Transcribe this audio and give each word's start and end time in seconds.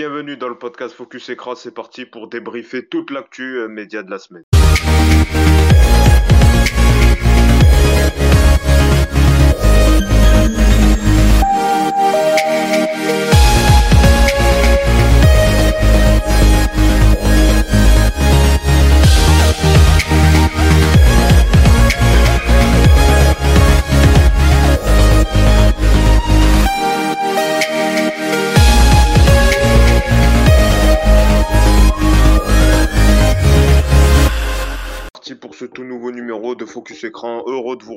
Bienvenue 0.00 0.38
dans 0.38 0.48
le 0.48 0.56
podcast 0.56 0.94
Focus 0.94 1.28
Écran, 1.28 1.54
c'est 1.54 1.74
parti 1.74 2.06
pour 2.06 2.28
débriefer 2.28 2.86
toute 2.86 3.10
l'actu 3.10 3.58
euh, 3.58 3.68
média 3.68 4.02
de 4.02 4.10
la 4.10 4.18
semaine. 4.18 4.44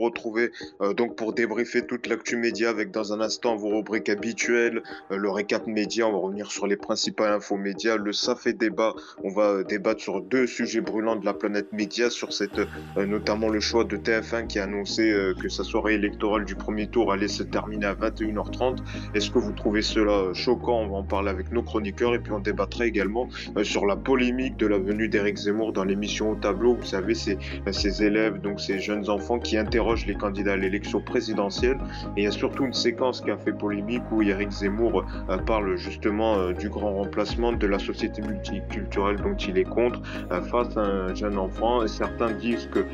Retrouver 0.04 0.52
euh, 0.82 0.94
donc 0.94 1.16
pour 1.16 1.34
débriefer 1.34 1.86
toute 1.86 2.08
l'actu 2.08 2.38
média 2.38 2.70
avec 2.70 2.92
dans 2.92 3.14
un 3.14 3.22
instant 3.22 3.56
vos 3.56 3.70
rubriques 3.70 4.10
habituelles, 4.10 4.84
euh, 5.12 5.18
le 5.18 5.30
récap 5.30 5.68
média. 5.68 6.08
On 6.08 6.12
va 6.12 6.18
revenir 6.18 6.52
sur 6.52 6.68
les 6.68 6.78
principales 6.78 7.34
infos 7.34 7.58
médias, 7.58 7.98
le 7.98 8.14
ça 8.14 8.36
fait 8.36 8.54
débat. 8.54 8.94
On 9.24 9.30
va 9.30 9.44
euh, 9.44 9.64
débattre 9.64 10.02
sur 10.02 10.22
deux 10.22 10.48
sujets 10.48 10.82
brûlants 10.82 11.16
de 11.16 11.26
la 11.26 11.34
planète 11.34 11.72
média, 11.72 12.10
sur 12.10 12.34
cette 12.34 12.60
notamment 12.98 13.50
le 13.50 13.60
choix 13.60 13.84
de 13.84 13.98
TF1 13.98 14.48
qui 14.48 14.60
a 14.60 14.64
annoncé 14.64 15.14
que 15.42 15.50
sa 15.50 15.64
soirée 15.64 15.96
électorale 15.96 16.46
du 16.46 16.56
premier 16.56 16.88
tour 16.88 17.12
allait 17.12 17.28
se 17.28 17.44
terminer 17.44 17.88
à 17.88 17.96
21h30. 17.96 18.80
Est-ce 19.14 19.32
que 19.32 19.40
vous 19.40 19.52
trouvez 19.52 19.82
cela 19.82 20.34
choquant? 20.34 20.82
On 20.82 20.88
va 20.88 20.98
en 20.98 21.04
parler 21.04 21.30
avec 21.30 21.52
nos 21.52 21.64
chroniqueurs 21.64 22.14
et 22.16 22.20
puis 22.20 22.32
on 22.32 22.40
débattra 22.40 22.86
également 22.86 23.30
sur 23.64 23.86
la 23.86 23.96
polémique 23.96 24.58
de 24.58 24.68
la 24.68 24.78
venue 24.78 25.08
d'Éric 25.08 25.38
Zemmour 25.38 25.74
dans 25.74 25.84
l'émission 25.84 26.32
au 26.32 26.36
tableau. 26.36 26.76
Vous 26.76 26.86
savez, 26.86 27.16
c'est 27.16 27.38
ces 27.72 28.04
élèves, 28.04 28.42
donc 28.42 28.60
ces 28.60 28.80
jeunes 28.80 29.10
enfants 29.10 29.40
qui 29.40 29.58
interrogent 29.58 30.03
les 30.06 30.16
candidats 30.16 30.54
à 30.54 30.58
l'élection 30.58 31.02
présidentielle. 31.02 31.78
Et 32.16 32.22
il 32.22 32.24
y 32.24 32.28
a 32.28 32.32
surtout 32.32 32.66
une 32.66 32.74
séquence 32.74 33.22
qui 33.22 33.32
a 33.32 33.38
fait 33.38 33.52
polémique 33.52 34.04
où 34.12 34.22
Eric 34.22 34.52
Zemmour 34.52 35.06
euh, 35.30 35.38
parle 35.38 35.76
justement 35.76 36.36
euh, 36.36 36.54
du 36.54 36.70
grand 36.70 36.94
remplacement 36.94 37.54
de 37.54 37.68
la 37.68 37.80
société 37.80 38.22
multiculturelle 38.22 39.18
dont 39.18 39.36
il 39.36 39.58
est 39.58 39.64
contre 39.64 40.02
euh, 40.32 40.42
face 40.42 40.76
à 40.78 40.82
un 40.82 41.16
jeune 41.16 41.38
enfant. 41.38 41.84
Et 41.84 41.88
certains 41.88 42.32
disent 42.32 42.70
que 42.72 42.86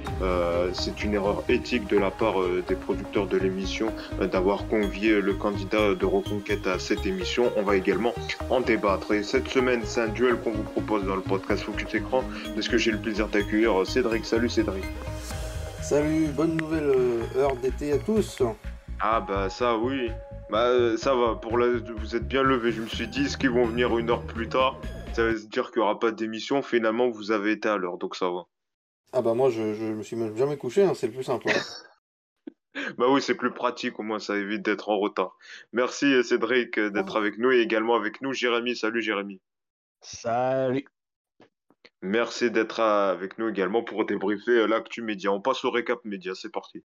c'est 0.73 1.03
une 1.03 1.13
erreur 1.13 1.43
éthique 1.49 1.87
de 1.87 1.97
la 1.97 2.11
part 2.11 2.35
des 2.67 2.75
producteurs 2.75 3.27
de 3.27 3.37
l'émission 3.37 3.91
d'avoir 4.31 4.67
convié 4.67 5.21
le 5.21 5.33
candidat 5.33 5.95
de 5.95 6.05
Reconquête 6.05 6.65
à 6.67 6.79
cette 6.79 7.05
émission. 7.05 7.51
On 7.57 7.63
va 7.63 7.75
également 7.75 8.13
en 8.49 8.61
débattre. 8.61 9.13
Et 9.13 9.23
cette 9.23 9.47
semaine, 9.47 9.81
c'est 9.83 10.01
un 10.01 10.07
duel 10.07 10.35
qu'on 10.37 10.51
vous 10.51 10.63
propose 10.63 11.05
dans 11.05 11.15
le 11.15 11.21
podcast 11.21 11.63
Focus 11.63 11.93
Écran. 11.93 12.23
Est-ce 12.57 12.69
que 12.69 12.77
j'ai 12.77 12.91
le 12.91 12.99
plaisir 12.99 13.27
d'accueillir 13.27 13.85
Cédric 13.85 14.25
Salut 14.25 14.49
Cédric. 14.49 14.83
Salut, 15.89 16.27
bonne 16.27 16.55
nouvelle 16.55 16.83
euh, 16.83 17.23
heure 17.35 17.55
d'été 17.55 17.93
à 17.93 17.97
tous. 17.97 18.43
Ah 18.99 19.21
bah 19.21 19.49
ça 19.49 19.75
oui. 19.75 20.11
Bah 20.51 20.67
euh, 20.67 20.95
ça 20.97 21.15
va, 21.15 21.33
pour 21.33 21.57
la... 21.57 21.79
vous 21.79 22.15
êtes 22.15 22.27
bien 22.27 22.43
levé. 22.43 22.71
Je 22.71 22.83
me 22.83 22.87
suis 22.87 23.07
dit, 23.07 23.25
est-ce 23.25 23.39
qu'ils 23.39 23.49
vont 23.49 23.65
venir 23.65 23.97
une 23.97 24.11
heure 24.11 24.23
plus 24.23 24.47
tard? 24.47 24.79
Ça 25.13 25.23
veut 25.23 25.33
dire 25.47 25.71
qu'il 25.71 25.81
n'y 25.81 25.85
aura 25.85 25.99
pas 25.99 26.11
d'émission. 26.11 26.61
Finalement, 26.61 27.09
vous 27.09 27.31
avez 27.31 27.53
été 27.53 27.69
à 27.69 27.77
l'heure, 27.77 27.97
donc 27.97 28.15
ça 28.15 28.29
va. 28.29 28.45
Ah 29.13 29.23
bah 29.23 29.33
moi, 29.33 29.49
je, 29.49 29.73
je 29.73 29.85
me 29.85 30.03
suis 30.03 30.15
même 30.15 30.37
jamais 30.37 30.57
couché, 30.57 30.83
hein, 30.83 30.93
c'est 30.93 31.07
le 31.07 31.13
plus 31.13 31.23
simple. 31.23 31.47
Hein. 31.49 32.51
bah 32.99 33.07
oui, 33.09 33.19
c'est 33.19 33.33
plus 33.33 33.51
pratique, 33.51 33.99
au 33.99 34.03
moins 34.03 34.19
ça 34.19 34.37
évite 34.37 34.61
d'être 34.61 34.89
en 34.89 34.99
retard. 34.99 35.35
Merci 35.73 36.23
Cédric 36.23 36.79
d'être 36.79 37.17
avec 37.17 37.39
nous 37.39 37.51
et 37.51 37.61
également 37.61 37.95
avec 37.95 38.21
nous 38.21 38.31
Jérémy. 38.31 38.75
Salut 38.75 39.01
Jérémy. 39.01 39.41
Salut. 40.01 40.85
Merci 42.01 42.49
d'être 42.49 42.79
avec 42.79 43.37
nous 43.37 43.49
également 43.49 43.83
pour 43.83 44.05
débriefer 44.05 44.51
euh, 44.51 44.67
l'actu 44.67 45.01
média. 45.01 45.31
On 45.31 45.41
passe 45.41 45.65
au 45.65 45.71
récap 45.71 45.99
média, 46.05 46.33
c'est 46.33 46.51
parti. 46.51 46.83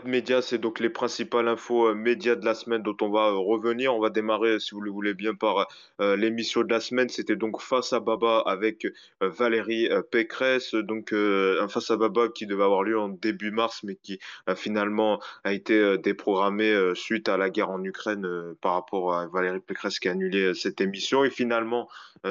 Cap 0.00 0.08
Média, 0.08 0.40
c'est 0.40 0.56
donc 0.56 0.80
les 0.80 0.88
principales 0.88 1.46
infos 1.46 1.88
euh, 1.88 1.94
médias 1.94 2.34
de 2.34 2.44
la 2.46 2.54
semaine 2.54 2.82
dont 2.82 2.96
on 3.02 3.10
va 3.10 3.28
euh, 3.28 3.36
revenir. 3.36 3.94
On 3.94 4.00
va 4.00 4.08
démarrer, 4.08 4.58
si 4.58 4.70
vous 4.70 4.80
le 4.80 4.90
voulez 4.90 5.12
bien, 5.12 5.34
par 5.34 5.68
euh, 6.00 6.16
l'émission 6.16 6.62
de 6.62 6.70
la 6.70 6.80
semaine. 6.80 7.10
C'était 7.10 7.36
donc 7.36 7.60
Face 7.60 7.92
à 7.92 8.00
Baba 8.00 8.42
avec 8.46 8.86
Valérie 9.20 9.90
Pécresse. 10.10 10.74
Donc 10.74 11.12
un 11.12 11.68
Face 11.68 11.90
à 11.90 11.98
Baba 11.98 12.28
qui 12.28 12.46
devait 12.46 12.62
avoir 12.62 12.82
lieu 12.82 12.98
en 12.98 13.10
début 13.10 13.50
mars, 13.50 13.82
mais 13.84 13.96
qui 13.96 14.18
finalement 14.56 15.20
a 15.44 15.52
été 15.52 15.98
déprogrammé 15.98 16.92
suite 16.94 17.28
à 17.28 17.36
la 17.36 17.50
guerre 17.50 17.70
en 17.70 17.82
Ukraine 17.84 18.26
par 18.62 18.74
rapport 18.74 19.14
à 19.14 19.26
Valérie 19.26 19.60
Pécresse 19.60 19.98
qui 19.98 20.08
a 20.08 20.12
annulé 20.12 20.54
cette 20.54 20.80
émission. 20.80 21.24
Et 21.24 21.30
finalement, 21.30 21.88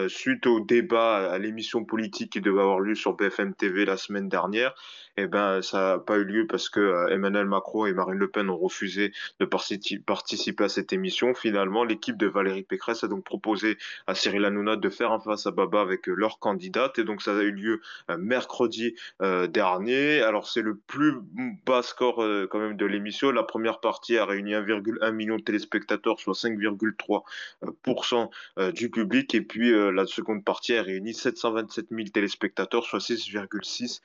suite 0.07 0.47
au 0.47 0.59
débat, 0.61 1.31
à 1.31 1.37
l'émission 1.37 1.85
politique 1.85 2.31
qui 2.33 2.41
devait 2.41 2.61
avoir 2.61 2.79
lieu 2.79 2.95
sur 2.95 3.13
BFM 3.13 3.53
TV 3.53 3.85
la 3.85 3.97
semaine 3.97 4.29
dernière, 4.29 4.73
eh 5.17 5.27
ben, 5.27 5.61
ça 5.61 5.79
n'a 5.79 5.99
pas 5.99 6.17
eu 6.17 6.23
lieu 6.23 6.47
parce 6.47 6.69
que 6.69 7.11
Emmanuel 7.11 7.45
Macron 7.45 7.58
et 7.87 7.93
Marine 7.93 8.17
Le 8.17 8.29
Pen 8.29 8.49
ont 8.49 8.57
refusé 8.57 9.11
de 9.39 9.45
participer 9.45 10.63
à 10.63 10.69
cette 10.69 10.93
émission. 10.93 11.33
Finalement, 11.33 11.83
l'équipe 11.83 12.17
de 12.17 12.27
Valérie 12.27 12.63
Pécresse 12.63 13.03
a 13.03 13.07
donc 13.07 13.23
proposé 13.23 13.77
à 14.07 14.15
Cyril 14.15 14.45
Hanouna 14.45 14.75
de 14.75 14.89
faire 14.89 15.11
un 15.11 15.19
face 15.19 15.45
à 15.45 15.51
Baba 15.51 15.81
avec 15.81 16.09
euh, 16.09 16.13
leur 16.13 16.39
candidate. 16.39 16.97
Et 16.99 17.03
donc, 17.03 17.21
ça 17.21 17.37
a 17.37 17.41
eu 17.41 17.51
lieu 17.51 17.81
euh, 18.09 18.17
mercredi 18.17 18.95
dernier. 19.49 20.21
Alors, 20.21 20.47
c'est 20.47 20.61
le 20.61 20.75
plus 20.75 21.15
bas 21.65 21.81
score 21.81 22.25
quand 22.49 22.59
même 22.59 22.77
de 22.77 22.85
l'émission. 22.85 23.31
La 23.31 23.43
première 23.43 23.79
partie 23.79 24.17
a 24.17 24.25
réuni 24.25 24.51
1,1 24.53 25.11
million 25.11 25.35
de 25.37 25.41
téléspectateurs, 25.41 26.19
soit 26.19 26.33
5,3% 26.33 28.29
du 28.73 28.89
public. 28.89 29.35
Et 29.35 29.41
puis, 29.41 29.71
la 29.71 30.05
seconde 30.05 30.43
partie 30.43 30.75
a 30.75 30.83
réuni 30.83 31.13
727 31.13 31.87
000 31.91 32.07
téléspectateurs, 32.09 32.85
soit 32.85 32.99
6,6% 32.99 33.99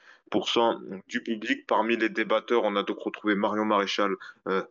du 1.09 1.23
public. 1.23 1.67
Parmi 1.67 1.97
les 1.97 2.09
débatteurs, 2.09 2.65
on 2.65 2.77
a 2.77 2.83
donc 2.83 2.99
retrouvé 2.99 3.35
Marion 3.35 3.65
Maréchal. 3.65 4.15
Euh, 4.49 4.63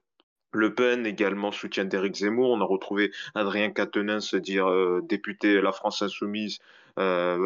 le 0.52 0.74
Pen 0.74 1.06
également 1.06 1.52
soutien 1.52 1.86
d'Éric 1.86 2.16
Zemmour. 2.16 2.52
On 2.52 2.62
a 2.62 2.66
retrouvé 2.66 3.12
Adrien 3.36 3.72
Quatennens, 3.72 4.36
dire 4.36 4.70
euh, 4.70 5.02
député 5.04 5.62
La 5.62 5.72
France 5.72 6.02
Insoumise, 6.02 6.60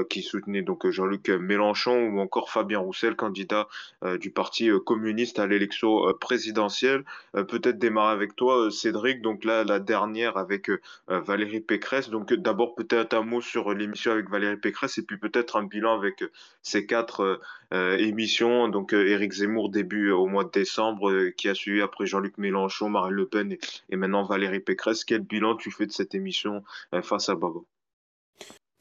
qui 0.10 0.22
soutenait 0.22 0.62
donc 0.62 0.90
Jean-Luc 0.90 1.30
Mélenchon 1.30 2.10
ou 2.10 2.20
encore 2.20 2.50
Fabien 2.50 2.80
Roussel, 2.80 3.16
candidat 3.16 3.68
euh, 4.04 4.18
du 4.18 4.32
Parti 4.32 4.70
euh, 4.70 4.80
communiste 4.80 5.40
à 5.40 5.48
l'élection 5.48 6.14
présidentielle. 6.20 7.04
Peut-être 7.34 7.78
démarrer 7.80 8.14
avec 8.14 8.36
toi, 8.36 8.70
Cédric. 8.72 9.22
Donc 9.22 9.44
là, 9.44 9.64
la 9.64 9.80
dernière 9.80 10.38
avec 10.38 10.70
Valérie 11.08 11.60
Pécresse. 11.60 12.10
Donc 12.10 12.34
d'abord 12.34 12.76
peut-être 12.76 13.14
un 13.14 13.22
mot 13.22 13.42
sur 13.42 13.74
l'émission 13.74 14.12
avec 14.12 14.30
Valérie 14.30 14.58
Pécresse 14.58 14.98
et 14.98 15.04
puis 15.04 15.18
peut-être 15.18 15.58
un 15.58 15.64
bilan 15.64 15.94
avec 15.94 16.24
ces 16.62 16.86
quatre 16.86 17.40
émissions. 17.72 18.68
Donc 18.70 18.94
Éric 18.94 19.34
Zemmour 19.34 19.70
début 19.70 20.12
au 20.12 20.26
mois 20.28 20.44
de 20.44 20.52
décembre, 20.52 21.30
qui 21.38 21.50
a 21.50 21.56
suivi 21.56 21.82
après 21.82 22.06
Jean-Luc 22.06 22.38
Mélenchon, 22.38 22.90
Marine 22.90 23.14
Le 23.14 23.28
Pen 23.28 23.58
et, 23.90 23.96
maintenant 23.96 24.24
Valérie 24.24 24.60
Pécresse. 24.60 25.06
Quel 25.06 25.22
bilan 25.22 25.56
tu 25.56 25.72
fais 25.72 25.86
de 25.86 25.92
cette 25.92 26.16
émission 26.16 26.64
face 27.04 27.30
à 27.30 27.36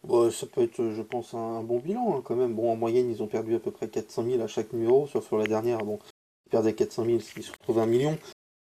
Babo 0.06 0.30
ça 0.30 0.46
peut 0.46 0.62
être, 0.62 0.90
je 0.90 1.02
pense, 1.02 1.34
un, 1.34 1.62
bon 1.62 1.78
bilan 1.78 2.16
hein, 2.16 2.22
quand 2.24 2.36
même. 2.36 2.54
Bon, 2.54 2.72
en 2.72 2.76
moyenne, 2.76 3.10
ils 3.10 3.22
ont 3.22 3.26
perdu 3.26 3.54
à 3.54 3.58
peu 3.58 3.70
près 3.70 3.88
400 3.88 4.24
000 4.24 4.42
à 4.42 4.46
chaque 4.46 4.72
numéro, 4.72 5.06
sauf 5.06 5.26
sur 5.26 5.38
la 5.38 5.46
dernière. 5.46 5.78
Bon, 5.84 5.98
ils 6.46 6.50
perdaient 6.50 6.74
400 6.74 7.04
000, 7.04 7.20
ce 7.20 7.34
qui 7.34 7.42
se 7.42 7.52
retrouve 7.52 7.78
un 7.78 7.86
million. 7.86 8.18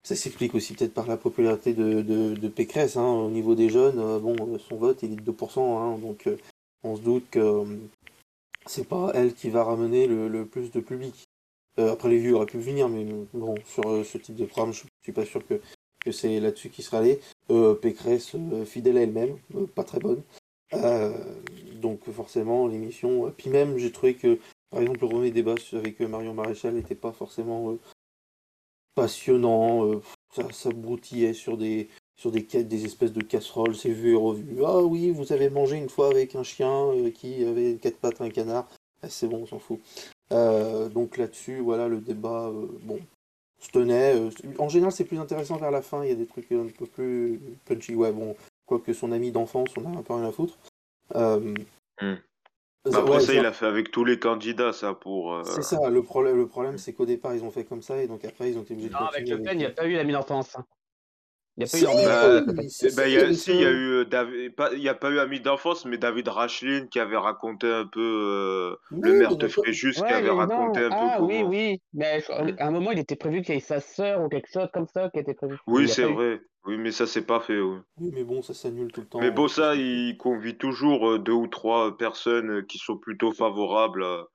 Ça 0.05 0.17
s'explique 0.17 0.55
aussi 0.55 0.75
peut-être 0.75 0.95
par 0.95 1.07
la 1.07 1.17
popularité 1.17 1.75
de, 1.75 2.03
de, 2.03 2.49
Pécresse. 2.49 2.97
Hein. 2.97 3.07
Au 3.07 3.31
niveau 3.31 3.55
des 3.55 3.69
jeunes, 3.69 4.01
euh, 4.01 4.19
bon, 4.19 4.35
euh, 4.41 4.59
son 4.59 4.77
vote, 4.77 5.03
il 5.03 5.13
est 5.13 5.17
de 5.17 5.33
2%. 5.33 5.61
Hein, 5.61 5.99
donc, 5.99 6.27
euh, 6.27 6.37
on 6.83 6.97
se 6.97 7.03
doute 7.03 7.25
que 7.31 7.65
c'est 8.67 8.89
pas 8.89 9.13
elle 9.15 9.35
qui 9.35 9.51
va 9.51 9.65
ramener 9.65 10.07
le, 10.07 10.45
plus 10.45 10.71
de 10.73 10.81
public. 10.81 11.25
après, 11.79 12.09
les 12.09 12.19
vues 12.19 12.35
auraient 12.35 12.47
pu 12.47 12.59
venir, 12.59 12.89
mais 12.89 13.07
bon, 13.33 13.55
sur 13.65 14.05
ce 14.05 14.19
type 14.19 14.37
de 14.37 14.45
programme, 14.47 14.73
je 14.73 14.83
suis 15.03 15.13
pas 15.13 15.25
sûr 15.25 15.47
que, 15.47 15.61
que 16.01 16.13
c'est 16.13 16.41
là-dessus 16.41 16.71
qu'il 16.71 16.85
sera 16.85 16.99
allé. 16.99 17.21
Pécresse, 17.81 18.37
fidèle 18.67 18.99
à 18.99 19.03
elle-même, 19.03 19.37
pas 19.75 19.85
très 19.85 20.01
bonne. 20.01 20.23
Euh, 20.75 21.13
donc 21.75 22.09
forcément 22.11 22.67
l'émission. 22.69 23.33
Puis 23.37 23.51
même 23.51 23.79
j'ai 23.79 23.93
trouvé 23.93 24.15
que 24.15 24.39
par 24.71 24.81
exemple 24.81 25.03
le 25.03 25.09
premier 25.09 25.31
débat 25.31 25.55
avec 25.73 26.01
euh, 26.01 26.09
Marion 26.09 26.35
Maréchal 26.35 26.75
n'était 26.75 26.95
pas 26.95 27.13
forcément 27.13 27.73
euh, 27.73 27.81
passionnant. 28.95 30.01
ça, 30.35 30.51
ça 30.53 30.71
broutillait 30.71 31.35
sur 31.35 31.57
des 31.57 31.89
sur 32.17 32.31
des 32.31 32.43
des 32.43 32.85
espèces 32.85 33.13
de 33.13 33.23
casseroles, 33.23 33.75
c'est 33.75 33.91
vu 33.91 34.13
et 34.13 34.17
revu. 34.17 34.63
Ah 34.65 34.81
oui, 34.81 35.11
vous 35.11 35.33
avez 35.33 35.51
mangé 35.51 35.77
une 35.77 35.89
fois 35.89 36.09
avec 36.11 36.37
un 36.37 36.43
chien 36.43 36.93
qui 37.15 37.45
avait 37.45 37.77
quatre 37.77 37.99
pattes, 37.99 38.21
un 38.21 38.31
canard. 38.31 38.69
Ah, 39.03 39.09
c'est 39.09 39.27
bon, 39.27 39.43
on 39.43 39.47
s'en 39.47 39.59
fout. 39.59 39.81
donc 40.31 41.17
là-dessus, 41.17 41.59
voilà, 41.59 41.89
le 41.89 42.01
débat, 42.01 42.53
bon, 42.83 43.01
se 43.59 43.71
tenait. 43.71 44.15
en 44.59 44.69
général, 44.69 44.93
c'est 44.93 45.05
plus 45.05 45.19
intéressant 45.19 45.57
vers 45.57 45.73
la 45.73 45.83
fin. 45.83 46.05
Il 46.05 46.11
y 46.11 46.13
a 46.13 46.17
des 46.17 46.27
trucs 46.27 46.53
un 46.53 46.69
peu 46.69 46.87
plus 46.87 47.41
punchy. 47.65 47.95
Ouais, 47.97 48.13
bon, 48.13 48.37
quoique 48.67 48.93
son 48.93 49.13
ami 49.13 49.33
d'enfance, 49.33 49.71
on 49.77 49.85
a 49.85 49.99
un 49.99 50.03
peu 50.03 50.15
rien 50.15 50.25
à 50.29 50.33
foutre. 50.33 50.59
Euh, 51.15 51.55
hmm. 52.01 52.15
Bah, 52.85 52.99
après 52.99 53.11
Ouais, 53.13 53.21
ça, 53.21 53.35
il 53.35 53.47
a 53.47 53.53
fait 53.53 53.67
avec 53.67 53.91
tous 53.91 54.05
les 54.05 54.19
candidats, 54.19 54.73
ça, 54.73 54.93
pour... 54.95 55.35
euh, 55.35 55.45
c'est 55.45 55.63
ça, 55.63 55.89
le 55.89 56.03
problème, 56.03 56.37
le 56.37 56.49
problème 56.49 56.79
c'est 56.79 56.93
qu'au 56.93 57.07
départ 57.07 57.35
ils 57.35 57.45
ont 57.45 57.51
fait 57.51 57.65
comme 57.65 57.83
ça 57.83 58.03
et 58.03 58.09
donc 58.09 58.25
après 58.25 58.51
ils 58.51 58.59
ont 58.59 58.63
été 58.63 58.75
obligés 58.75 58.89
de 58.89 58.95
Non, 58.95 59.01
avec 59.01 59.29
Le 59.29 59.41
Pen, 59.41 59.53
il 59.55 59.59
n'y 59.59 59.65
a 59.67 59.71
pas 59.71 59.87
eu 59.87 59.93
l'ami 59.93 60.13
d'enfance. 60.13 60.57
hein. 60.57 60.65
Il 61.59 61.61
n'y 61.61 61.65
a 61.65 61.69
pas 61.69 61.79
eu 61.79 62.69
Si, 62.69 62.91
Bah, 62.97 63.05
si, 63.07 63.13
il 63.13 63.19
a, 63.19 63.33
si, 63.33 63.53
eu 63.53 64.07
David, 64.07 64.55
pas, 64.55 64.73
il 64.73 64.81
y 64.83 64.89
a 64.89 64.95
pas 64.95 65.11
eu 65.11 65.19
Ami 65.19 65.41
d'enfance, 65.41 65.85
mais 65.85 65.99
David 65.99 66.29
Rachlin 66.29 66.87
qui 66.87 66.99
avait 66.99 67.17
raconté 67.17 67.71
un 67.71 67.87
peu 67.87 68.01
euh, 68.01 68.77
le 68.91 69.13
Oui, 69.13 69.19
maire 69.19 69.31
mais 69.33 69.37
de 69.37 69.49
Fréjus 69.49 69.93
qui 69.93 70.01
avait 70.05 70.23
mais 70.23 70.31
raconté 70.31 70.81
non. 70.81 70.87
un 70.87 70.89
peu 70.91 70.95
Ah 70.95 71.19
oui, 71.21 71.35
comment. 71.35 71.49
oui. 71.49 71.83
Mais 71.93 72.23
à 72.59 72.67
un 72.67 72.71
moment, 72.71 72.91
il 72.91 72.99
était 72.99 73.17
prévu 73.17 73.43
qu'il 73.43 73.55
y 73.55 73.59
ait 73.59 73.61
sa 73.61 73.81
sœur 73.81 74.23
ou 74.23 74.29
quelque 74.29 74.51
chose 74.51 74.69
comme 74.73 74.87
ça 74.87 75.11
qui 75.11 75.19
était 75.19 75.35
prévu. 75.35 75.57
Mais 75.67 75.75
Oui, 75.75 75.89
c'est 75.89 76.11
eu. 76.11 76.15
vrai. 76.15 76.41
Oui, 76.65 76.79
mais 76.79 76.93
ça, 76.93 77.07
c'est 77.07 77.27
pas 77.27 77.41
fait. 77.41 77.61
oui. 77.61 77.79
oui, 77.99 78.11
mais 78.15 78.25
bon, 78.25 78.41
ça 78.43 78.55
s'annule 78.55 78.93
tout 78.93 79.01
le 79.03 79.07
Mais 79.21 79.31
temps. 79.31 79.35
bon, 79.35 79.43
de 79.43 79.49
toute 79.49 79.57
ça, 79.57 79.75
il 79.75 80.17
convie 80.17 80.57
toujours 80.57 81.11
euh, 81.11 81.19
deux 81.19 81.33
ou 81.33 81.47
trois 81.49 81.97
personnes 81.97 82.51
euh, 82.51 82.63
qui 82.63 82.79
sont 82.79 82.97
plutôt 82.97 83.33
favorables 83.33 84.05
à, 84.05 84.27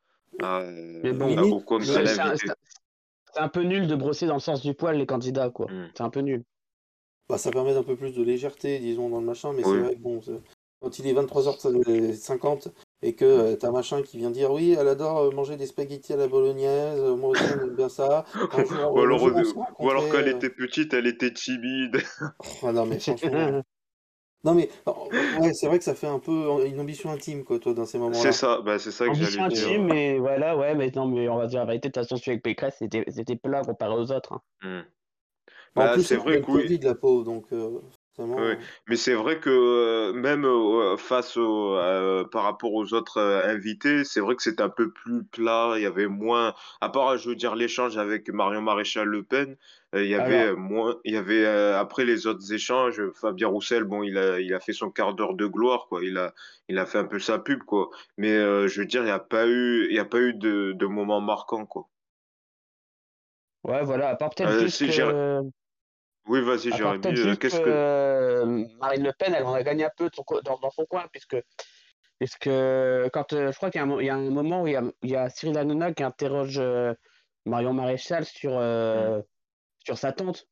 à, 0.43 0.63
Mais 1.03 1.13
bon, 1.13 1.25
à- 1.25 1.29
Limite, 1.29 1.71
un, 1.71 2.31
un- 2.31 2.35
c'est 2.35 3.39
un 3.39 3.49
peu 3.49 3.63
nul 3.63 3.87
de 3.87 3.95
brosser 3.95 4.25
dans 4.25 4.35
le 4.35 4.39
sens 4.39 4.61
du 4.61 4.73
poil 4.73 4.97
les 4.97 5.05
candidats, 5.05 5.49
quoi. 5.49 5.67
Hmm. 5.71 5.87
C'est 5.95 6.03
un 6.03 6.09
peu 6.09 6.19
nul. 6.21 6.43
Bah, 7.29 7.37
ça 7.37 7.51
permet 7.51 7.73
d'un 7.73 7.83
peu 7.83 7.95
plus 7.95 8.11
de 8.13 8.23
légèreté, 8.23 8.79
disons, 8.79 9.09
dans 9.09 9.19
le 9.19 9.25
machin, 9.25 9.53
mais 9.53 9.63
c'est 9.63 9.77
vrai 9.79 9.95
que 9.95 9.99
bon, 9.99 10.21
c'est- 10.21 10.41
quand 10.81 10.99
il 10.99 11.07
est 11.07 11.13
23h50 11.13 12.69
et 13.01 13.15
que 13.15 13.25
euh, 13.25 13.55
t'as 13.55 13.71
machin 13.71 14.01
qui 14.03 14.17
vient 14.17 14.29
dire 14.31 14.51
oui, 14.51 14.75
elle 14.79 14.87
adore 14.87 15.17
euh, 15.19 15.31
manger 15.31 15.57
des 15.57 15.65
spaghettis 15.65 16.13
à 16.13 16.17
la 16.17 16.27
bolognaise, 16.27 16.99
euh, 16.99 17.15
moi 17.15 17.31
aussi 17.31 17.43
j'aime 17.59 17.75
bien 17.75 17.89
ça. 17.89 18.25
Un 18.53 18.63
jour, 18.65 18.93
Ou 18.95 18.99
alors, 19.01 19.21
ou 19.23 19.89
alors 19.89 20.03
rencontrait, 20.03 20.09
quand 20.09 20.19
elle 20.19 20.27
était 20.27 20.49
petite, 20.49 20.93
elle 20.93 21.07
était 21.07 21.33
timide. 21.33 21.97
oh, 22.63 22.71
non 22.71 22.85
mais 22.85 22.99
franchement. 22.99 23.63
Non 24.43 24.53
mais 24.53 24.69
oh, 24.85 25.09
ouais, 25.41 25.53
c'est 25.53 25.67
vrai 25.67 25.79
que 25.79 25.83
ça 25.83 25.95
fait 25.95 26.07
un 26.07 26.19
peu 26.19 26.65
une 26.67 26.79
ambition 26.79 27.09
intime 27.11 27.43
quoi, 27.43 27.59
toi, 27.59 27.73
dans 27.73 27.85
ces 27.85 27.97
C'est 27.97 28.03
moments-là. 28.03 28.31
ça, 28.31 28.61
bah, 28.61 28.79
c'est 28.79 28.91
ça 28.91 29.05
que 29.07 29.13
Ambition 29.13 29.43
j'allais 29.43 29.53
dire. 29.55 29.67
intime, 29.67 29.85
mais 29.85 30.19
voilà, 30.19 30.55
ouais, 30.57 30.75
mais 30.75 30.91
non, 30.95 31.07
mais 31.07 31.27
on 31.27 31.37
va 31.37 31.47
dire 31.47 31.59
la 31.61 31.65
vérité, 31.65 31.89
de 31.89 31.93
toute 31.93 32.03
façon, 32.03 32.17
celui 32.17 32.31
avec 32.33 32.43
Pécresse, 32.43 32.75
c'était 32.79 33.03
c'était 33.09 33.35
plat 33.35 33.63
comparé 33.63 33.95
aux 33.95 34.11
autres. 34.11 34.33
hein. 34.33 34.41
En 35.77 35.85
Bah, 35.85 35.93
plus, 35.93 36.03
c'est 36.03 36.15
vrai 36.17 36.41
que 36.41 36.51
oui. 36.51 36.79
La 36.81 36.95
pauvre, 36.95 37.23
donc 37.23 37.45
euh. 37.53 37.79
Oui, 38.19 38.53
mais 38.89 38.95
c'est 38.95 39.13
vrai 39.13 39.39
que 39.39 39.49
euh, 39.51 40.11
même 40.11 40.43
euh, 40.43 40.97
face 40.97 41.37
au, 41.37 41.75
euh, 41.77 42.23
par 42.23 42.43
rapport 42.45 42.73
aux 42.73 42.93
autres 42.95 43.21
invités, 43.45 44.03
c'est 44.03 44.19
vrai 44.21 44.35
que 44.35 44.41
c'était 44.41 44.63
un 44.63 44.69
peu 44.69 44.91
plus 44.91 45.23
plat. 45.23 45.73
Il 45.77 45.83
y 45.83 45.85
avait 45.85 46.07
moins, 46.07 46.55
à 46.81 46.89
part, 46.89 47.15
je 47.19 47.29
veux 47.29 47.35
dire, 47.35 47.55
l'échange 47.55 47.95
avec 47.97 48.27
Marion 48.29 48.61
Maréchal 48.61 49.07
Le 49.07 49.21
Pen, 49.21 49.55
il 49.93 50.05
y 50.07 50.15
avait 50.15 50.41
Alors, 50.41 50.57
moins, 50.57 50.95
il 51.05 51.13
y 51.13 51.17
avait 51.17 51.45
après 51.45 52.05
les 52.05 52.25
autres 52.25 52.51
échanges, 52.51 53.01
Fabien 53.13 53.49
Roussel, 53.49 53.83
bon, 53.83 54.01
il 54.01 54.17
a, 54.17 54.39
il 54.39 54.51
a 54.55 54.59
fait 54.59 54.73
son 54.73 54.89
quart 54.89 55.13
d'heure 55.13 55.35
de 55.35 55.45
gloire, 55.45 55.85
quoi. 55.87 56.03
Il 56.03 56.17
a, 56.17 56.33
il 56.69 56.79
a 56.79 56.87
fait 56.87 56.97
un 56.97 57.05
peu 57.05 57.19
sa 57.19 57.37
pub, 57.37 57.59
quoi. 57.63 57.89
Mais 58.17 58.33
je 58.67 58.79
veux 58.81 58.87
dire, 58.87 59.01
il 59.03 59.05
n'y 59.05 59.11
a 59.11 59.19
pas 59.19 59.45
eu, 59.47 59.85
il 59.91 59.95
y 59.95 59.99
a 59.99 60.05
pas 60.05 60.19
eu 60.19 60.33
de, 60.33 60.71
de 60.73 60.85
moment 60.87 61.21
marquant, 61.21 61.67
quoi. 61.67 61.87
ouais, 63.63 63.83
voilà, 63.83 64.09
à 64.09 64.15
part 64.15 64.29
peut-être 64.31 64.49
Euh, 64.51 64.59
juste 64.61 64.79
que. 64.87 65.41
Oui, 66.27 66.41
vas-y, 66.41 66.71
Jérémy, 66.71 67.01
euh, 67.05 67.35
qu'est-ce 67.35 67.59
que, 67.59 67.65
euh, 67.67 68.65
Marine 68.79 69.03
Le 69.03 69.13
Pen, 69.13 69.33
elle 69.33 69.45
en 69.45 69.53
a 69.53 69.63
gagné 69.63 69.85
un 69.85 69.91
peu 69.95 70.09
dans, 70.43 70.57
dans 70.57 70.69
son 70.71 70.85
coin, 70.85 71.05
puisque, 71.11 71.37
puisque 72.19 72.45
quand 72.45 73.33
euh, 73.33 73.51
je 73.51 73.55
crois 73.55 73.69
qu'il 73.69 73.79
y 73.79 73.81
a 73.81 73.83
un, 73.83 73.87
mo- 73.87 73.99
il 73.99 74.05
y 74.05 74.09
a 74.09 74.15
un 74.15 74.29
moment 74.29 74.63
où 74.63 74.67
il 74.67 74.73
y 74.73 74.75
a, 74.75 74.83
il 75.03 75.09
y 75.09 75.15
a 75.15 75.29
Cyril 75.29 75.57
Hanouna 75.57 75.93
qui 75.93 76.03
interroge 76.03 76.57
euh, 76.59 76.93
Marion 77.45 77.73
Maréchal 77.73 78.25
sur, 78.25 78.51
euh, 78.53 79.21
sur 79.85 79.97
sa 79.97 80.11
tante. 80.11 80.47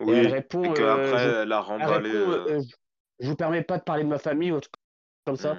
Et 0.00 0.04
elle 0.04 0.08
oui, 0.08 0.16
et 0.18 0.26
répond, 0.26 0.64
euh, 0.64 0.74
qu'après, 0.74 1.24
je, 1.24 1.30
elle 1.42 1.52
a 1.52 1.66
elle 1.80 1.84
répond 1.84 2.60
je, 3.20 3.26
vous 3.26 3.36
permets 3.36 3.62
pas 3.62 3.78
de 3.78 3.84
parler 3.84 4.02
de 4.02 4.08
ma 4.08 4.18
famille 4.18 4.52
ou 4.52 4.56
autre 4.56 4.70
comme 5.24 5.36
ça. 5.36 5.58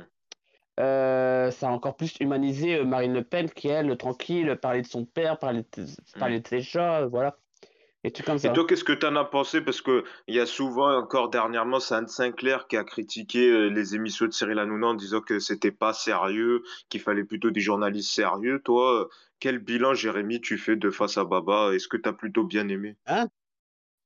Euh, 0.80 1.52
ça 1.52 1.70
a 1.70 1.72
encore 1.72 1.96
plus 1.96 2.16
humanisé 2.20 2.84
Marine 2.84 3.14
Le 3.14 3.24
Pen 3.24 3.50
qui, 3.50 3.68
elle, 3.68 3.96
tranquille, 3.96 4.58
parlait 4.60 4.82
de 4.82 4.88
son 4.88 5.06
père, 5.06 5.38
parlait 5.38 5.64
de, 5.78 5.84
hmm. 5.84 6.20
parlait 6.20 6.40
de 6.40 6.48
ses 6.48 6.62
chats, 6.62 7.06
voilà, 7.06 7.38
et 8.04 8.12
tout 8.12 8.24
comme 8.24 8.36
Et 8.36 8.40
ça. 8.40 8.50
toi, 8.50 8.66
qu'est-ce 8.68 8.84
que 8.84 8.94
tu 8.94 9.06
en 9.06 9.16
as 9.16 9.26
pensé? 9.26 9.62
Parce 9.62 9.82
que 9.82 10.04
il 10.28 10.36
y 10.36 10.40
a 10.40 10.46
souvent, 10.46 10.96
encore 10.98 11.30
dernièrement, 11.30 11.80
c'est 11.80 11.96
Anne 11.96 12.08
Sinclair 12.08 12.68
qui 12.68 12.78
a 12.78 12.84
critiqué 12.84 13.50
euh, 13.50 13.68
les 13.70 13.96
émissions 13.96 14.26
de 14.26 14.32
Cyril 14.32 14.60
Hanouna 14.60 14.88
en 14.88 14.94
disant 14.94 15.22
que 15.22 15.40
c'était 15.40 15.72
pas 15.72 15.94
sérieux, 15.94 16.64
qu'il 16.90 17.02
fallait 17.02 17.24
plutôt 17.24 17.52
des 17.52 17.62
journalistes 17.62 18.12
sérieux. 18.12 18.62
Toi, 18.64 19.02
euh, 19.02 19.08
quel 19.40 19.60
bilan, 19.60 19.94
Jérémy, 19.94 20.42
tu 20.42 20.58
fais 20.58 20.76
de 20.76 20.90
Face 20.90 21.18
à 21.18 21.26
Baba? 21.26 21.74
Est-ce 21.74 21.88
que 21.88 21.98
tu 21.98 22.10
as 22.10 22.14
plutôt 22.14 22.44
bien 22.44 22.68
aimé? 22.68 22.96
Hein? 23.06 23.28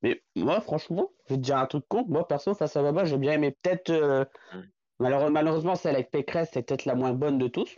Mais 0.04 0.24
moi, 0.36 0.62
franchement, 0.62 1.12
je 1.28 1.34
vais 1.34 1.40
te 1.40 1.46
dire 1.46 1.58
un 1.58 1.66
truc 1.66 1.86
con. 1.88 2.06
Moi, 2.08 2.28
perso, 2.28 2.54
face 2.54 2.76
à 2.76 2.84
Baba, 2.84 3.06
j'ai 3.06 3.18
bien 3.18 3.34
aimé. 3.34 3.56
Peut-être, 3.62 3.90
euh, 3.90 4.26
malheure- 5.00 5.32
malheureusement, 5.32 5.76
celle 5.76 5.96
avec 5.96 6.12
Pécresse, 6.12 6.52
c'est 6.54 6.64
peut-être 6.64 6.86
la 6.86 6.96
moins 6.96 7.14
bonne 7.14 7.38
de 7.40 7.48
tous. 7.48 7.78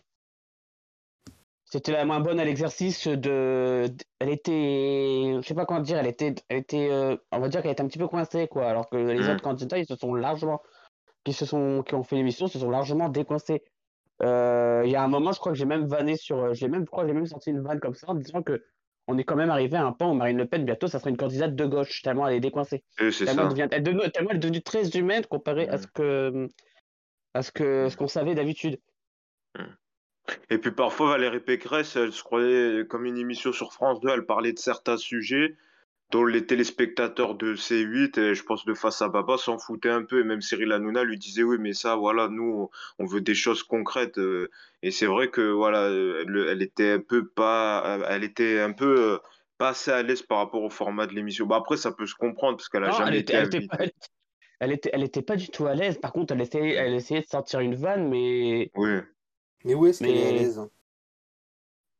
C'était 1.71 1.91
la 1.91 2.03
moins 2.03 2.19
bonne 2.19 2.39
à 2.39 2.45
l'exercice 2.45 3.07
de. 3.07 3.85
Elle 4.19 4.29
était. 4.29 5.35
Je 5.39 5.41
sais 5.47 5.53
pas 5.53 5.65
comment 5.65 5.81
dire, 5.81 5.97
elle 5.99 6.07
était. 6.07 6.33
Elle 6.49 6.57
était 6.57 6.89
euh, 6.89 7.15
On 7.31 7.39
va 7.39 7.47
dire 7.47 7.61
qu'elle 7.61 7.71
était 7.71 7.81
un 7.83 7.87
petit 7.87 7.99
peu 7.99 8.07
coincée, 8.07 8.47
quoi. 8.47 8.67
Alors 8.67 8.89
que 8.89 8.97
les 8.97 9.27
Hmm. 9.27 9.31
autres 9.33 9.43
candidats, 9.43 9.77
ils 9.77 9.85
se 9.85 9.95
sont 9.95 10.15
largement. 10.15 10.61
Qui, 11.25 11.33
se 11.33 11.45
sont... 11.45 11.83
qui 11.83 11.93
ont 11.95 12.03
fait 12.03 12.15
l'émission, 12.15 12.47
se 12.47 12.57
sont 12.57 12.69
largement 12.71 13.07
décoincés. 13.09 13.61
Euh, 14.23 14.81
Il 14.85 14.89
y 14.91 14.95
a 14.95 15.03
un 15.03 15.07
moment, 15.07 15.31
je 15.31 15.39
crois 15.39 15.51
que 15.51 15.57
j'ai 15.57 15.65
même 15.65 15.85
vanné 15.85 16.15
sur. 16.17 16.37
euh, 16.39 16.53
J'ai 16.53 16.67
même, 16.69 16.81
je 16.85 16.89
crois 16.89 17.03
que 17.03 17.09
j'ai 17.09 17.13
même 17.13 17.27
sorti 17.27 17.51
une 17.51 17.61
vanne 17.61 17.79
comme 17.79 17.93
ça 17.93 18.07
en 18.09 18.15
disant 18.15 18.41
que 18.41 18.63
on 19.07 19.17
est 19.17 19.23
quand 19.23 19.35
même 19.35 19.49
arrivé 19.51 19.75
à 19.77 19.85
un 19.85 19.91
point 19.91 20.07
où 20.09 20.13
Marine 20.13 20.37
Le 20.37 20.45
Pen, 20.47 20.65
bientôt, 20.65 20.87
ça 20.87 20.97
sera 20.99 21.09
une 21.11 21.17
candidate 21.17 21.55
de 21.55 21.65
gauche, 21.65 22.01
tellement 22.03 22.27
elle 22.27 22.35
est 22.35 22.39
décoincée. 22.39 22.83
Et 22.99 23.11
Tellement 23.25 23.43
elle 23.43 23.49
devient, 23.49 23.67
elle 23.71 23.83
devient- 23.83 24.11
tellement 24.11 24.29
elle 24.31 24.37
est 24.37 24.39
devenue 24.39 24.61
très 24.61 24.89
humaine 24.97 25.25
comparée 25.25 25.67
à 25.67 25.75
Hmm. 25.77 25.81
ce 25.81 25.87
que, 25.87 26.47
à 27.35 27.41
ce 27.43 27.51
que, 27.51 27.89
ce 27.89 27.97
qu'on 27.97 28.07
savait 28.07 28.33
d'habitude. 28.35 28.79
Et 30.49 30.57
puis 30.57 30.71
parfois, 30.71 31.11
Valérie 31.11 31.39
Pécresse, 31.39 31.95
elle 31.95 32.11
se 32.11 32.23
croyait 32.23 32.85
comme 32.87 33.05
une 33.05 33.17
émission 33.17 33.51
sur 33.51 33.73
France 33.73 33.99
2, 34.01 34.09
elle 34.09 34.25
parlait 34.25 34.53
de 34.53 34.59
certains 34.59 34.97
sujets 34.97 35.55
dont 36.11 36.25
les 36.25 36.43
téléspectateurs 36.47 37.35
de 37.35 37.55
C8, 37.55 38.19
et 38.19 38.33
je 38.33 38.43
pense 38.43 38.65
de 38.65 38.73
Face 38.73 38.99
à 39.03 39.09
Baba, 39.09 39.37
s'en 39.37 39.59
foutaient 39.59 39.91
un 39.91 40.03
peu. 40.03 40.21
Et 40.21 40.23
même 40.23 40.41
Cyril 40.41 40.71
Hanouna 40.71 41.03
lui 41.03 41.19
disait, 41.19 41.43
oui, 41.43 41.57
mais 41.59 41.73
ça, 41.73 41.95
voilà, 41.95 42.27
nous, 42.29 42.69
on 42.97 43.05
veut 43.05 43.21
des 43.21 43.35
choses 43.35 43.61
concrètes. 43.61 44.17
euh. 44.17 44.49
Et 44.81 44.89
c'est 44.89 45.05
vrai 45.05 45.29
que, 45.29 45.41
voilà, 45.51 45.85
elle, 45.87 46.47
elle 46.49 46.61
était 46.63 46.93
un 46.93 46.99
peu 46.99 47.27
pas, 47.27 47.99
elle 48.09 48.23
était 48.23 48.59
un 48.59 48.71
peu 48.71 48.99
euh, 49.13 49.17
pas 49.59 49.69
assez 49.69 49.91
à 49.91 50.01
l'aise 50.01 50.23
par 50.23 50.39
rapport 50.39 50.63
au 50.63 50.71
format 50.71 51.05
de 51.05 51.13
l'émission. 51.13 51.45
Bah, 51.45 51.57
après, 51.57 51.77
ça 51.77 51.91
peut 51.91 52.07
se 52.07 52.15
comprendre 52.15 52.57
parce 52.57 52.69
qu'elle 52.69 52.85
a 52.85 52.87
Non, 52.87 52.93
elle 52.93 53.05
jamais 53.05 53.19
était, 53.19 53.33
été 53.43 53.57
elle 53.57 53.61
était 53.61 53.67
pas, 53.67 53.75
invitée. 53.83 53.95
elle 54.61 54.71
était, 54.71 54.89
elle 54.93 55.03
était 55.03 55.21
pas 55.21 55.35
du 55.35 55.49
tout 55.49 55.67
à 55.67 55.75
l'aise. 55.75 55.99
Par 55.99 56.11
contre, 56.11 56.33
elle 56.33 56.41
essayait, 56.41 56.73
elle 56.73 56.95
essayait 56.95 57.21
de 57.21 57.27
sortir 57.27 57.59
une 57.59 57.75
vanne, 57.75 58.09
mais, 58.09 58.71
Oui. 58.73 58.97
Mais 59.65 59.73
où 59.73 59.85
est-ce 59.87 59.99
qu'elle 59.99 60.15
est 60.15 60.27
à 60.27 60.31
mais, 60.31 60.39
l'aise? 60.39 60.61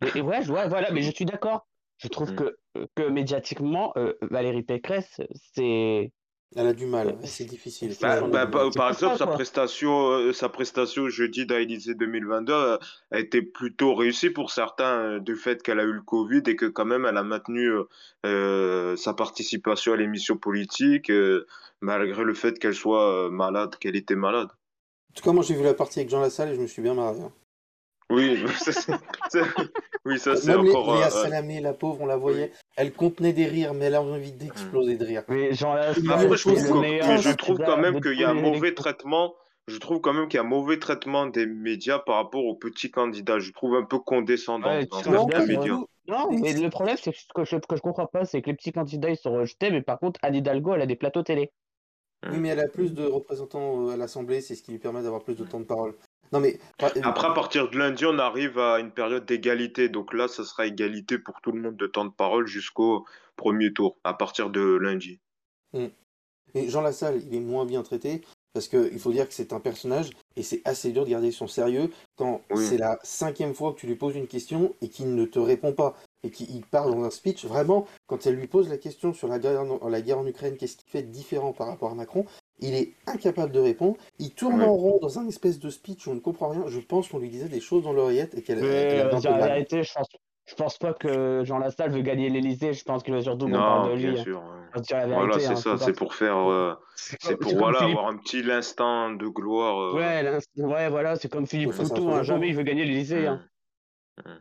mais 0.02 0.12
et 0.16 0.22
ouais, 0.22 0.42
voilà. 0.46 0.92
Mais 0.92 1.02
je 1.02 1.12
suis 1.12 1.26
d'accord. 1.26 1.68
Je 1.98 2.08
trouve 2.08 2.32
Mm. 2.32 2.36
que, 2.36 2.58
que 2.96 3.10
médiatiquement, 3.10 3.92
euh, 3.98 4.14
Valérie 4.22 4.64
Pécresse, 4.64 5.20
c'est, 5.54 6.14
Elle 6.56 6.68
a 6.68 6.74
du 6.74 6.86
mal, 6.86 7.10
euh, 7.10 7.14
c'est 7.26 7.44
difficile. 7.44 7.94
Bah, 8.02 8.22
bah, 8.22 8.46
du 8.46 8.78
par 8.78 8.90
exemple, 8.90 9.18
ça, 9.18 9.26
sa 9.26 9.28
prestation, 9.28 10.08
euh, 10.12 10.32
sa 10.34 10.48
prestation 10.48 11.10
jeudi 11.10 11.46
dans 11.46 11.58
Élysée 11.58 11.96
2022 11.96 12.54
euh, 12.54 12.78
a 13.12 13.20
été 13.20 13.42
plutôt 13.42 13.96
réussie 13.96 14.30
pour 14.30 14.52
certains 14.52 15.00
euh, 15.16 15.20
du 15.20 15.36
fait 15.36 15.62
qu'elle 15.62 15.80
a 15.80 15.84
eu 15.84 15.92
le 15.92 16.02
Covid 16.02 16.42
et 16.48 16.56
que 16.56 16.66
quand 16.66 16.86
même 16.86 17.06
elle 17.06 17.18
a 17.18 17.24
maintenu 17.24 17.70
euh, 17.70 17.84
euh, 18.26 18.96
sa 18.96 19.14
participation 19.14 19.92
à 19.94 19.98
l'émission 19.98 20.38
politique 20.38 21.10
euh, 21.10 21.46
malgré 21.82 22.24
le 22.24 22.34
fait 22.34 22.58
qu'elle 22.60 22.76
soit 22.76 23.26
euh, 23.26 23.30
malade, 23.30 23.76
qu'elle 23.76 23.98
était 23.98 24.16
malade. 24.16 24.50
En 25.12 25.14
tout 25.14 25.24
cas, 25.24 25.32
moi 25.34 25.44
j'ai 25.44 25.56
vu 25.56 25.64
la 25.64 25.74
partie 25.74 26.00
avec 26.00 26.10
Jean 26.10 26.22
Lassalle 26.22 26.50
et 26.50 26.56
je 26.56 26.62
me 26.62 26.68
suis 26.68 26.82
bien 26.82 26.94
marré. 26.94 27.20
hein. 27.20 27.32
Oui, 28.10 28.44
ça, 28.60 28.72
c'est- 28.72 28.92
c'est- 29.30 29.42
oui, 30.06 30.18
ça 30.20 30.36
c'est 30.36 30.48
Même 30.48 30.64
Lé- 30.66 30.72
encore. 30.72 30.96
Léa 30.96 31.08
euh, 31.08 31.10
Salamé, 31.10 31.62
la 31.62 31.74
pauvre, 31.74 32.02
on 32.02 32.06
la 32.06 32.16
oui. 32.18 32.22
voyait, 32.22 32.52
elle 32.76 32.92
contenait 32.94 33.34
des 33.34 33.46
rires, 33.46 33.74
mais 33.74 33.86
elle 33.86 33.96
a 33.96 34.02
envie 34.02 34.32
d'exploser 34.32 34.98
de 34.98 35.06
rire. 35.06 35.24
Mais 35.28 35.50
Après, 35.52 35.54
je 35.56 36.42
trouve 36.42 36.54
le 36.64 36.68
que, 36.70 36.80
meilleur 36.80 37.08
mais 37.08 37.18
je 37.18 37.32
trouve 37.36 37.58
quand 37.58 37.78
même 37.78 38.02
qu'il 38.02 38.20
y 38.20 38.24
a 38.24 38.30
un 38.32 38.34
mauvais 38.34 38.74
traitement. 38.74 39.36
Je 39.68 39.78
trouve 39.78 40.02
quand 40.02 40.14
même 40.14 40.28
qu'il 40.28 40.38
y 40.38 40.40
a 40.40 40.44
un 40.44 40.48
mauvais 40.48 40.80
traitement 40.80 41.28
des 41.28 41.46
médias 41.46 42.00
par 42.00 42.16
rapport 42.16 42.44
aux 42.44 42.56
petits 42.56 42.90
candidats. 42.90 43.38
Je 43.38 43.52
trouve 43.52 43.76
un 43.76 43.84
peu 43.84 44.00
condescendant 44.00 44.70
Ouais, 44.70 44.88
dans 44.88 45.12
Non, 45.12 45.28
médias. 45.28 45.78
Non, 46.08 46.32
Mais 46.32 46.54
le 46.54 46.70
problème, 46.72 46.98
c'est 47.00 47.12
que 47.12 47.18
ce 47.20 47.26
que 47.36 47.46
je, 47.46 47.56
que 47.58 47.76
je 47.76 47.82
comprends 47.82 48.08
pas, 48.08 48.26
c'est 48.26 48.42
que 48.42 48.50
les 48.50 48.56
petits 48.56 48.72
candidats, 48.72 49.12
ils 49.12 49.18
sont 49.18 49.32
rejetés, 49.32 49.70
mais 49.70 49.84
par 49.84 50.00
contre, 50.00 50.20
Anne 50.24 50.34
Hidalgo, 50.34 50.74
elle 50.74 50.82
a 50.82 50.88
des 50.88 50.96
plateaux 50.96 51.22
télé. 51.22 51.52
Oui, 52.32 52.40
mais 52.40 52.50
elle 52.50 52.60
a 52.62 52.68
plus 52.68 52.96
de 52.96 53.06
représentants 53.06 53.88
euh, 53.90 53.92
à 53.94 53.98
l'Assemblée, 53.98 54.42
c'est 54.42 54.56
ce 54.56 54.64
qui 54.64 54.72
lui 54.72 54.80
permet 54.80 55.04
d'avoir 55.04 55.24
plus 55.24 55.36
de 55.36 55.44
temps 55.46 55.60
de 55.60 55.66
parole. 55.66 55.94
Non, 56.32 56.40
mais 56.40 56.60
par- 56.78 56.92
euh, 56.96 57.02
Après, 57.04 57.28
à 57.28 57.32
partir 57.32 57.70
de 57.70 57.78
lundi, 57.78 58.06
on 58.06 58.20
arrive 58.20 58.60
à 58.60 58.80
une 58.80 58.92
période 58.92 59.26
d'égalité. 59.26 59.90
Donc 59.90 60.14
là, 60.14 60.28
ça 60.28 60.44
sera 60.44 60.68
égalité 60.68 61.18
pour 61.18 61.42
tout 61.42 61.52
le 61.52 61.62
monde 61.62 61.76
de 61.78 61.88
temps 61.88 62.06
de 62.06 62.12
parole 62.12 62.48
jusqu'au 62.48 63.06
premier 63.36 63.74
tour, 63.74 63.98
à 64.04 64.14
partir 64.14 64.50
de 64.50 64.62
lundi. 64.62 65.20
hmm. 65.74 65.88
Et 66.56 66.70
Jean 66.70 66.82
Lassalle, 66.82 67.22
il 67.26 67.36
est 67.36 67.40
moins 67.40 67.66
bien 67.66 67.84
traité 67.84 68.22
parce 68.54 68.68
qu'il 68.68 69.00
faut 69.00 69.12
dire 69.12 69.28
que 69.28 69.34
c'est 69.34 69.54
un 69.54 69.60
personnage 69.60 70.10
et 70.36 70.42
c'est 70.42 70.62
assez 70.66 70.92
dur 70.92 71.06
de 71.06 71.12
garder 71.12 71.32
son 71.32 71.48
sérieux 71.48 71.92
quand 72.16 72.42
Oui. 72.50 72.66
c'est 72.66 72.78
la 72.78 72.98
cinquième 73.04 73.54
fois 73.54 73.74
que 73.74 73.80
tu 73.80 73.86
lui 73.86 73.96
poses 73.96 74.16
une 74.16 74.26
question 74.28 74.74
et 74.82 74.90
qu'il 74.90 75.14
ne 75.14 75.26
te 75.26 75.38
répond 75.38 75.74
pas 75.74 75.96
et 76.24 76.32
qu'il 76.32 76.66
parle 76.66 76.92
dans 76.92 77.04
un 77.04 77.12
speech. 77.12 77.46
Vraiment, 77.46 77.86
quand 78.08 78.26
elle 78.26 78.36
lui 78.36 78.48
pose 78.48 78.68
la 78.68 78.78
question 78.78 79.14
sur 79.14 79.28
la 79.28 79.38
guerre 79.38 79.62
en, 79.62 79.88
la 79.88 80.02
guerre 80.02 80.18
en 80.18 80.26
Ukraine, 80.26 80.58
qu'est-ce 80.58 80.78
qui 80.78 80.90
fait 80.90 81.04
de 81.04 81.12
différent 81.12 81.54
par 81.54 81.68
rapport 81.68 81.92
à 81.92 81.96
Macron, 81.96 82.26
Il 82.62 82.76
est 82.76 82.94
incapable 83.08 83.52
de 83.54 83.60
répondre. 83.60 83.98
Il 84.20 84.34
tourne 84.34 84.60
Ouais. 84.60 84.66
en 84.66 84.74
rond 84.74 85.00
dans 85.02 85.18
un 85.20 85.28
espèce 85.28 85.60
de 85.60 85.70
speech 85.70 86.08
où 86.08 86.12
on 86.12 86.16
ne 86.16 86.20
comprend 86.20 86.50
rien. 86.50 86.64
Je 86.68 86.80
pense 86.80 87.08
qu'on 87.08 87.20
lui 87.20 87.30
disait 87.30 87.48
des 87.50 87.62
choses 87.62 87.84
dans 87.84 87.94
l'oreillette 87.94 88.36
et 88.36 88.42
qu'elle 88.42 88.60
Mais 88.62 89.00
euh, 89.02 89.16
un 89.16 89.20
dire 89.20 89.34
peu 89.34 89.40
la 89.40 89.48
vérité, 89.48 89.84
je 89.84 89.94
pense, 89.94 90.08
je 90.46 90.56
pense 90.56 90.78
pas 90.78 90.94
que 90.94 91.44
Jean 91.46 91.58
Lassalle 91.60 91.92
veut 91.92 92.02
gagner 92.02 92.30
l'Elysée. 92.30 92.74
Je 92.74 92.84
pense 92.84 93.02
qu'il 93.04 93.14
veut 93.14 93.22
surtout 93.22 93.46
qu'on 93.46 93.54
parle 93.54 93.92
de 93.92 93.96
bien 93.98 94.12
lui. 94.12 94.20
hein. 94.20 94.24
sûr. 94.24 94.44
Voilà, 95.08 95.40
c'est 95.40 95.48
hein. 95.48 95.56
ça, 95.56 95.78
C'est 95.78 95.94
pour 95.94 96.14
faire, 96.14 96.38
euh, 96.38 96.76
c'est 96.96 97.38
pour 97.38 97.56
voilà 97.56 97.80
Philippe. 97.80 97.98
avoir 97.98 98.12
un 98.12 98.18
petit 98.18 98.50
instant 98.52 99.12
de 99.12 99.28
gloire. 99.28 99.80
euh, 99.96 100.34
Ouais, 100.58 100.90
voilà, 100.90 101.16
c'est 101.16 101.30
comme 101.30 101.48
Philippe 101.48 101.72
Poutou. 101.72 102.10
Hein. 102.12 102.24
Jamais 102.24 102.50
il 102.50 102.56
veut 102.56 102.64
gagner 102.64 102.86
l'Elysée. 102.86 103.28
Hein. 103.28 103.42
hmm, 104.26 104.30
hmm. 104.30 104.38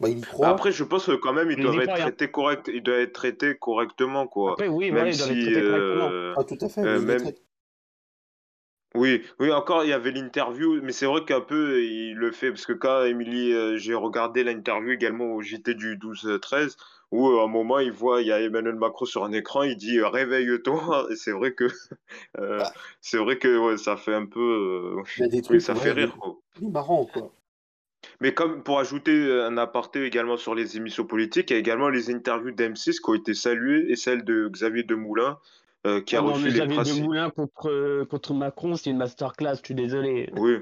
Bah, 0.00 0.08
il 0.08 0.18
y 0.18 0.20
Mais 0.20 0.26
croit. 0.26 0.48
Après, 0.48 0.72
je 0.72 0.84
pense 0.84 1.06
que 1.06 1.12
quand 1.16 1.32
même, 1.32 1.50
ils 1.50 1.58
Il 1.58 1.64
y 1.64 1.66
doivent 1.66 1.80
être 1.80 1.94
traités 1.94 2.30
correct, 2.30 2.70
ils 2.72 2.82
doivent 2.82 3.00
être 3.00 3.12
traités 3.12 3.56
correctement, 3.58 4.26
quoi. 4.26 4.58
Après, 4.58 4.66
oui, 4.66 4.90
Même 4.90 5.12
ils 5.12 5.16
doivent 5.16 5.30
être 5.30 5.38
si, 5.38 5.38
traités 5.38 5.62
correctement. 5.62 6.12
euh, 6.12 6.34
Ah, 6.34 6.42
tout 6.44 6.58
à 6.60 6.68
fait, 6.68 6.84
euh, 6.84 7.00
même. 7.00 7.32
Oui, 8.94 9.22
oui, 9.38 9.52
encore, 9.52 9.84
il 9.84 9.90
y 9.90 9.92
avait 9.92 10.10
l'interview, 10.12 10.80
mais 10.82 10.92
c'est 10.92 11.04
vrai 11.06 11.22
qu'un 11.24 11.42
peu, 11.42 11.82
il 11.84 12.14
le 12.14 12.32
fait, 12.32 12.48
parce 12.50 12.64
que 12.64 12.72
quand 12.72 13.04
Émilie, 13.04 13.52
euh, 13.52 13.76
j'ai 13.76 13.94
regardé 13.94 14.42
l'interview 14.44 14.92
également 14.92 15.26
au 15.34 15.42
JT 15.42 15.74
du 15.74 15.96
12-13, 15.98 16.76
où 17.10 17.28
euh, 17.28 17.40
à 17.40 17.44
un 17.44 17.46
moment, 17.48 17.78
il 17.80 17.92
voit, 17.92 18.22
il 18.22 18.28
y 18.28 18.32
a 18.32 18.40
Emmanuel 18.40 18.76
Macron 18.76 19.04
sur 19.04 19.24
un 19.24 19.32
écran, 19.32 19.62
il 19.62 19.76
dit 19.76 19.98
euh, 19.98 20.08
réveille-toi, 20.08 21.06
et 21.10 21.16
c'est 21.16 21.32
vrai 21.32 21.52
que, 21.54 21.64
euh, 22.38 22.60
Bah, 22.60 22.72
c'est 23.02 23.18
vrai 23.18 23.38
que 23.38 23.58
ouais, 23.58 23.76
ça 23.78 23.96
fait 23.96 24.14
un 24.14 24.26
peu, 24.26 24.40
euh, 24.40 25.02
il 25.16 25.20
y 25.20 25.24
a 25.24 25.28
des 25.28 25.42
oui, 25.50 25.60
trucs, 25.60 25.60
ça 25.60 25.74
ouais, 25.74 25.76
fait 25.76 25.92
rire, 25.92 26.16
quoi. 26.18 26.36
il 26.56 26.64
est 26.64 26.70
marrant, 26.70 27.04
quoi. 27.06 27.34
Mais 28.20 28.34
comme 28.34 28.62
pour 28.64 28.80
ajouter 28.80 29.30
un 29.42 29.56
aparté 29.58 30.04
également 30.04 30.36
sur 30.36 30.54
les 30.54 30.76
émissions 30.76 31.04
politiques, 31.06 31.50
il 31.50 31.54
y 31.54 31.56
a 31.56 31.60
également 31.60 31.88
les 31.88 32.10
interviews 32.10 32.50
d'M6 32.50 33.00
qui 33.00 33.10
ont 33.10 33.14
été 33.14 33.34
saluées, 33.34 33.86
et 33.90 33.96
celle 33.96 34.24
de 34.24 34.48
Xavier 34.48 34.82
Demoulin, 34.82 35.38
euh, 35.86 36.00
qui 36.00 36.16
a 36.16 36.18
Ah 36.18 36.22
non, 36.22 36.32
reçu 36.32 36.48
les 36.48 36.66
Xavier. 36.66 37.00
Demoulin 37.00 37.30
contre, 37.30 37.70
euh, 37.70 38.04
contre 38.06 38.34
Macron, 38.34 38.74
c'est 38.74 38.90
une 38.90 38.96
masterclass. 38.98 39.56
Je 39.60 39.64
suis 39.66 39.74
désolé. 39.74 40.30
Oui. 40.36 40.56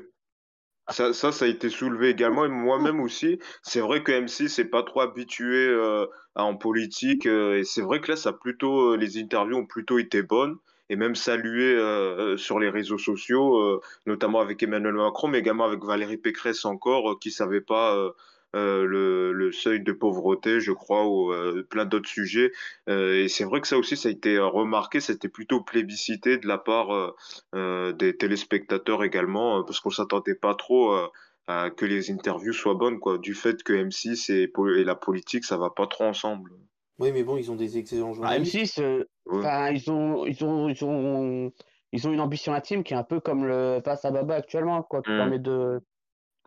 Ça, 0.89 1.13
ça, 1.13 1.33
ça 1.33 1.47
a 1.47 1.49
été 1.49 1.69
soulevé 1.69 2.11
également, 2.11 2.45
et 2.45 2.49
moi-même 2.49 3.01
aussi. 3.01 3.41
C'est 3.63 3.81
vrai 3.81 4.05
que 4.05 4.13
M6 4.13 4.59
n'est 4.59 4.69
pas 4.69 4.85
trop 4.85 5.01
habitué 5.01 5.67
euh, 5.67 6.07
à- 6.37 6.45
en 6.45 6.55
politique, 6.57 7.27
euh, 7.27 7.59
et 7.59 7.65
c'est 7.65 7.81
vrai 7.83 8.01
que 8.01 8.13
là, 8.13 8.17
ça 8.17 8.29
a 8.31 8.33
plutôt, 8.35 8.93
euh, 8.93 8.97
les 8.97 9.19
interviews 9.19 9.57
ont 9.57 9.67
plutôt 9.67 9.99
été 9.99 10.23
bonnes, 10.23 10.57
et 10.89 10.97
même 10.97 11.15
saluées 11.15 11.75
euh, 11.75 12.35
euh, 12.35 12.37
sur 12.37 12.59
les 12.59 12.71
réseaux 12.71 12.99
sociaux, 12.99 13.59
euh, 13.59 13.81
notamment 14.07 14.41
avec 14.41 14.63
Emmanuel 14.63 14.95
Macron, 14.95 15.29
mais 15.29 15.39
également 15.39 15.65
avec 15.65 15.85
Valérie 15.85 16.17
Pécresse 16.19 16.65
encore, 16.65 17.13
euh, 17.13 17.17
qui 17.21 17.31
savait 17.31 17.61
pas 17.61 17.97
euh, 17.97 18.11
euh, 18.55 18.85
le, 18.87 19.33
le 19.33 19.53
seuil 19.53 19.81
de 19.81 19.93
pauvreté, 19.93 20.61
je 20.61 20.73
crois, 20.73 21.07
ou 21.07 21.33
euh, 21.33 21.63
plein 21.69 21.85
d'autres 21.85 22.09
sujets. 22.09 22.53
Euh, 22.89 23.25
et 23.25 23.29
c'est 23.29 23.45
vrai 23.45 23.61
que 23.61 23.69
ça 23.69 23.77
aussi, 23.77 23.97
ça 23.97 24.09
a 24.09 24.13
été 24.13 24.39
remarqué, 24.39 25.01
c'était 25.01 25.29
plutôt 25.29 25.61
plébiscité 25.61 26.39
de 26.39 26.47
la 26.47 26.57
part 26.57 26.95
euh, 26.95 27.11
euh, 27.55 27.93
des 27.93 28.17
téléspectateurs 28.17 29.05
également, 29.05 29.63
parce 29.65 29.81
qu'on 29.81 29.91
s'attendait 29.91 30.37
pas 30.37 30.55
trop 30.55 30.93
euh, 30.93 31.07
à 31.49 31.71
que 31.71 31.85
les 31.85 32.11
interviews 32.11 32.53
soient 32.53 32.75
bonnes, 32.75 32.99
quoi, 32.99 33.19
du 33.19 33.35
fait 33.35 33.63
que 33.63 33.73
M6 33.73 34.33
et, 34.33 34.85
la 34.85 34.95
politique, 34.95 35.45
ça 35.45 35.59
va 35.59 35.71
pas 35.71 35.87
trop 35.87 36.05
ensemble. 36.05 36.51
Oui, 36.99 37.13
mais 37.13 37.25
bon, 37.25 37.37
ils 37.37 37.51
ont 37.51 37.57
des 37.57 37.77
excellents 37.77 38.13
Ah, 38.13 38.39
journalistes. 38.39 38.79
M6, 38.79 38.83
euh, 38.83 39.05
Ouais. 39.27 39.39
enfin, 39.39 39.71
ils 39.71 39.91
ont, 39.91 40.25
ils 40.27 40.45
ont, 40.45 40.69
ils 40.69 40.85
ont, 40.85 41.53
ils 41.93 42.09
ont 42.09 42.13
une 42.13 42.21
ambition 42.21 42.53
intime 42.55 42.85
qui 42.85 42.95
est 42.95 42.97
un 42.97 43.05
peu 43.05 43.21
comme 43.21 43.45
le 43.45 43.81
Face 43.85 44.05
à 44.05 44.11
Baba 44.11 44.37
actuellement, 44.37 44.83
quoi, 44.83 45.03
qui 45.03 45.11
Hmm. 45.11 45.17
permet 45.19 45.39
de, 45.39 45.81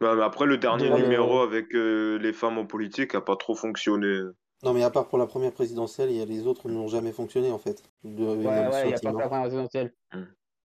Ouais, 0.02 0.16
mais 0.16 0.24
après, 0.24 0.46
le 0.46 0.58
dernier 0.58 0.90
de, 0.90 0.96
numéro 0.96 1.42
avec 1.42 1.76
euh, 1.76 2.18
les 2.20 2.32
femmes 2.32 2.58
en 2.58 2.66
politique 2.66 3.16
a 3.16 3.22
pas 3.22 3.36
trop 3.36 3.54
fonctionné. 3.54 4.22
Non, 4.64 4.74
mais 4.74 4.84
à 4.84 4.90
part 4.90 5.08
pour 5.10 5.18
la 5.18 5.28
première 5.28 5.52
présidentielle, 5.52 6.10
il 6.10 6.18
y 6.18 6.22
a 6.22 6.26
les 6.26 6.48
autres 6.48 6.70
n'ont 6.70 6.88
jamais 6.88 7.12
fonctionné, 7.12 7.52
en 7.52 7.60
fait. 7.60 7.84
De, 8.04 8.24
ouais, 8.24 8.68
ouais, 8.68 8.90
y 8.90 8.94
a 8.94 9.00
pas 9.00 9.12
la 9.12 9.28
première 9.28 9.42
présidentielle. 9.42 9.94
Hmm. 10.14 10.24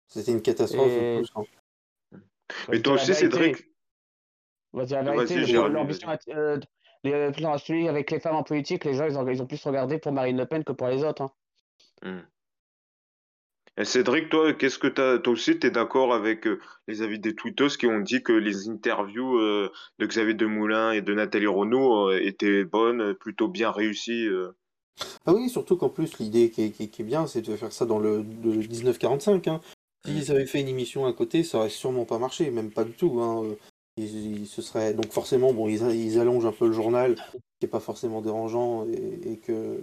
C'était 0.07 0.31
une 0.31 0.41
catastrophe 0.41 0.91
Et 0.91 1.17
plus. 1.19 1.31
hein. 1.35 1.43
Mais 2.69 2.81
toi 2.81 2.93
aussi, 2.93 3.13
Cédric, 3.13 3.57
on 4.73 4.79
va 4.79 4.85
dire 4.85 5.03
la 5.03 5.11
vérité, 5.11 5.39
vas-y, 5.41 5.53
l'ambition, 5.53 6.07
vas-y. 6.07 6.33
euh, 6.33 7.31
celui 7.57 7.87
avec 7.89 8.09
les 8.11 8.19
femmes 8.19 8.35
en 8.35 8.43
politique, 8.43 8.85
les 8.85 8.93
gens, 8.93 9.05
ils 9.05 9.17
ont, 9.17 9.27
ils 9.27 9.41
ont 9.41 9.47
plus 9.47 9.61
regardé 9.65 9.99
pour 9.99 10.13
Marine 10.13 10.37
Le 10.37 10.45
Pen 10.45 10.63
que 10.63 10.71
pour 10.71 10.87
les 10.87 11.03
autres. 11.03 11.23
hein. 11.23 11.31
Hmm. 12.03 12.21
Et 13.79 13.85
Cédric, 13.85 14.29
toi, 14.29 14.53
qu'est-ce 14.53 14.79
que 14.79 14.87
t'as, 14.87 15.19
toi 15.19 15.33
aussi, 15.33 15.59
t'es 15.59 15.69
d'accord 15.69 16.13
avec 16.13 16.47
euh, 16.47 16.59
les 16.87 17.03
avis 17.03 17.19
des 17.19 17.35
tweetos 17.35 17.77
qui 17.77 17.85
ont 17.85 17.99
dit 17.99 18.23
que 18.23 18.33
les 18.33 18.69
interviews 18.69 19.37
euh, 19.37 19.71
de 19.99 20.05
Xavier 20.07 20.33
Demoulin 20.33 20.93
et 20.93 21.01
de 21.01 21.13
Nathalie 21.13 21.45
Renaud 21.45 22.09
euh, 22.09 22.19
étaient 22.19 22.63
bonnes, 22.63 23.13
plutôt 23.13 23.47
bien 23.47 23.69
réussies 23.69 24.27
euh? 24.27 24.51
Ah 25.27 25.33
oui, 25.35 25.47
surtout 25.47 25.77
qu'en 25.77 25.89
plus, 25.89 26.17
l'idée 26.17 26.49
qui 26.49 26.63
est, 26.63 26.71
qui 26.71 26.83
est- 26.83 26.87
qui 26.87 27.01
est 27.03 27.05
bien, 27.05 27.27
c'est 27.27 27.41
de 27.41 27.55
faire 27.55 27.71
ça 27.71 27.85
dans 27.85 27.99
le, 27.99 28.17
le 28.43 28.49
1945. 28.51 29.47
Hein. 29.47 29.61
S'ils 30.05 30.31
avaient 30.31 30.47
fait 30.47 30.61
une 30.61 30.69
émission 30.69 31.05
à 31.05 31.13
côté, 31.13 31.43
ça 31.43 31.59
aurait 31.59 31.69
sûrement 31.69 32.05
pas 32.05 32.17
marché, 32.17 32.49
même 32.49 32.71
pas 32.71 32.83
du 32.83 32.93
tout. 32.93 33.19
Hein. 33.21 33.55
Ils, 33.97 34.41
ils 34.41 34.47
se 34.47 34.61
seraient... 34.61 34.93
Donc 34.93 35.11
forcément, 35.11 35.53
bon, 35.53 35.67
ils, 35.67 35.81
ils 35.95 36.19
allongent 36.19 36.45
un 36.45 36.51
peu 36.51 36.67
le 36.67 36.73
journal, 36.73 37.15
qui 37.59 37.65
est 37.65 37.69
pas 37.69 37.79
forcément 37.79 38.21
dérangeant, 38.21 38.85
et, 38.89 39.31
et 39.33 39.37
que... 39.37 39.79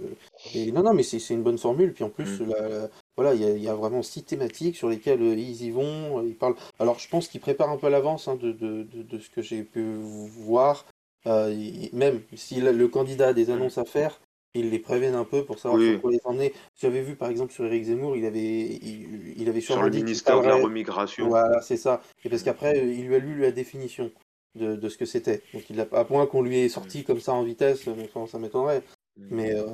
Et 0.55 0.73
non, 0.73 0.83
non, 0.83 0.95
mais 0.95 1.03
c'est 1.03 1.19
une 1.35 1.43
bonne 1.43 1.59
formule. 1.59 1.93
Puis 1.93 2.05
en 2.05 2.11
plus, 2.11 2.41
Mm. 2.41 2.47
la- 2.51 2.69
la- 2.69 2.91
voilà, 3.17 3.35
il 3.35 3.41
y 3.41 3.45
a, 3.45 3.51
il 3.51 3.63
y 3.63 3.69
a 3.69 3.75
vraiment 3.75 4.03
six 4.03 4.23
thématiques 4.25 4.77
sur 4.77 4.89
lesquelles 4.89 5.23
euh, 5.23 5.35
ils 5.35 5.63
y 5.65 5.71
vont. 5.71 6.21
euh, 6.21 6.27
Ils 6.27 6.37
parlent... 6.37 6.57
Alors, 6.79 6.99
je 6.99 7.09
pense 7.09 7.29
qu'ils 7.29 7.41
préparent 7.41 7.71
un 7.71 7.77
peu 7.77 7.87
à 7.89 7.91
l'avance 7.91 8.29
hein, 8.29 8.37
de, 8.37 8.53
de, 8.53 8.83
de, 8.85 9.03
de 9.03 9.19
ce 9.19 9.31
que 9.31 9.43
j'ai 9.43 9.63
pu 9.63 9.85
voir. 10.03 10.87
Euh, 11.27 11.55
même 11.95 12.21
si 12.35 12.61
le 12.61 12.71
le 12.73 12.87
candidat 12.89 13.29
a 13.29 13.33
des 13.33 13.49
annonces 13.51 13.79
à 13.79 13.85
faire, 13.87 14.21
ils 14.55 14.71
les 14.71 14.79
préviennent 14.79 15.15
un 15.17 15.25
peu 15.25 15.45
pour 15.45 15.59
savoir 15.59 15.81
Oui. 15.81 15.91
sur 15.93 16.01
quoi 16.01 16.11
les 16.13 16.21
emmener. 16.25 16.53
J'avais 16.81 17.03
vu 17.03 17.17
par 17.17 17.29
exemple 17.29 17.53
sur 17.53 17.65
Éric 17.65 17.85
Zemmour, 17.85 18.17
il 18.17 18.25
avait, 18.25 18.41
il, 18.41 19.35
il 19.37 19.49
avait 19.49 19.61
sur 19.61 19.83
le 19.83 19.91
ministère 19.91 20.41
de 20.41 20.47
la 20.47 20.57
remigration. 20.57 21.29
Voilà, 21.29 21.61
c'est 21.61 21.77
ça. 21.77 22.01
Et 22.25 22.29
parce 22.29 22.43
qu'après, 22.43 22.79
euh, 22.79 22.85
il 22.85 23.07
lui 23.07 23.15
a 23.17 23.19
lu 23.19 23.41
la 23.41 23.51
définition 23.51 24.11
de, 24.55 24.77
de 24.77 24.89
ce 24.89 24.97
que 24.97 25.05
c'était. 25.07 25.43
Donc 25.53 25.69
il 25.71 25.81
a, 25.81 25.87
à 25.93 26.05
point 26.05 26.27
qu'on 26.27 26.43
lui 26.43 26.59
est 26.61 26.69
sorti 26.69 27.05
comme 27.05 27.21
ça 27.21 27.33
en 27.33 27.43
vitesse, 27.43 27.89
euh, 27.89 28.27
ça 28.27 28.39
m'étonnerait. 28.39 28.83
Mais, 29.17 29.55
euh, 29.55 29.65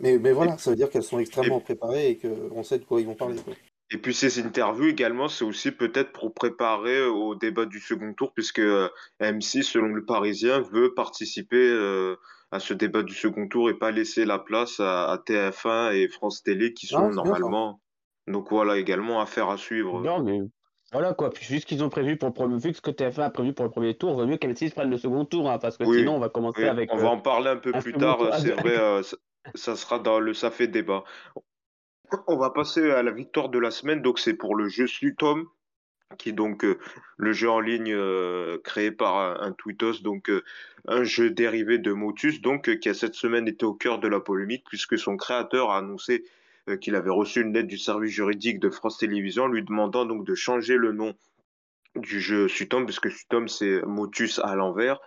mais, 0.00 0.18
mais 0.18 0.32
voilà, 0.32 0.58
ça 0.58 0.70
veut 0.70 0.76
dire 0.76 0.90
qu'elles 0.90 1.04
sont 1.04 1.20
extrêmement 1.20 1.60
préparées 1.60 2.10
et 2.10 2.16
qu'on 2.18 2.62
sait 2.64 2.78
de 2.78 2.84
quoi 2.84 3.00
ils 3.00 3.06
vont 3.06 3.14
parler. 3.14 3.36
quoi. 3.44 3.54
Et 3.92 3.98
puis 3.98 4.14
ces 4.14 4.40
interviews 4.40 4.86
également, 4.88 5.28
c'est 5.28 5.44
aussi 5.44 5.70
peut-être 5.70 6.10
pour 6.12 6.34
préparer 6.34 7.04
au 7.04 7.34
débat 7.36 7.66
du 7.66 7.78
second 7.78 8.12
tour, 8.14 8.32
puisque 8.32 8.58
euh, 8.58 8.88
M6, 9.20 9.62
selon 9.62 9.88
le 9.88 10.04
Parisien, 10.04 10.60
veut 10.60 10.94
participer 10.94 11.56
euh, 11.56 12.16
à 12.54 12.60
ce 12.60 12.72
débat 12.72 13.02
du 13.02 13.14
second 13.14 13.48
tour 13.48 13.68
et 13.68 13.74
pas 13.74 13.90
laisser 13.90 14.24
la 14.24 14.38
place 14.38 14.78
à, 14.78 15.10
à 15.10 15.16
TF1 15.16 15.92
et 15.92 16.06
France 16.08 16.44
Télé 16.44 16.72
qui 16.72 16.86
sont 16.86 17.08
Ah, 17.10 17.10
normalement. 17.10 17.80
Donc 18.28 18.48
voilà, 18.50 18.78
également 18.78 19.20
affaire 19.20 19.48
à 19.48 19.56
suivre. 19.56 20.00
Non, 20.02 20.22
mais 20.22 20.38
voilà 20.92 21.14
quoi. 21.14 21.30
Puis 21.30 21.44
vu 21.46 21.58
ce 21.58 21.66
qu'ils 21.66 21.82
ont 21.82 21.88
prévu 21.88 22.16
pour 22.16 22.28
le 22.28 22.32
premier, 22.32 22.56
vu 22.58 22.70
que 22.70 22.76
ce 22.76 22.80
que 22.80 22.92
TF1 22.92 23.22
a 23.22 23.30
prévu 23.30 23.54
pour 23.54 23.64
le 23.64 23.72
premier 23.72 23.96
tour, 23.96 24.14
vaut 24.14 24.24
mieux 24.24 24.36
qu'M6 24.36 24.72
prenne 24.72 24.88
le 24.88 24.98
second 24.98 25.24
tour, 25.24 25.50
hein, 25.50 25.58
parce 25.58 25.76
que 25.76 25.82
Oui, 25.84 25.98
sinon 25.98 26.14
on 26.14 26.20
va 26.20 26.28
commencer 26.28 26.62
Oui, 26.62 26.68
avec. 26.68 26.92
on 26.92 26.98
euh, 26.98 27.02
va 27.02 27.08
en 27.10 27.20
parler 27.20 27.48
un 27.50 27.56
peu 27.56 27.72
un 27.74 27.80
plus 27.80 27.92
tard, 27.92 28.20
c'est 28.38 28.52
vrai, 28.52 28.78
euh, 28.78 29.02
ça, 29.02 29.16
ça 29.56 29.74
sera 29.74 29.98
dans 29.98 30.20
le 30.20 30.32
Ça 30.32 30.52
fait 30.52 30.68
débat. 30.68 31.02
On 32.28 32.36
va 32.36 32.50
passer 32.50 32.92
à 32.92 33.02
la 33.02 33.10
victoire 33.10 33.48
de 33.48 33.58
la 33.58 33.72
semaine, 33.72 34.00
donc 34.00 34.20
c'est 34.20 34.34
pour 34.34 34.54
le 34.54 34.68
jeu 34.68 34.86
Slutom, 34.86 35.48
qui 36.16 36.30
est 36.30 36.32
donc 36.32 36.64
euh, 36.64 36.78
le 37.16 37.32
jeu 37.32 37.50
en 37.50 37.60
ligne 37.60 37.92
euh, 37.92 38.58
créé 38.64 38.90
par 38.90 39.16
un, 39.16 39.46
un 39.46 39.52
tweetos, 39.52 40.02
donc 40.02 40.30
euh, 40.30 40.42
un 40.86 41.04
jeu 41.04 41.30
dérivé 41.30 41.78
de 41.78 41.92
Motus, 41.92 42.40
donc 42.40 42.78
qui 42.78 42.88
a 42.88 42.94
cette 42.94 43.14
semaine 43.14 43.48
été 43.48 43.64
au 43.64 43.74
cœur 43.74 43.98
de 43.98 44.08
la 44.08 44.20
polémique, 44.20 44.64
puisque 44.68 44.98
son 44.98 45.16
créateur 45.16 45.70
a 45.70 45.78
annoncé 45.78 46.24
qu'il 46.80 46.94
avait 46.94 47.10
reçu 47.10 47.42
une 47.42 47.52
lettre 47.52 47.68
du 47.68 47.76
service 47.76 48.10
juridique 48.10 48.58
de 48.58 48.70
France 48.70 48.96
Télévisions 48.96 49.48
lui 49.48 49.62
demandant 49.62 50.06
donc 50.06 50.24
de 50.24 50.34
changer 50.34 50.76
le 50.76 50.92
nom 50.92 51.14
du 51.94 52.20
jeu 52.20 52.48
Sutom, 52.48 52.86
parce 52.86 53.00
que 53.00 53.10
Sutom 53.10 53.48
c'est 53.48 53.82
Motus 53.82 54.38
à 54.38 54.54
l'envers. 54.54 54.98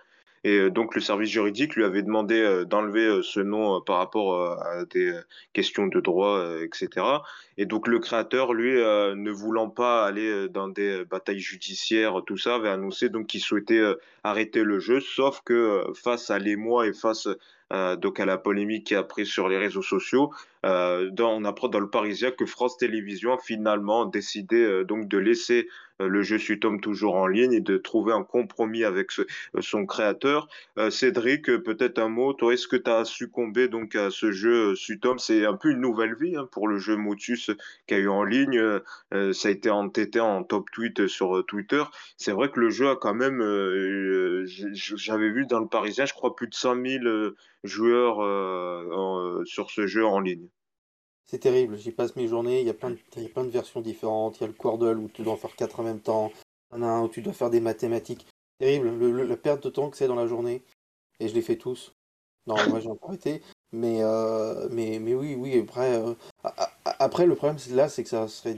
Et 0.44 0.56
euh, 0.58 0.70
donc 0.70 0.94
le 0.94 1.00
service 1.00 1.30
juridique 1.30 1.74
lui 1.74 1.84
avait 1.84 2.02
demandé 2.02 2.40
euh, 2.40 2.64
d'enlever 2.64 3.06
euh, 3.06 3.22
ce 3.22 3.40
nom 3.40 3.80
par 3.80 3.98
rapport 3.98 4.58
à 4.62 4.84
des 4.84 5.18
questions 5.52 5.86
de 5.86 6.00
droit, 6.00 6.42
etc. 6.62 7.06
Et 7.56 7.66
donc 7.66 7.88
le 7.88 7.98
créateur, 7.98 8.54
lui, 8.54 8.74
ne 8.74 9.30
voulant 9.30 9.68
pas 9.68 10.06
aller 10.06 10.48
dans 10.48 10.68
des 10.68 11.04
batailles 11.04 11.40
judiciaires, 11.40 12.22
tout 12.26 12.36
ça, 12.36 12.56
avait 12.56 12.68
annoncé 12.68 13.08
donc 13.08 13.26
qu'il 13.26 13.40
souhaitait 13.40 13.82
arrêter 14.24 14.62
le 14.62 14.78
jeu, 14.78 15.00
sauf 15.00 15.40
que 15.44 15.84
face 15.94 16.30
à 16.30 16.38
l'émoi 16.38 16.86
et 16.86 16.92
face 16.92 17.28
euh, 17.72 17.96
donc 17.96 18.18
à 18.20 18.24
la 18.24 18.38
polémique 18.38 18.86
qui 18.86 18.94
a 18.94 19.02
pris 19.02 19.26
sur 19.26 19.48
les 19.48 19.58
réseaux 19.58 19.82
sociaux, 19.82 20.32
euh, 20.64 21.10
on 21.18 21.44
apprend 21.44 21.68
dans 21.68 21.80
le 21.80 21.90
Parisien 21.90 22.30
que 22.30 22.46
France 22.46 22.78
Télévisions 22.78 23.34
a 23.34 23.38
finalement 23.38 24.06
décidé 24.06 24.56
euh, 24.56 24.84
donc 24.84 25.06
de 25.08 25.18
laisser 25.18 25.68
le 26.00 26.22
jeu 26.22 26.38
Sutom 26.38 26.80
toujours 26.80 27.16
en 27.16 27.26
ligne 27.26 27.52
et 27.52 27.60
de 27.60 27.76
trouver 27.76 28.12
un 28.12 28.22
compromis 28.22 28.84
avec 28.84 29.10
son 29.58 29.84
créateur. 29.84 30.46
Cédric, 30.90 31.46
peut-être 31.46 31.98
un 31.98 32.08
mot, 32.08 32.32
toi, 32.34 32.54
est-ce 32.54 32.68
que 32.68 32.76
tu 32.76 32.88
as 32.88 33.04
succombé 33.04 33.66
donc 33.66 33.96
à 33.96 34.12
ce 34.12 34.30
jeu 34.30 34.76
Sutom 34.76 35.18
C'est 35.18 35.44
un 35.44 35.54
peu 35.54 35.70
une 35.70 35.80
nouvelle 35.80 36.14
vie 36.14 36.36
hein, 36.36 36.48
pour 36.52 36.68
le 36.68 36.78
jeu 36.78 36.94
Motus 36.94 37.50
qu'il 37.88 37.96
y 37.96 38.00
a 38.00 38.04
eu 38.04 38.08
en 38.08 38.22
ligne. 38.22 38.62
Ça 39.10 39.48
a 39.48 39.50
été 39.50 39.70
entêté 39.70 40.20
en 40.20 40.44
top 40.44 40.70
tweet 40.70 41.08
sur 41.08 41.44
Twitter. 41.44 41.82
C'est 42.16 42.30
vrai 42.30 42.48
que 42.48 42.60
le 42.60 42.70
jeu 42.70 42.88
a 42.90 42.94
quand 42.94 43.14
même, 43.14 43.42
j'avais 44.46 45.30
vu 45.30 45.46
dans 45.46 45.58
le 45.58 45.66
Parisien, 45.66 46.04
je 46.06 46.14
crois 46.14 46.36
plus 46.36 46.46
de 46.46 46.54
100 46.54 46.76
000 46.76 47.34
euh, 47.57 47.57
joueurs 47.64 48.20
euh, 48.20 48.90
en- 48.92 49.44
sur 49.44 49.70
ce 49.70 49.86
jeu 49.86 50.06
en 50.06 50.20
ligne. 50.20 50.48
C'est 51.24 51.38
terrible, 51.40 51.76
j'y 51.76 51.92
passe 51.92 52.16
mes 52.16 52.26
journées, 52.26 52.60
il 52.60 52.66
y, 52.66 52.70
a 52.70 52.74
plein 52.74 52.90
de, 52.90 52.98
il 53.16 53.22
y 53.22 53.26
a 53.26 53.28
plein 53.28 53.44
de 53.44 53.50
versions 53.50 53.82
différentes, 53.82 54.38
il 54.38 54.40
y 54.40 54.44
a 54.44 54.46
le 54.46 54.54
Quordle 54.54 54.98
où 54.98 55.08
tu 55.08 55.22
dois 55.22 55.34
en 55.34 55.36
faire 55.36 55.54
quatre 55.56 55.80
en 55.80 55.82
même 55.82 56.00
temps, 56.00 56.32
il 56.72 56.78
y 56.78 56.80
en 56.80 56.82
a 56.82 56.86
un 56.86 57.02
où 57.02 57.08
tu 57.08 57.20
dois 57.20 57.34
faire 57.34 57.50
des 57.50 57.60
mathématiques. 57.60 58.26
Terrible, 58.58 58.88
le- 58.98 59.12
le- 59.12 59.24
la 59.24 59.36
perte 59.36 59.62
de 59.62 59.68
temps 59.68 59.90
que 59.90 59.96
c'est 59.98 60.08
dans 60.08 60.14
la 60.14 60.26
journée, 60.26 60.62
et 61.20 61.28
je 61.28 61.34
les 61.34 61.42
fais 61.42 61.56
tous. 61.56 61.94
Non, 62.46 62.56
moi 62.66 62.80
j'ai 62.80 62.88
encore 62.88 63.12
été, 63.12 63.42
mais, 63.72 63.98
euh, 64.02 64.68
mais, 64.70 64.98
mais 65.00 65.14
oui, 65.14 65.34
oui, 65.38 65.58
après, 65.60 66.02
euh, 66.02 66.14
après 66.98 67.26
le 67.26 67.34
problème 67.34 67.58
c'est- 67.58 67.74
là, 67.74 67.90
c'est 67.90 68.04
que 68.04 68.08
ça 68.08 68.26
serait... 68.26 68.56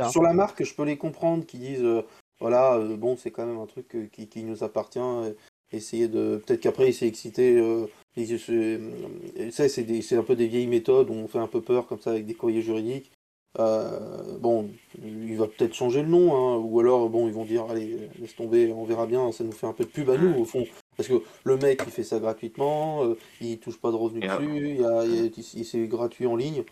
hein. 0.00 0.08
Sur 0.08 0.22
la 0.22 0.32
marque, 0.32 0.64
je 0.64 0.74
peux 0.74 0.84
les 0.84 0.96
comprendre, 0.96 1.44
qui 1.44 1.58
disent, 1.58 1.84
euh, 1.84 2.02
voilà, 2.40 2.76
euh, 2.76 2.96
bon, 2.96 3.16
c'est 3.18 3.30
quand 3.30 3.44
même 3.44 3.58
un 3.58 3.66
truc 3.66 3.94
euh, 3.96 4.06
qui, 4.06 4.28
qui 4.28 4.44
nous 4.44 4.64
appartient, 4.64 4.98
euh, 4.98 5.34
essayer 5.72 6.08
de... 6.08 6.42
Peut-être 6.44 6.60
qu'après 6.60 6.88
il 6.88 6.94
s'est 6.94 7.06
excité... 7.08 7.56
euh, 7.58 7.86
c'est- 8.16 8.50
euh, 8.50 9.50
ça, 9.50 9.68
c'est 9.68 10.16
un 10.16 10.22
peu 10.22 10.36
des 10.36 10.46
vieilles 10.48 10.66
méthodes 10.66 11.10
où 11.10 11.14
on 11.14 11.28
fait 11.28 11.38
un 11.38 11.46
peu 11.46 11.60
peur 11.60 11.86
comme 11.86 12.00
ça 12.00 12.10
avec 12.10 12.26
des 12.26 12.34
courriers 12.34 12.62
juridiques. 12.62 13.10
Euh, 13.58 14.38
bon, 14.38 14.68
il 15.02 15.36
va 15.36 15.48
peut-être 15.48 15.74
changer 15.74 16.02
le 16.02 16.08
nom, 16.08 16.36
hein, 16.36 16.56
ou 16.64 16.78
alors 16.78 17.10
bon, 17.10 17.26
ils 17.26 17.34
vont 17.34 17.44
dire 17.44 17.64
allez, 17.68 18.08
laisse 18.20 18.36
tomber, 18.36 18.72
on 18.72 18.84
verra 18.84 19.06
bien, 19.06 19.32
ça 19.32 19.42
nous 19.42 19.50
fait 19.50 19.66
un 19.66 19.72
peu 19.72 19.82
de 19.84 19.88
pub 19.88 20.08
à 20.08 20.16
nous 20.16 20.38
au 20.40 20.44
fond. 20.44 20.64
Parce 20.96 21.08
que 21.08 21.20
le 21.42 21.56
mec 21.56 21.82
il 21.84 21.90
fait 21.90 22.04
ça 22.04 22.20
gratuitement, 22.20 23.04
euh, 23.04 23.16
il 23.40 23.58
touche 23.58 23.80
pas 23.80 23.90
de 23.90 23.96
revenus 23.96 24.22
après- 24.24 24.46
dessus, 24.46 25.32
il 25.36 25.58
il- 25.58 25.64
c'est 25.64 25.86
gratuit 25.88 26.26
en 26.26 26.36
ligne. 26.36 26.62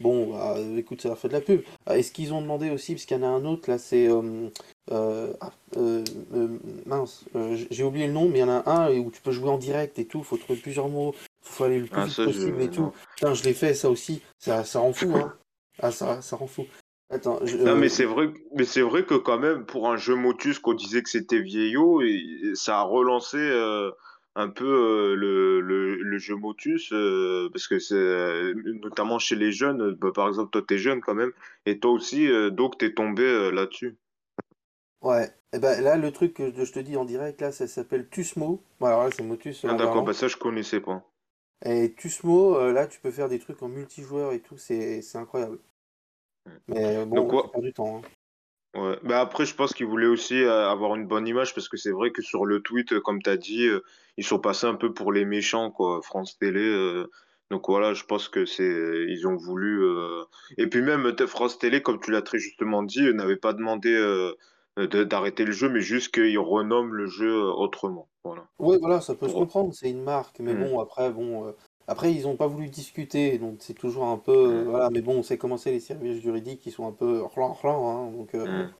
Bon, 0.00 0.30
bah, 0.32 0.56
écoute, 0.76 1.00
ça 1.00 1.08
leur 1.08 1.18
fait 1.18 1.28
de 1.28 1.32
la 1.32 1.40
pub. 1.40 1.62
Ah, 1.86 1.96
Est-ce 1.98 2.12
qu'ils 2.12 2.34
ont 2.34 2.42
demandé 2.42 2.70
aussi, 2.70 2.94
parce 2.94 3.06
qu'il 3.06 3.16
y 3.16 3.20
en 3.20 3.22
a 3.22 3.28
un 3.28 3.44
autre 3.46 3.70
là, 3.70 3.78
c'est. 3.78 4.08
euh, 4.08 4.48
euh, 4.92 5.32
ah, 5.40 5.50
euh, 5.78 6.04
euh, 6.34 6.58
mince, 6.84 7.24
euh, 7.34 7.56
j'ai 7.70 7.82
oublié 7.82 8.06
le 8.06 8.12
nom, 8.12 8.28
mais 8.28 8.38
il 8.38 8.42
y 8.42 8.44
en 8.44 8.50
a 8.50 8.70
un 8.70 8.96
où 8.98 9.10
tu 9.10 9.20
peux 9.22 9.32
jouer 9.32 9.48
en 9.50 9.58
direct 9.58 9.98
et 9.98 10.04
tout, 10.06 10.22
faut 10.22 10.36
trouver 10.36 10.58
plusieurs 10.60 10.88
mots, 10.88 11.14
faut 11.42 11.64
aller 11.64 11.78
le 11.78 11.86
plus 11.86 12.02
Ah, 12.02 12.04
vite 12.04 12.14
je- 12.16 12.22
possible 12.24 12.62
et 12.62 12.70
tout. 12.70 12.82
non. 12.82 12.92
Putain, 13.16 13.34
je 13.34 13.42
l'ai 13.44 13.54
fait 13.54 13.74
ça 13.74 13.88
aussi, 13.90 14.22
ça, 14.38 14.64
ça 14.64 14.80
rend 14.80 14.92
fou, 14.92 15.14
hein. 15.16 15.32
Ah, 15.80 15.90
ça, 15.90 16.20
ça 16.22 16.36
rend 16.36 16.46
fou. 16.46 16.66
Attends, 17.10 17.38
je- 17.44 17.56
Non, 17.56 17.72
euh, 17.72 17.76
mais 17.76 17.88
c'est 17.88 18.04
vrai, 18.04 18.28
mais 18.54 18.64
c'est 18.64 18.82
vrai 18.82 19.04
que 19.04 19.14
quand 19.14 19.38
même, 19.38 19.64
pour 19.64 19.88
un 19.90 19.96
jeu 19.96 20.14
Motus 20.14 20.58
qu'on 20.58 20.74
disait 20.74 21.02
que 21.02 21.08
c'était 21.10 21.40
vieillot, 21.40 22.02
et, 22.02 22.22
ça 22.54 22.80
a 22.80 22.82
relancé 22.82 23.38
euh, 23.38 23.90
un 24.36 24.48
peu 24.50 24.64
euh, 24.66 25.16
le, 25.16 25.60
le, 25.60 25.96
le 25.96 26.18
jeu 26.18 26.36
Motus, 26.36 26.92
euh, 26.92 27.48
parce 27.52 27.66
que 27.68 27.78
c'est 27.80 27.96
euh, 27.96 28.54
notamment 28.82 29.18
chez 29.18 29.36
les 29.36 29.52
jeunes, 29.52 29.94
bah, 29.94 30.12
par 30.14 30.28
exemple, 30.28 30.50
toi 30.52 30.62
t'es 30.66 30.78
jeune 30.78 31.00
quand 31.00 31.14
même, 31.16 31.32
et 31.66 31.80
toi 31.80 31.90
aussi, 31.92 32.28
donc 32.52 32.78
t'es 32.78 32.94
tombé 32.94 33.24
euh, 33.24 33.50
là-dessus. 33.50 33.96
Ouais, 35.00 35.30
et 35.54 35.58
ben 35.58 35.80
là, 35.82 35.96
le 35.96 36.12
truc 36.12 36.34
que 36.34 36.52
je 36.64 36.70
te 36.72 36.78
dis 36.78 36.96
en 36.98 37.06
direct, 37.06 37.40
là, 37.40 37.50
ça 37.52 37.66
s'appelle 37.66 38.08
Tusmo. 38.10 38.62
Bon, 38.80 38.86
alors 38.86 39.04
là, 39.04 39.10
c'est 39.10 39.22
Motus. 39.22 39.64
Ah, 39.64 39.74
d'accord, 39.74 40.02
bah 40.02 40.14
ça 40.14 40.28
je 40.28 40.36
connaissais 40.38 40.80
pas. 40.80 41.04
Et 41.66 41.92
Tusmo, 41.94 42.56
euh, 42.56 42.72
là, 42.72 42.86
tu 42.86 42.98
peux 42.98 43.10
faire 43.10 43.28
des 43.28 43.38
trucs 43.38 43.62
en 43.62 43.68
multijoueur 43.68 44.32
et 44.32 44.40
tout, 44.40 44.56
c'est 44.56 45.02
incroyable. 45.16 45.58
Mais 46.68 47.04
bon, 47.06 47.16
Donc, 47.16 47.30
quoi- 47.30 47.50
tu 47.54 47.60
du 47.60 47.72
temps. 47.72 47.98
hein. 47.98 48.02
Ouais. 48.76 48.98
Bah 49.04 49.20
après, 49.20 49.46
je 49.46 49.54
pense 49.54 49.72
qu'ils 49.72 49.86
voulaient 49.86 50.06
aussi 50.06 50.42
euh, 50.42 50.68
avoir 50.68 50.94
une 50.96 51.06
bonne 51.06 51.26
image 51.26 51.54
parce 51.54 51.68
que 51.68 51.76
c'est 51.76 51.90
vrai 51.90 52.10
que 52.10 52.20
sur 52.20 52.44
le 52.44 52.60
tweet, 52.60 52.92
euh, 52.92 53.00
comme 53.00 53.22
tu 53.22 53.30
as 53.30 53.36
dit, 53.36 53.66
euh, 53.66 53.80
ils 54.18 54.24
sont 54.24 54.38
passés 54.38 54.66
un 54.66 54.74
peu 54.74 54.92
pour 54.92 55.12
les 55.12 55.24
méchants, 55.24 55.70
quoi, 55.70 56.00
France 56.02 56.38
Télé. 56.38 57.04
donc 57.50 57.68
voilà, 57.68 57.94
je 57.94 58.04
pense 58.04 58.28
que 58.28 58.44
c'est, 58.44 59.06
ils 59.08 59.26
ont 59.26 59.36
voulu. 59.36 59.84
Et 60.58 60.66
puis 60.66 60.82
même 60.82 61.14
France 61.26 61.58
Télé, 61.58 61.82
comme 61.82 62.00
tu 62.00 62.10
l'as 62.10 62.22
très 62.22 62.38
justement 62.38 62.82
dit, 62.82 63.02
n'avait 63.14 63.36
pas 63.36 63.52
demandé 63.52 63.92
de- 64.76 65.04
d'arrêter 65.04 65.44
le 65.44 65.52
jeu, 65.52 65.68
mais 65.68 65.80
juste 65.80 66.14
qu'ils 66.14 66.38
renomment 66.38 66.92
le 66.92 67.06
jeu 67.06 67.42
autrement. 67.42 68.08
Voilà. 68.24 68.46
Oui, 68.58 68.78
voilà, 68.80 69.00
ça 69.00 69.14
peut 69.14 69.28
se 69.28 69.34
comprendre, 69.34 69.72
c'est 69.74 69.90
une 69.90 70.02
marque, 70.02 70.40
mais 70.40 70.54
Mm. 70.54 70.58
bon, 70.60 70.80
après, 70.80 71.10
bon, 71.10 71.54
après, 71.86 72.12
ils 72.14 72.26
ont 72.26 72.36
pas 72.36 72.46
voulu 72.46 72.68
discuter, 72.68 73.38
donc 73.38 73.58
c'est 73.60 73.74
toujours 73.74 74.04
un 74.06 74.18
peu, 74.18 74.32
euh, 74.32 74.64
voilà, 74.64 74.90
mais 74.90 75.02
bon, 75.02 75.18
on 75.18 75.22
sait 75.22 75.38
comment 75.38 75.56
c'est 75.56 75.70
les 75.72 75.80
services 75.80 76.20
juridiques 76.22 76.60
qui 76.60 76.70
sont 76.70 76.86
un 76.86 76.92
peu 76.92 77.22
rlan, 77.24 77.52
rlan, 77.54 77.88
hein, 78.08 78.10
donc, 78.12 78.34
euh, 78.34 78.46
Mm. 78.46 78.74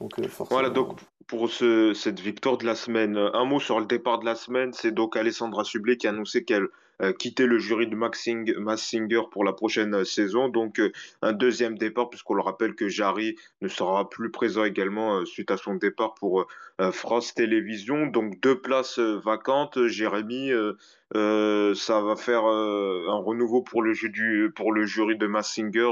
Donc 0.00 0.18
euh, 0.18 0.28
forcément. 0.28 0.60
Voilà, 0.60 0.70
donc 0.70 1.00
pour 1.26 1.48
ce, 1.50 1.94
cette 1.94 2.20
victoire 2.20 2.58
de 2.58 2.66
la 2.66 2.74
semaine, 2.74 3.16
euh, 3.16 3.30
un 3.34 3.44
mot 3.44 3.60
sur 3.60 3.80
le 3.80 3.86
départ 3.86 4.18
de 4.18 4.24
la 4.24 4.34
semaine, 4.34 4.72
c'est 4.72 4.92
donc 4.92 5.16
Alessandra 5.16 5.64
Sublet 5.64 5.96
qui 5.96 6.06
a 6.06 6.10
annoncé 6.10 6.44
qu'elle 6.44 6.68
euh, 7.00 7.12
quittait 7.12 7.46
le 7.46 7.58
jury 7.58 7.86
de 7.86 7.96
Max 7.96 8.22
Sing- 8.22 8.56
Mass 8.58 8.82
Singer 8.82 9.22
pour 9.30 9.44
la 9.44 9.52
prochaine 9.52 9.94
euh, 9.94 10.04
saison. 10.04 10.48
Donc 10.48 10.78
euh, 10.78 10.92
un 11.22 11.32
deuxième 11.32 11.78
départ, 11.78 12.10
puisqu'on 12.10 12.34
le 12.34 12.42
rappelle 12.42 12.74
que 12.74 12.88
Jarry 12.88 13.36
ne 13.60 13.68
sera 13.68 14.08
plus 14.08 14.30
présent 14.30 14.64
également 14.64 15.16
euh, 15.16 15.24
suite 15.24 15.50
à 15.50 15.56
son 15.56 15.74
départ 15.74 16.14
pour 16.14 16.42
euh, 16.42 16.46
euh, 16.80 16.92
France 16.92 17.34
Télévisions. 17.34 18.06
Donc 18.06 18.40
deux 18.40 18.60
places 18.60 18.98
euh, 18.98 19.18
vacantes. 19.24 19.86
Jérémy, 19.86 20.52
euh, 20.52 20.74
euh, 21.16 21.74
ça 21.74 22.00
va 22.02 22.14
faire 22.14 22.44
euh, 22.46 23.06
un 23.08 23.18
renouveau 23.18 23.62
pour 23.62 23.82
le, 23.82 23.94
jeu 23.94 24.08
du, 24.08 24.52
pour 24.54 24.72
le 24.72 24.84
jury 24.84 25.16
de 25.16 25.26
Mass 25.26 25.54
Singer. 25.54 25.90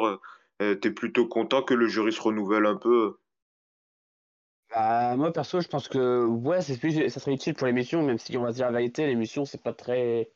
Euh, 0.62 0.74
T'es 0.74 0.90
plutôt 0.90 1.26
content 1.26 1.62
que 1.62 1.74
le 1.74 1.88
jury 1.88 2.12
se 2.12 2.20
renouvelle 2.20 2.66
un 2.66 2.76
peu 2.76 3.16
Bah, 4.70 5.16
moi 5.16 5.32
perso, 5.32 5.60
je 5.60 5.66
pense 5.68 5.88
que 5.88 6.24
ouais, 6.24 6.62
c'est 6.62 6.78
plus, 6.78 7.08
ça 7.10 7.18
serait 7.20 7.34
utile 7.34 7.54
pour 7.54 7.66
l'émission, 7.66 8.02
même 8.04 8.18
si 8.18 8.36
on 8.36 8.42
va 8.42 8.50
se 8.52 8.56
dire 8.56 8.66
la 8.66 8.72
vérité, 8.78 9.06
l'émission 9.06 9.44
c'est 9.44 9.60
pas 9.62 9.72
très, 9.74 10.32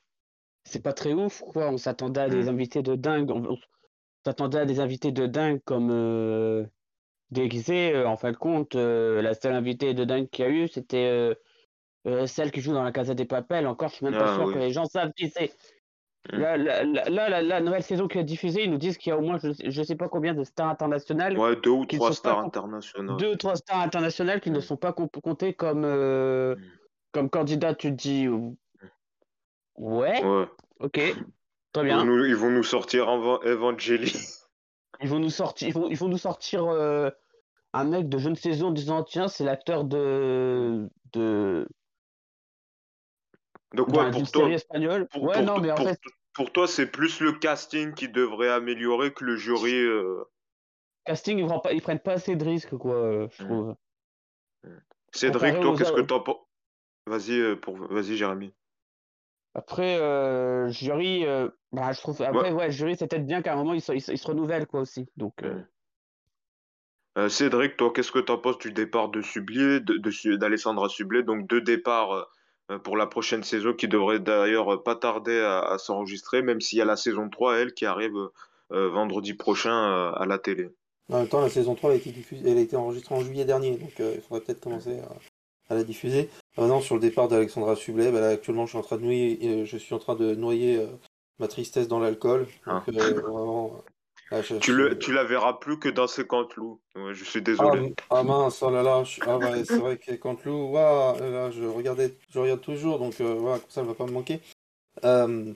c'est 0.65 0.83
pas 0.83 0.93
très 0.95 1.13
ouf 1.15 1.41
quoi. 1.43 1.71
On 1.71 1.79
s'attendait 1.79 2.23
à 2.23 2.31
des 2.31 2.49
Mm. 2.49 2.49
invités 2.49 2.83
de 2.83 2.97
dingue, 2.97 3.31
on, 3.31 3.45
on 3.55 3.59
s'attendait 4.25 4.59
à 4.61 4.67
des 4.67 4.81
invités 4.81 5.13
de 5.13 5.27
dingue 5.27 5.61
comme 5.65 5.91
euh, 5.93 6.67
déguisés. 7.31 7.95
euh, 7.95 8.09
en 8.09 8.17
fin 8.17 8.33
de 8.33 8.37
compte, 8.39 8.77
euh, 8.77 9.23
la 9.23 9.35
seule 9.35 9.55
invitée 9.55 9.95
de 9.95 10.05
dingue 10.05 10.29
qu'il 10.31 10.45
y 10.47 10.49
a 10.49 10.51
eu, 10.53 10.69
c'était 10.69 11.07
euh, 11.07 11.35
euh, 12.07 12.27
celle 12.27 12.51
qui 12.53 12.61
joue 12.61 12.73
dans 12.75 12.85
la 12.85 12.93
Casa 12.93 13.15
des 13.15 13.27
Papel. 13.27 13.67
Encore, 13.67 13.89
je 13.91 13.97
suis 13.97 14.05
même 14.07 14.17
pas 14.17 14.27
Ah, 14.27 14.35
sûr 14.35 14.49
oui. 14.49 14.55
que 14.55 14.59
les 14.59 14.73
gens 14.73 14.87
savent 14.87 15.13
qui 15.17 15.31
c'est. 15.31 15.57
Mm. 16.33 16.37
Là, 16.39 16.57
là, 16.57 16.85
là, 17.29 17.43
la, 17.43 17.61
nouvelle 17.61 17.83
saison 17.83 18.09
qui 18.09 18.19
est 18.19 18.25
diffusée, 18.25 18.65
ils 18.65 18.71
nous 18.71 18.79
disent 18.79 18.97
qu'il 18.97 19.11
y 19.11 19.13
a 19.13 19.19
au 19.19 19.21
moins 19.21 19.39
je, 19.39 19.51
je 19.63 19.83
sais 19.83 19.95
pas 19.97 20.09
combien 20.09 20.33
de 20.35 20.43
stars 20.43 20.69
internationales. 20.69 21.39
Ouais, 21.39 21.55
deux 21.57 21.71
ou 21.71 21.81
ne 21.83 21.87
trois 21.87 22.13
stars 22.13 22.39
internationales. 22.39 23.17
deux 23.19 23.33
ou 23.33 23.37
trois 23.37 23.57
stars 23.57 23.81
internationales 23.81 24.41
qui 24.41 24.51
ne 24.51 24.59
Mm. 24.59 24.63
sont 24.63 24.77
pas 24.77 24.93
comp- 24.93 25.21
comptées 25.23 25.53
comme, 25.53 25.85
euh, 25.85 26.55
Mm. 26.57 26.61
comme 27.13 27.29
candidats, 27.31 27.75
tu 27.75 27.91
te 27.91 27.95
dis 28.03 28.27
ouais, 29.77 30.25
Ouais. 30.25 30.47
ok, 30.81 30.93
très 30.93 31.13
Ils 31.13 31.15
vont 31.75 31.83
bien. 31.85 32.05
nous, 32.05 32.25
ils 32.25 32.37
vont 32.37 32.51
nous 32.51 32.63
sortir 32.63 33.09
Evan- 33.09 33.41
Evangeli. 33.45 34.13
Ils 35.03 35.09
vont 35.09 35.19
nous 35.19 35.29
sortir, 35.31 35.67
ils 35.69 35.75
vont, 35.75 35.89
ils 35.91 35.97
vont 35.99 36.09
nous 36.09 36.19
sortir 36.19 36.65
euh, 36.67 37.11
un 37.73 37.85
mec 37.85 38.09
de 38.09 38.17
jeune 38.17 38.37
saison 38.37 38.69
en 38.69 38.71
disant 38.71 39.03
tiens, 39.03 39.27
c'est 39.27 39.43
l'acteur 39.45 39.83
de, 39.85 40.89
de 41.13 41.67
Donc 43.75 43.89
ouais, 43.89 44.11
pour 44.11 44.31
toi, 44.31 44.43
série 44.45 44.55
espagnole. 44.55 45.09
pour, 45.09 45.23
ouais, 45.25 45.35
pour- 45.35 45.43
non, 45.45 45.59
mais 45.61 45.71
en 45.71 45.75
pour- 45.77 45.87
fait, 45.87 46.01
pour 46.33 46.53
toi, 46.53 46.67
c'est 46.69 46.87
plus 46.87 47.21
le 47.21 47.33
casting 47.33 47.93
qui 47.95 48.09
devrait 48.09 48.49
améliorer 48.51 49.13
que 49.13 49.25
le 49.25 49.37
jury. 49.37 49.75
euh. 49.75 50.23
casting, 51.05 51.39
ils 51.39 51.47
prennent 51.47 51.61
pas, 51.61 51.73
ils 51.73 51.83
prennent 51.83 51.99
pas 52.01 52.13
assez 52.13 52.37
de 52.37 52.45
risques, 52.45 52.77
quoi, 52.77 52.95
euh, 52.95 53.29
je 53.37 53.43
Mm. 53.43 53.47
trouve. 53.47 53.77
Cédric, 55.13 55.55
Comparé 55.55 55.61
toi, 55.61 55.77
qu'est-ce 55.77 55.93
que 55.93 56.01
t'en 56.01 56.21
penses 56.21 56.41
Vas-y, 57.07 57.39
euh, 57.39 57.55
pour... 57.57 57.77
vas-y, 57.77 58.17
Jérémy. 58.17 58.55
Après, 59.55 59.99
euh, 60.01 60.69
jury, 60.71 61.27
euh, 61.27 61.49
bah, 61.71 61.93
je 61.93 62.01
trouve. 62.01 62.21
Après, 62.23 62.51
ouais, 62.51 62.71
jury, 62.73 62.97
c'est 62.97 63.07
peut-être 63.07 63.27
bien 63.27 63.43
qu'à 63.43 63.53
un 63.53 63.57
moment, 63.57 63.75
ils 63.75 63.83
se, 63.83 63.93
ils 63.93 64.01
se- 64.01 64.11
ils 64.11 64.19
se 64.19 64.27
renouvellent, 64.27 64.67
quoi, 64.67 64.81
aussi. 64.81 65.07
Donc, 65.17 65.43
euh, 65.43 65.55
Mm. 65.55 65.67
Euh, 67.17 67.29
Cédric, 67.29 67.77
toi, 67.77 67.93
qu'est-ce 67.93 68.11
que 68.11 68.19
t'en 68.19 68.39
penses 68.39 68.59
du 68.59 68.73
départ 68.73 69.09
de 69.09 69.23
Sublé, 69.23 69.79
de, 69.79 69.99
de 69.99 70.11
Su- 70.11 70.37
d'Alessandra 70.37 70.89
Sublet, 70.89 71.23
donc 71.23 71.47
deux 71.47 71.61
départs 71.61 72.29
pour 72.83 72.97
la 72.97 73.07
prochaine 73.07 73.43
saison 73.43 73.73
qui 73.75 73.89
devrait 73.89 74.21
d'ailleurs 74.21 74.83
pas 74.83 74.97
tarder 74.97 75.39
à, 75.39 75.61
à 75.61 75.79
s'enregistrer, 75.79 76.43
même 76.43 76.61
s'il 76.61 76.79
y 76.79 76.83
a 76.83 76.87
la 76.87 76.97
saison 76.97 77.29
3, 77.29 77.59
elle, 77.59 77.75
qui 77.75 77.87
arrive 77.87 78.17
euh, 78.73 78.89
vendredi 78.89 79.35
prochain 79.35 79.75
euh, 79.75 80.13
à 80.13 80.27
la 80.27 80.39
télé. 80.39 80.71
En 81.13 81.19
même 81.19 81.29
temps, 81.29 81.43
la 81.43 81.51
saison 81.51 81.75
3 81.75 81.91
elle 81.91 81.97
a 81.97 81.99
été, 81.99 82.11
diffusée, 82.11 82.51
elle 82.51 82.57
a 82.57 82.63
été 82.63 82.77
enregistrée 82.77 83.15
en 83.15 83.21
juillet 83.21 83.45
dernier, 83.45 83.77
donc 83.77 84.01
euh, 84.01 84.13
il 84.15 84.23
faudrait 84.23 84.41
peut-être 84.41 84.61
commencer 84.61 84.99
à, 85.01 85.73
à 85.73 85.75
la 85.75 85.85
diffuser. 85.85 86.31
Maintenant, 86.57 86.81
sur 86.81 86.95
le 86.95 87.01
départ 87.01 87.29
d'Alexandra 87.29 87.77
Sublet, 87.77 88.11
bah 88.11 88.21
là, 88.21 88.29
actuellement, 88.29 88.67
je 88.67 88.71
suis 88.71 88.79
en 88.79 88.83
train 88.83 88.97
de 88.97 89.03
noyer, 89.03 89.39
euh, 89.43 89.65
je 89.65 89.77
suis 89.77 89.95
en 89.95 89.99
train 89.99 90.15
de 90.15 90.35
noyer 90.35 90.79
euh, 90.79 90.87
ma 91.39 91.49
tristesse 91.49 91.89
dans 91.89 91.99
l'alcool. 91.99 92.47
Ah. 92.67 92.83
euh, 92.89 92.93
vraiment, 93.21 93.83
je- 94.33 94.57
Tu, 94.57 94.73
je- 94.73 94.77
le, 94.77 94.99
tu 94.99 95.13
la 95.13 95.25
verras 95.25 95.55
plus 95.55 95.79
que 95.79 95.89
dans 95.89 96.07
ce 96.07 96.23
Canteloup. 96.23 96.81
Ouais, 96.95 97.15
je 97.15 97.25
suis 97.25 97.39
Ah, 97.41 97.43
désolé. 97.43 97.95
ah 98.11 98.23
mince, 98.23 98.63
oh 98.63 98.71
là 98.71 98.83
là, 98.83 99.05
je- 99.05 99.21
ah 99.27 99.39
ouais, 99.39 99.65
c'est 99.65 99.79
vrai 99.79 99.99
que 99.99 100.13
Canteloup, 100.15 100.71
waouh, 100.73 101.19
là, 101.21 101.51
je 101.51 101.65
regardais, 101.65 102.15
je 102.31 102.39
regarde 102.39 102.61
toujours, 102.61 102.99
donc 102.99 103.21
euh, 103.21 103.35
voilà, 103.35 103.59
comme 103.59 103.71
ça, 103.71 103.81
elle 103.83 103.87
va 103.87 103.95
pas 103.95 104.07
me 104.07 104.13
manquer. 104.13 104.41
Euh, 105.05 105.53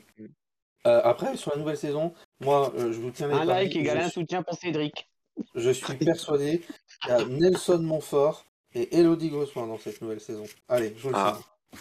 euh, 0.87 1.00
après, 1.04 1.37
sur 1.37 1.50
la 1.52 1.59
nouvelle 1.59 1.76
saison, 1.78 2.12
moi, 2.40 2.72
euh, 2.76 2.92
je 2.92 2.98
vous 3.00 3.11
tiens 3.11 3.28
les 3.28 3.35
un 3.35 3.46
paris, 3.46 3.64
like 3.64 3.76
égale 3.76 3.98
un 3.98 4.02
suis- 4.09 4.20
soutien 4.20 4.42
pour 4.42 4.54
Cédric. 4.57 5.09
Je 5.54 5.70
suis 5.70 5.94
persuadé 5.94 6.62
qu'il 7.02 7.11
y 7.11 7.12
a 7.12 7.24
Nelson 7.24 7.78
Montfort 7.78 8.44
et 8.74 8.98
Elodie 8.98 9.28
Gosselin 9.31 9.66
dans 9.68 9.78
cette 9.78 10.00
nouvelle 10.02 10.20
saison. 10.20 10.44
Allez, 10.68 10.92
je 10.96 11.02
vous 11.02 11.09
le 11.11 11.14
Ah. 11.16 11.38
dis. 11.38 11.78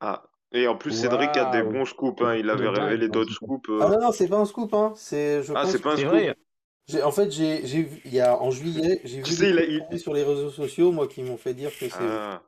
Ah. 0.00 0.22
Et 0.52 0.66
en 0.66 0.76
plus, 0.76 0.92
Cédric 0.92 1.36
a 1.36 1.50
des 1.50 1.62
bons 1.62 1.84
scoops. 1.84 2.22
Hein. 2.22 2.34
Il 2.36 2.48
avait 2.48 2.68
révélé 2.68 3.08
d'autres 3.08 3.32
scoops. 3.32 3.68
euh. 3.68 3.80
Ah 3.82 3.88
non, 3.90 4.00
non, 4.00 4.12
c'est 4.12 4.28
pas 4.28 4.38
un 4.38 4.44
scoop, 4.46 4.72
hein. 4.72 4.92
C'est, 4.96 5.42
je 5.42 5.52
Ah, 5.54 5.62
pense 5.62 5.70
c'est 5.72 5.82
pas 5.82 5.92
un 5.92 5.96
scoop. 5.96 6.08
vrai. 6.08 6.36
j'ai- 6.86 7.02
en 7.02 7.10
fait, 7.12 7.30
j'ai, 7.30 7.66
j'ai 7.66 7.82
vu, 7.82 8.00
il 8.06 8.14
y 8.14 8.20
a, 8.20 8.40
en 8.40 8.50
juillet, 8.50 9.00
j'ai 9.04 9.18
vu 9.18 9.26
sais, 9.26 9.52
des 9.52 9.82
il 9.90 9.98
sur 9.98 10.14
les 10.14 10.22
réseaux 10.24 10.50
sociaux, 10.50 10.90
moi, 10.90 11.06
qui 11.06 11.22
m'ont 11.22 11.36
fait 11.36 11.52
dire 11.54 11.70
que 11.70 11.88
c'est... 11.88 11.92
Ah. 12.00 12.42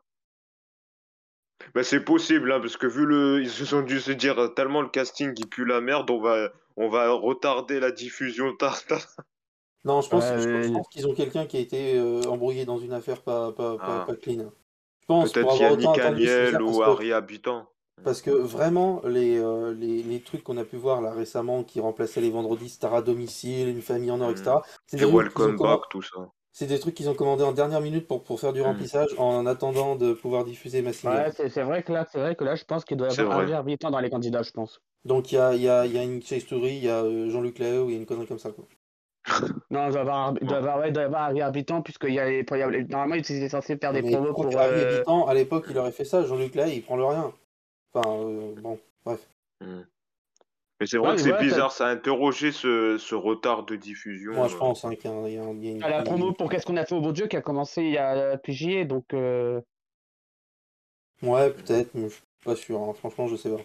Bah, 1.74 1.82
c'est 1.84 2.00
possible, 2.00 2.50
hein, 2.52 2.60
parce 2.60 2.76
que 2.78 2.86
vu 2.86 3.04
le, 3.04 3.42
ils 3.42 3.50
se 3.50 3.64
sont 3.66 3.82
dû 3.82 4.00
se 4.00 4.12
dire 4.12 4.54
tellement 4.56 4.80
le 4.80 4.88
casting 4.88 5.34
qui 5.34 5.44
pue 5.46 5.66
la 5.66 5.80
merde, 5.82 6.10
on 6.10 6.20
va, 6.20 6.48
on 6.76 6.88
va 6.88 7.10
retarder 7.12 7.80
la 7.80 7.90
diffusion 7.90 8.56
tard, 8.58 8.84
tard. 8.86 9.06
Non, 9.84 10.00
je 10.00 10.08
pense, 10.08 10.24
Ouais, 10.24 10.40
je, 10.40 10.48
mais- 10.48 10.62
je 10.64 10.72
pense 10.72 10.88
qu'ils 10.88 11.06
ont 11.06 11.14
quelqu'un 11.14 11.44
qui 11.46 11.58
a 11.58 11.60
été 11.60 11.98
euh, 11.98 12.22
embrouillé 12.28 12.64
dans 12.64 12.78
une 12.78 12.92
affaire 12.94 13.22
pas, 13.22 13.52
pas, 13.52 13.76
pas, 13.76 14.00
Ah. 14.02 14.04
pas 14.06 14.16
clean. 14.16 14.50
Je 15.02 15.06
pense, 15.06 15.32
pour 15.32 15.42
Peut-être 15.42 15.60
Yannick 15.60 15.86
parce 15.96 16.62
ou 16.76 16.82
Harry 16.82 17.12
Habitant. 17.12 17.68
Parce 18.04 18.22
que 18.22 18.30
vraiment, 18.30 19.02
les, 19.06 19.38
euh, 19.38 19.74
les, 19.74 20.02
les 20.02 20.20
trucs 20.20 20.42
qu'on 20.42 20.56
a 20.56 20.64
pu 20.64 20.76
voir 20.76 21.00
là 21.00 21.12
récemment 21.12 21.62
qui 21.64 21.80
remplaçaient 21.80 22.20
les 22.20 22.30
vendredis 22.30 22.68
Star 22.68 22.94
à 22.94 23.02
domicile, 23.02 23.68
une 23.68 23.82
famille 23.82 24.10
en 24.10 24.20
or, 24.20 24.28
Mm. 24.28 24.32
etc. 24.32 24.50
C'est 24.86 24.96
Et 24.96 25.00
des, 25.00 25.06
trucs 25.06 25.10
qu'ils 25.10 25.14
ont 25.14 25.18
Welcome 25.18 25.56
commandé- 25.56 25.76
Back, 25.80 25.80
tout 25.90 26.02
ça. 26.02 26.28
c'est 26.52 26.66
des 26.66 26.78
trucs 26.78 26.94
qu'ils 26.94 27.08
ont 27.10 27.14
commandés 27.14 27.44
en 27.44 27.52
dernière 27.52 27.80
minute 27.80 28.06
pour, 28.08 28.22
pour 28.22 28.40
faire 28.40 28.52
du 28.52 28.60
Mm. 28.60 28.64
remplissage 28.64 29.08
en 29.18 29.46
attendant 29.46 29.96
de 29.96 30.12
pouvoir 30.12 30.44
diffuser 30.44 30.82
massivement. 30.82 31.14
Ouais, 31.16 31.30
c'est 31.32 31.48
c'est 31.48 31.62
vrai 31.62 31.82
que 31.82 31.92
là, 31.92 32.06
c'est 32.10 32.18
vrai 32.18 32.34
que 32.36 32.44
là, 32.44 32.54
je 32.54 32.64
pense 32.64 32.84
qu'il 32.84 32.96
doit 32.96 33.08
y 33.08 33.12
C'est 33.12 33.20
avoir. 33.22 33.38
Harvey 33.40 33.52
Habitant 33.54 33.90
dans 33.90 34.00
les 34.00 34.10
candidats, 34.10 34.42
je 34.42 34.50
pense. 34.52 34.80
Donc 35.04 35.32
il 35.32 35.36
y 35.36 35.38
a, 35.38 35.54
il 35.54 35.62
y, 35.62 35.68
a, 35.68 35.86
il 35.86 35.92
y 35.94 35.98
a 35.98 36.02
une 36.02 36.22
Chase 36.22 36.40
Story, 36.42 36.76
il 36.76 36.84
y 36.84 36.88
a 36.88 37.02
euh, 37.02 37.30
Jean-Luc 37.30 37.58
Lahaye, 37.58 37.84
il 37.86 37.90
y 37.92 37.94
a 37.94 37.98
une 37.98 38.06
connerie 38.06 38.26
comme 38.26 38.38
ça. 38.38 38.50
Quoi. 38.50 38.64
Non, 39.70 39.86
il 39.86 39.90
doit 39.92 39.98
y 39.98 40.02
avoir, 40.02 40.34
il 40.40 40.46
doit 40.46 40.56
y 40.56 40.60
avoir, 40.60 40.78
ouais, 40.78 40.88
il 40.88 40.92
doit 40.92 41.02
y 41.02 41.06
avoir 41.06 41.22
Harvey 41.24 41.40
Habitant, 41.42 41.82
puisqu'il 41.82 42.14
y 42.14 42.18
a 42.18 42.24
les, 42.28 42.44
il 42.50 42.56
y 42.58 42.62
a 42.62 42.70
les- 42.70 42.84
normalement, 42.84 43.14
il 43.16 43.20
était 43.20 43.48
censé 43.50 43.76
faire 43.76 43.92
des 43.92 44.00
promos 44.02 44.32
pour. 44.32 44.46
Harry 44.58 44.80
euh, 44.80 44.96
Habitant, 44.96 45.26
à 45.26 45.34
l'époque, 45.34 45.66
il 45.70 45.78
aurait 45.78 45.92
fait 45.92 46.04
ça. 46.06 46.24
Jean-Luc 46.24 46.54
Lahaye, 46.54 46.76
il 46.76 46.82
prend 46.82 46.96
le 46.96 47.04
rien. 47.04 47.32
Enfin, 47.92 48.08
euh, 48.22 48.54
bon, 48.56 48.78
bref. 49.04 49.26
Mm. 49.60 49.80
Mais 50.80 50.86
c'est 50.86 50.96
vrai 50.96 51.10
Ouais, 51.10 51.16
que 51.16 51.22
c'est 51.22 51.38
bizarre, 51.38 51.72
ça 51.72 51.88
a 51.88 51.90
interrogé 51.90 52.52
ce, 52.52 52.96
ce 52.98 53.14
retard 53.14 53.64
de 53.64 53.76
diffusion. 53.76 54.32
Moi, 54.32 54.48
je 54.48 54.54
euh. 54.54 54.58
pense 54.58 54.84
hein, 54.84 54.94
qu'il 54.94 55.10
y 55.10 55.14
a, 55.14 55.28
y 55.28 55.32
y 55.34 55.70
une. 55.72 55.82
à 55.82 55.90
la 55.90 56.02
promo 56.02 56.32
pour 56.32 56.48
Qu'est-ce 56.50 56.64
qu'on 56.64 56.76
a 56.78 56.86
fait 56.86 56.94
au 56.94 57.00
bon 57.02 57.12
Dieu 57.12 57.26
qui 57.26 57.36
a 57.36 57.42
commencé 57.42 57.82
il 57.82 57.90
y 57.92 57.98
a 57.98 58.40
juillet, 58.48 58.84
donc. 58.86 59.12
euh, 59.12 59.60
Ouais, 61.22 61.50
peut-être, 61.50 61.94
mais 61.94 62.08
je 62.08 62.14
suis 62.14 62.22
pas 62.44 62.56
sûr. 62.56 62.80
hein. 62.80 62.94
Franchement, 62.94 63.28
je 63.28 63.36
sais 63.36 63.50
pas. 63.50 63.60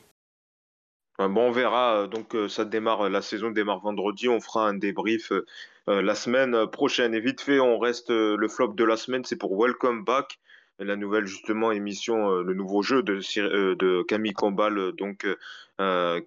Ouais, 1.23 1.29
bon, 1.29 1.47
on 1.47 1.51
verra. 1.51 2.07
Donc, 2.07 2.35
ça 2.49 2.65
démarre, 2.65 3.09
la 3.09 3.21
saison 3.21 3.49
démarre 3.49 3.79
vendredi. 3.79 4.27
On 4.27 4.41
fera 4.41 4.67
un 4.67 4.73
débrief 4.73 5.31
euh, 5.31 6.01
la 6.01 6.15
semaine 6.15 6.67
prochaine. 6.67 7.13
Et 7.15 7.21
vite 7.21 7.39
fait, 7.39 7.59
on 7.61 7.79
reste 7.79 8.09
euh, 8.11 8.35
le 8.35 8.47
flop 8.49 8.73
de 8.73 8.83
la 8.83 8.97
semaine, 8.97 9.23
c'est 9.23 9.37
pour 9.37 9.55
Welcome 9.57 10.03
Back, 10.03 10.39
la 10.79 10.95
nouvelle 10.95 11.25
justement 11.25 11.71
émission, 11.71 12.29
euh, 12.29 12.43
le 12.43 12.53
nouveau 12.53 12.81
jeu 12.81 13.01
de, 13.03 13.19
euh, 13.39 13.75
de 13.75 14.03
Camille 14.03 14.33
Combal, 14.33 14.77
euh, 14.77 14.91
donc 14.91 15.25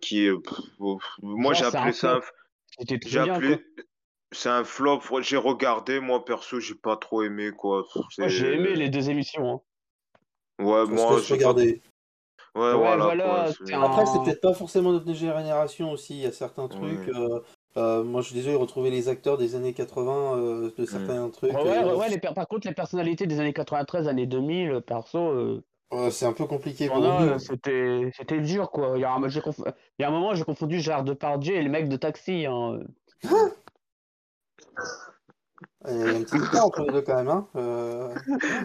qui 0.01 0.27
est, 0.27 0.33
pff, 0.33 0.59
moi 1.23 1.53
j'ai 1.55 1.65
appelé 1.65 1.93
ça, 1.93 2.17
un, 2.17 2.21
flop. 2.21 2.35
C'était 2.79 2.99
j'ai 3.07 3.17
très 3.19 3.25
bien, 3.25 3.35
appelé, 3.35 3.65
c'est 4.33 4.49
un 4.49 4.65
flop. 4.65 5.01
J'ai 5.21 5.37
regardé, 5.37 6.01
moi 6.01 6.25
perso, 6.25 6.61
j'ai 6.61 6.75
pas 6.75 6.97
trop 6.97 7.23
aimé 7.23 7.51
quoi. 7.51 7.85
Moi, 8.19 8.29
j'ai 8.29 8.55
aimé 8.55 8.75
les 8.75 8.89
deux 8.89 9.11
émissions. 9.11 9.51
hein. 9.51 9.61
Ouais, 10.65 10.87
moi, 10.87 11.19
j'ai 11.21 11.29
pas- 11.29 11.35
regarder. 11.35 11.83
Ouais, 12.55 12.63
Ouais, 12.73 12.75
voilà, 12.75 13.05
voilà, 13.05 13.25
quoi. 13.25 13.47
c'est 13.53 13.67
c'est- 13.67 13.75
un- 13.75 13.83
Après, 13.83 14.05
c'est 14.07 14.19
peut-être 14.25 14.41
pas 14.41 14.55
forcément 14.55 14.91
notre 14.93 15.13
génération 15.13 15.93
aussi. 15.93 16.15
Il 16.15 16.23
y 16.23 16.27
a 16.27 16.33
certains 16.33 16.67
trucs. 16.67 17.07
Ouais. 17.07 17.15
euh, 17.15 17.41
euh, 17.79 18.03
moi, 18.05 18.21
je 18.21 18.27
suis 18.27 18.35
désolé 18.35 18.55
de 18.55 18.61
retrouver 18.61 18.91
les 18.91 19.09
acteurs 19.09 19.39
des 19.39 19.55
années 19.55 19.73
80 19.73 20.37
euh, 20.37 20.71
de 20.77 20.85
certains 20.85 21.31
trucs. 21.31 21.53
Ouais, 21.53 21.63
ouais, 21.63 21.85
euh, 21.85 21.97
ouais, 21.97 22.09
les 22.11 22.19
per- 22.19 22.35
par 22.35 22.47
contre, 22.49 22.67
les 22.67 22.75
personnalités 22.75 23.27
des 23.27 23.41
années 23.41 23.53
93, 23.53 24.09
années 24.09 24.27
2000, 24.27 24.81
perso, 24.87 25.19
euh, 25.19 25.65
euh, 25.95 26.11
c'est 26.11 26.27
un 26.27 26.33
peu 26.35 26.45
compliqué 26.47 26.89
pour 26.89 27.01
nous. 27.01 27.39
c'était 27.39 28.11
c'était 28.15 28.41
dur, 28.41 28.71
quoi. 28.71 28.93
Il 28.97 29.01
y 29.01 29.05
a 29.05 29.13
un, 29.15 29.29
j'ai 29.29 29.41
conf- 29.41 29.63
il 29.99 30.03
y 30.03 30.05
a 30.05 30.09
un 30.09 30.11
moment, 30.11 30.35
j'ai 30.35 30.45
confondu 30.45 30.81
Gérard 30.81 31.05
Depardieu 31.05 31.55
et 31.57 31.63
le 31.63 31.71
mec 31.71 31.89
de 31.89 31.97
Taxi. 31.97 32.45
Hein? 32.47 32.81
Il 35.87 35.97
y 35.97 36.03
a 36.03 36.07
un 36.09 36.23
petit 36.23 36.37
écart 36.37 36.67
entre 36.67 36.83
les 36.83 36.93
deux 36.93 37.03
quand 37.03 37.17
même. 37.17 37.29
Hein. 37.29 37.47
Euh, 37.57 38.15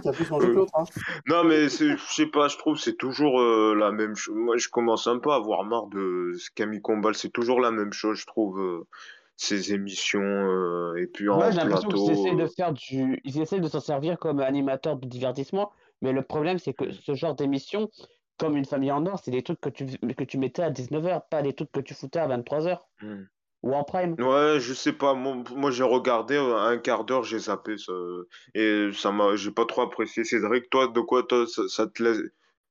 qui 0.01 0.09
a 0.09 0.11
plus 0.11 0.29
mangé 0.29 0.47
que 0.47 0.53
l'autre. 0.53 0.73
Hein. 0.75 0.85
Non, 1.27 1.43
mais 1.43 1.69
je 1.69 1.95
sais 2.09 2.25
pas, 2.25 2.47
je 2.47 2.57
trouve 2.57 2.77
c'est 2.77 2.97
toujours 2.97 3.39
euh, 3.39 3.75
la 3.75 3.91
même 3.91 4.15
chose. 4.15 4.35
Moi, 4.35 4.57
je 4.57 4.67
commence 4.69 5.05
un 5.05 5.19
peu 5.19 5.31
à 5.31 5.35
avoir 5.35 5.63
marre 5.63 5.87
de 5.87 6.33
ce 6.37 6.49
Camille 6.55 6.81
Combal. 6.81 7.13
C'est 7.13 7.29
toujours 7.29 7.61
la 7.61 7.71
même 7.71 7.93
chose, 7.93 8.17
je 8.17 8.25
trouve. 8.25 8.59
euh, 8.59 8.87
ces 9.35 9.73
émissions 9.73 10.21
euh, 10.21 10.95
et 10.95 11.07
puis 11.07 11.27
en 11.29 11.35
Moi, 11.35 11.51
j'ai 11.51 11.57
l'impression 11.57 11.89
plateau. 11.89 12.05
qu'ils 12.05 12.13
essaient 12.13 12.35
de 12.35 12.47
faire 12.47 12.73
du. 12.73 13.21
Ils 13.23 13.41
essaient 13.41 13.59
de 13.59 13.67
s'en 13.67 13.79
servir 13.79 14.17
comme 14.17 14.39
animateur 14.39 14.97
de 14.97 15.07
divertissement, 15.07 15.71
mais 16.01 16.11
le 16.11 16.21
problème, 16.21 16.59
c'est 16.59 16.73
que 16.73 16.91
ce 16.91 17.15
genre 17.15 17.35
d'émission, 17.35 17.89
comme 18.37 18.57
Une 18.57 18.65
famille 18.65 18.91
en 18.91 19.05
or, 19.05 19.19
c'est 19.23 19.31
des 19.31 19.43
trucs 19.43 19.59
que 19.59 19.69
tu, 19.69 19.85
que 19.85 20.23
tu 20.23 20.37
mettais 20.37 20.63
à 20.63 20.71
19h, 20.71 21.23
pas 21.29 21.41
des 21.41 21.53
trucs 21.53 21.71
que 21.71 21.79
tu 21.79 21.93
foutais 21.93 22.19
à 22.19 22.27
23h 22.27 22.79
hmm. 23.01 23.23
Ou 23.63 23.73
en 23.73 23.83
prime. 23.83 24.17
Ouais, 24.19 24.59
je 24.59 24.73
sais 24.73 24.93
pas. 24.93 25.13
Moi, 25.15 25.71
j'ai 25.71 25.83
regardé 25.83 26.35
euh, 26.35 26.57
un 26.57 26.77
quart 26.77 27.03
d'heure, 27.05 27.23
j'ai 27.23 27.39
zappé 27.39 27.77
ça 27.77 27.91
et 28.53 28.89
ça 28.93 29.11
m'a, 29.11 29.35
j'ai 29.35 29.51
pas 29.51 29.65
trop 29.65 29.81
apprécié. 29.81 30.23
Cédric, 30.23 30.69
toi, 30.69 30.87
de 30.87 30.99
quoi 31.01 31.23
toi, 31.23 31.45
ça, 31.47 31.67
ça 31.67 31.87
te 31.87 32.03
laisse, 32.03 32.19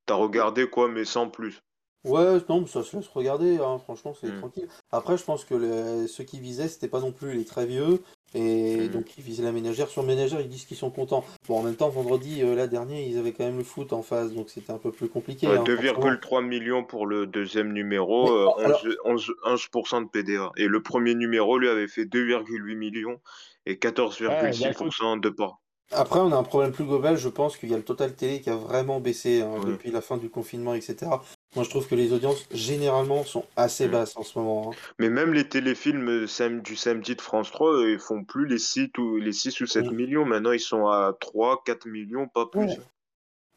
t'as 0.06 0.14
regardé 0.14 0.68
quoi, 0.70 0.88
mais 0.88 1.04
sans 1.04 1.28
plus? 1.30 1.60
Ouais, 2.04 2.38
non, 2.48 2.62
mais 2.62 2.66
ça 2.66 2.82
se 2.82 2.96
laisse 2.96 3.06
regarder. 3.08 3.58
Hein. 3.58 3.78
Franchement, 3.84 4.12
c'est 4.20 4.26
Mm. 4.28 4.38
tranquille. 4.40 4.68
Après, 4.90 5.16
je 5.16 5.22
pense 5.24 5.44
que 5.44 5.54
les- 5.54 6.08
ceux 6.08 6.24
qui 6.24 6.40
visaient, 6.40 6.66
c'était 6.68 6.88
pas 6.88 6.98
non 7.00 7.12
plus 7.12 7.34
les 7.34 7.44
très 7.44 7.64
vieux. 7.64 8.02
Et 8.34 8.88
Mm. 8.88 8.88
donc, 8.88 9.16
ils 9.18 9.22
visaient 9.22 9.42
la 9.44 9.52
ménagère. 9.52 9.88
Sur 9.88 10.02
ménagère, 10.02 10.40
ils 10.40 10.48
disent 10.48 10.64
qu'ils 10.64 10.76
sont 10.76 10.90
contents. 10.90 11.22
Bon, 11.46 11.58
en 11.60 11.62
même 11.62 11.76
temps, 11.76 11.90
vendredi, 11.90 12.42
euh, 12.42 12.54
là, 12.56 12.66
dernier, 12.66 13.06
ils 13.06 13.18
avaient 13.18 13.32
quand 13.32 13.44
même 13.44 13.58
le 13.58 13.62
foot 13.64 13.92
en 13.92 14.02
face. 14.02 14.32
Donc, 14.32 14.48
c'était 14.50 14.72
un 14.72 14.78
peu 14.78 14.90
plus 14.90 15.08
compliqué. 15.08 15.46
Ouais, 15.46 15.52
hein, 15.58 15.64
forcément. 15.64 15.78
2,3 16.00 16.40
millions 16.42 16.82
pour 16.82 17.06
le 17.06 17.26
deuxième 17.26 17.72
numéro, 17.72 18.24
Mais, 18.24 18.30
euh, 18.30 18.64
alors- 18.64 18.80
11, 18.84 18.96
11, 19.04 19.32
11% 19.44 20.00
de 20.00 20.08
PDA. 20.08 20.50
Et 20.56 20.66
le 20.66 20.82
premier 20.82 21.14
numéro, 21.14 21.58
lui, 21.58 21.68
avait 21.68 21.88
fait 21.88 22.04
2,8 22.06 22.74
millions 22.74 23.20
et 23.66 23.78
14,6% 23.78 25.16
de 25.18 25.28
part. 25.28 25.58
Après, 25.92 26.18
on 26.20 26.32
a 26.32 26.36
un 26.36 26.42
problème 26.42 26.72
plus 26.72 26.84
global. 26.84 27.16
Je 27.18 27.28
pense 27.28 27.56
qu'il 27.58 27.68
y 27.68 27.74
a 27.74 27.76
le 27.76 27.84
total 27.84 28.14
télé 28.14 28.40
qui 28.40 28.48
a 28.50 28.56
vraiment 28.56 28.98
baissé 28.98 29.42
hein, 29.42 29.52
Oui. 29.58 29.72
depuis 29.72 29.90
la 29.90 30.00
fin 30.00 30.16
du 30.16 30.30
confinement, 30.30 30.72
etc. 30.74 31.06
Moi, 31.54 31.64
je 31.64 31.70
trouve 31.70 31.86
que 31.86 31.94
les 31.94 32.12
audiences, 32.12 32.46
généralement, 32.50 33.24
sont 33.24 33.44
assez 33.56 33.86
Mm. 33.86 33.90
basses 33.90 34.16
en 34.16 34.22
ce 34.22 34.38
moment. 34.38 34.70
hein. 34.72 34.76
Mais 34.98 35.10
même 35.10 35.34
les 35.34 35.48
téléfilms 35.48 36.08
euh, 36.08 36.26
sam- 36.26 36.62
du 36.62 36.76
samedi 36.76 37.14
de 37.14 37.20
France 37.20 37.50
3, 37.50 37.70
euh, 37.74 37.92
ils 37.92 37.98
font 37.98 38.24
plus 38.24 38.46
les 38.46 38.58
6 38.58 38.90
ou, 38.98 39.16
les 39.16 39.32
6 39.32 39.60
ou 39.60 39.66
7 39.66 39.86
Mm. 39.86 39.94
millions. 39.94 40.24
Maintenant, 40.24 40.52
ils 40.52 40.60
sont 40.60 40.86
à 40.86 41.14
3, 41.20 41.62
4 41.64 41.86
millions, 41.86 42.26
pas 42.28 42.46
plus. 42.46 42.60
Ouais. 42.62 42.78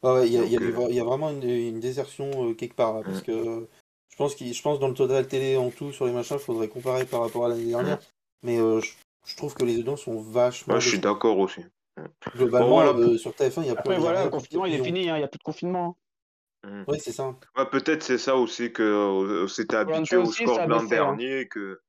Ouais, 0.02 0.10
ouais, 0.12 0.26
il 0.26 0.32
y 0.34 0.38
a, 0.38 0.44
il 0.44 0.52
y 0.52 0.56
a 0.56 0.60
Donc, 0.60 0.68
des- 0.68 0.74
euh, 0.76 0.86
il 0.90 0.96
y 0.96 1.00
a 1.00 1.04
vraiment 1.04 1.30
une, 1.30 1.42
une 1.42 1.80
désertion 1.80 2.50
euh, 2.50 2.54
quelque 2.54 2.74
part 2.74 2.94
là, 2.94 3.02
parce 3.02 3.20
Mm. 3.20 3.24
que 3.24 3.32
euh, 3.32 3.68
je 4.10 4.16
pense 4.16 4.34
qu'il, 4.34 4.52
je 4.52 4.62
pense 4.62 4.78
dans 4.78 4.88
le 4.88 4.94
total 4.94 5.26
télé 5.26 5.56
en 5.56 5.70
tout 5.70 5.90
sur 5.92 6.04
les 6.06 6.12
machins, 6.12 6.36
il 6.38 6.42
faudrait 6.44 6.68
comparer 6.68 7.06
par 7.06 7.22
rapport 7.22 7.46
à 7.46 7.48
l'année 7.48 7.64
dernière. 7.70 7.98
Mais 8.42 8.58
euh, 8.60 8.80
je, 8.80 8.92
je 9.24 9.36
trouve 9.36 9.54
que 9.54 9.64
les 9.64 9.78
audiences 9.78 10.02
sont 10.02 10.20
vachement. 10.20 10.74
Moi, 10.74 10.80
je 10.80 10.88
suis 10.88 10.98
baissées. 10.98 11.02
d'accord 11.02 11.38
aussi. 11.38 11.62
Globalement, 12.36 12.68
Bon, 12.68 12.74
voilà, 12.74 12.90
euh, 12.98 13.16
sur 13.16 13.32
TF1, 13.34 13.62
il 13.62 13.68
y 13.68 13.70
a 13.70 13.72
Après, 13.72 13.94
plus 13.94 14.00
voilà, 14.02 14.18
rien 14.18 14.24
le 14.26 14.30
confinement, 14.30 14.66
il 14.66 14.74
est 14.74 14.78
millions. 14.78 14.84
fini, 14.84 15.08
hein, 15.08 15.16
il 15.16 15.20
n'y 15.20 15.24
a 15.24 15.28
plus 15.28 15.38
de 15.38 15.42
confinement. 15.42 15.96
Mm. 16.66 16.84
Oui, 16.88 16.98
c'est 17.00 17.12
ça. 17.12 17.34
Ouais, 17.56 17.66
peut-être 17.70 18.02
c'est 18.02 18.18
ça 18.18 18.36
aussi 18.36 18.72
que 18.72 18.82
euh, 18.82 19.46
c'était 19.46 19.76
habitué 19.76 20.16
au 20.16 20.24
score 20.26 20.66
de 20.66 20.70
l'an 20.70 20.80
hein. 20.80 20.86
dernier 20.86 21.46
que, 21.48 21.80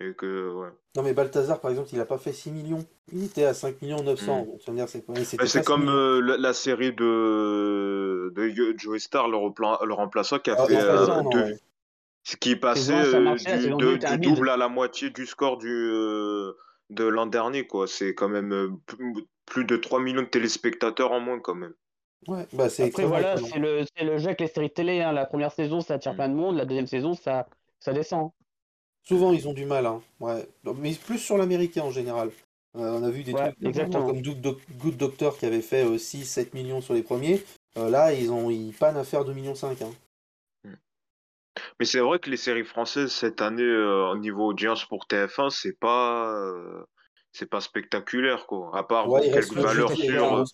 et 0.00 0.14
que 0.14 0.54
ouais. 0.54 0.68
Non, 0.96 1.02
mais 1.02 1.12
Balthazar, 1.14 1.60
par 1.60 1.70
exemple, 1.70 1.88
il 1.92 2.00
a 2.00 2.04
pas 2.06 2.18
fait 2.18 2.32
6 2.32 2.50
millions. 2.50 2.84
Il 3.12 3.24
était 3.24 3.44
à 3.44 3.54
5 3.54 3.82
millions 3.82 4.02
900. 4.02 4.42
Mm. 4.42 4.46
Donc, 4.46 4.60
ça 4.62 4.70
veut 4.72 4.76
dire, 4.76 4.88
c'est 4.88 5.04
pas- 5.06 5.14
c'était 5.16 5.36
Bah, 5.36 5.46
c'est 5.46 5.58
pas 5.58 5.62
6 5.62 5.66
comme 5.66 5.80
millions. 5.82 5.92
euh, 5.94 6.20
la, 6.20 6.36
la 6.38 6.52
série 6.54 6.92
de, 6.92 8.32
de 8.34 8.74
Joey 8.78 8.98
Star, 8.98 9.28
le, 9.28 9.36
replan- 9.36 9.84
le 9.84 9.92
remplaçant, 9.94 10.38
qui 10.38 10.50
a 10.50 10.56
Ah, 10.58 10.66
fait 10.66 10.76
euh, 10.80 11.06
deux- 11.30 11.38
ouais. 11.38 11.58
ce 12.24 12.36
qui 12.36 12.52
est 12.52 12.56
passé 12.56 12.92
euh, 12.92 13.34
du, 13.34 13.70
de- 13.70 14.16
double 14.16 14.48
à 14.50 14.56
la 14.56 14.68
moitié 14.68 15.10
du 15.10 15.26
score 15.26 15.58
du, 15.58 15.68
euh, 15.68 16.52
de 16.90 17.04
l'an 17.04 17.26
dernier, 17.26 17.66
quoi. 17.66 17.86
C'est 17.86 18.14
quand 18.14 18.28
même 18.28 18.52
euh, 18.52 18.68
plus, 18.86 19.14
plus 19.46 19.64
de 19.64 19.76
3 19.76 20.00
millions 20.00 20.22
de 20.22 20.26
téléspectateurs 20.26 21.12
en 21.12 21.20
moins, 21.20 21.40
quand 21.40 21.54
même. 21.54 21.74
Ouais, 22.28 22.46
bah, 22.52 22.68
c'est 22.68 22.84
Après, 22.88 23.06
voilà, 23.06 23.36
c'est 23.36 23.58
le, 23.58 23.84
c'est 23.96 24.04
le 24.04 24.18
jeu 24.18 24.26
avec 24.26 24.40
les 24.40 24.46
séries 24.46 24.70
télé. 24.70 25.00
hein. 25.00 25.12
La 25.12 25.26
première 25.26 25.52
saison, 25.52 25.80
ça 25.80 25.94
attire 25.94 26.12
Mm. 26.12 26.16
plein 26.16 26.28
de 26.28 26.34
monde. 26.34 26.56
La 26.56 26.64
deuxième 26.66 26.86
saison, 26.86 27.14
ça, 27.14 27.46
ça 27.78 27.92
descend. 27.92 28.30
Souvent, 29.02 29.32
ils 29.32 29.48
ont 29.48 29.54
du 29.54 29.64
mal, 29.64 29.86
hein. 29.86 30.02
Ouais. 30.20 30.46
Donc, 30.64 30.76
Mais 30.78 30.92
plus 30.94 31.18
sur 31.18 31.38
l'américain 31.38 31.82
en 31.82 31.90
général. 31.90 32.30
Euh, 32.76 32.98
on 32.98 33.02
a 33.02 33.10
vu 33.10 33.24
des 33.24 33.32
Ouais, 33.32 33.50
trucs 33.52 33.66
exactement. 33.66 34.06
comme 34.06 34.22
Good, 34.22 34.40
Doc- 34.40 34.60
Good 34.78 34.96
Doctor 34.96 35.36
qui 35.38 35.46
avait 35.46 35.62
fait 35.62 35.98
6-7 35.98 36.54
millions 36.54 36.80
sur 36.80 36.94
les 36.94 37.02
premiers. 37.02 37.42
Euh, 37.78 37.88
là, 37.90 38.12
ils 38.12 38.30
ont 38.30 38.50
ils 38.50 38.72
pannent 38.72 38.96
à 38.96 39.04
faire 39.04 39.24
2 39.24 39.32
millions 39.32 39.54
5. 39.56 39.82
Hein. 39.82 39.90
Mais 41.80 41.86
c'est 41.86 41.98
vrai 41.98 42.18
que 42.20 42.30
les 42.30 42.36
séries 42.36 42.64
françaises 42.64 43.10
cette 43.12 43.40
année, 43.40 43.62
euh, 43.62 44.12
au 44.12 44.16
niveau 44.18 44.46
audience 44.46 44.84
pour 44.84 45.06
TF1, 45.06 45.50
c'est 45.50 45.72
pas, 45.78 46.32
euh, 46.32 46.84
c'est 47.32 47.48
pas 47.50 47.60
spectaculaire, 47.60 48.46
quoi. 48.46 48.70
À 48.76 48.84
part 48.84 49.08
Ouais, 49.08 49.20
quelques 49.30 49.54
le 49.56 49.62
valeurs 49.62 49.96
sûres. 49.96 50.44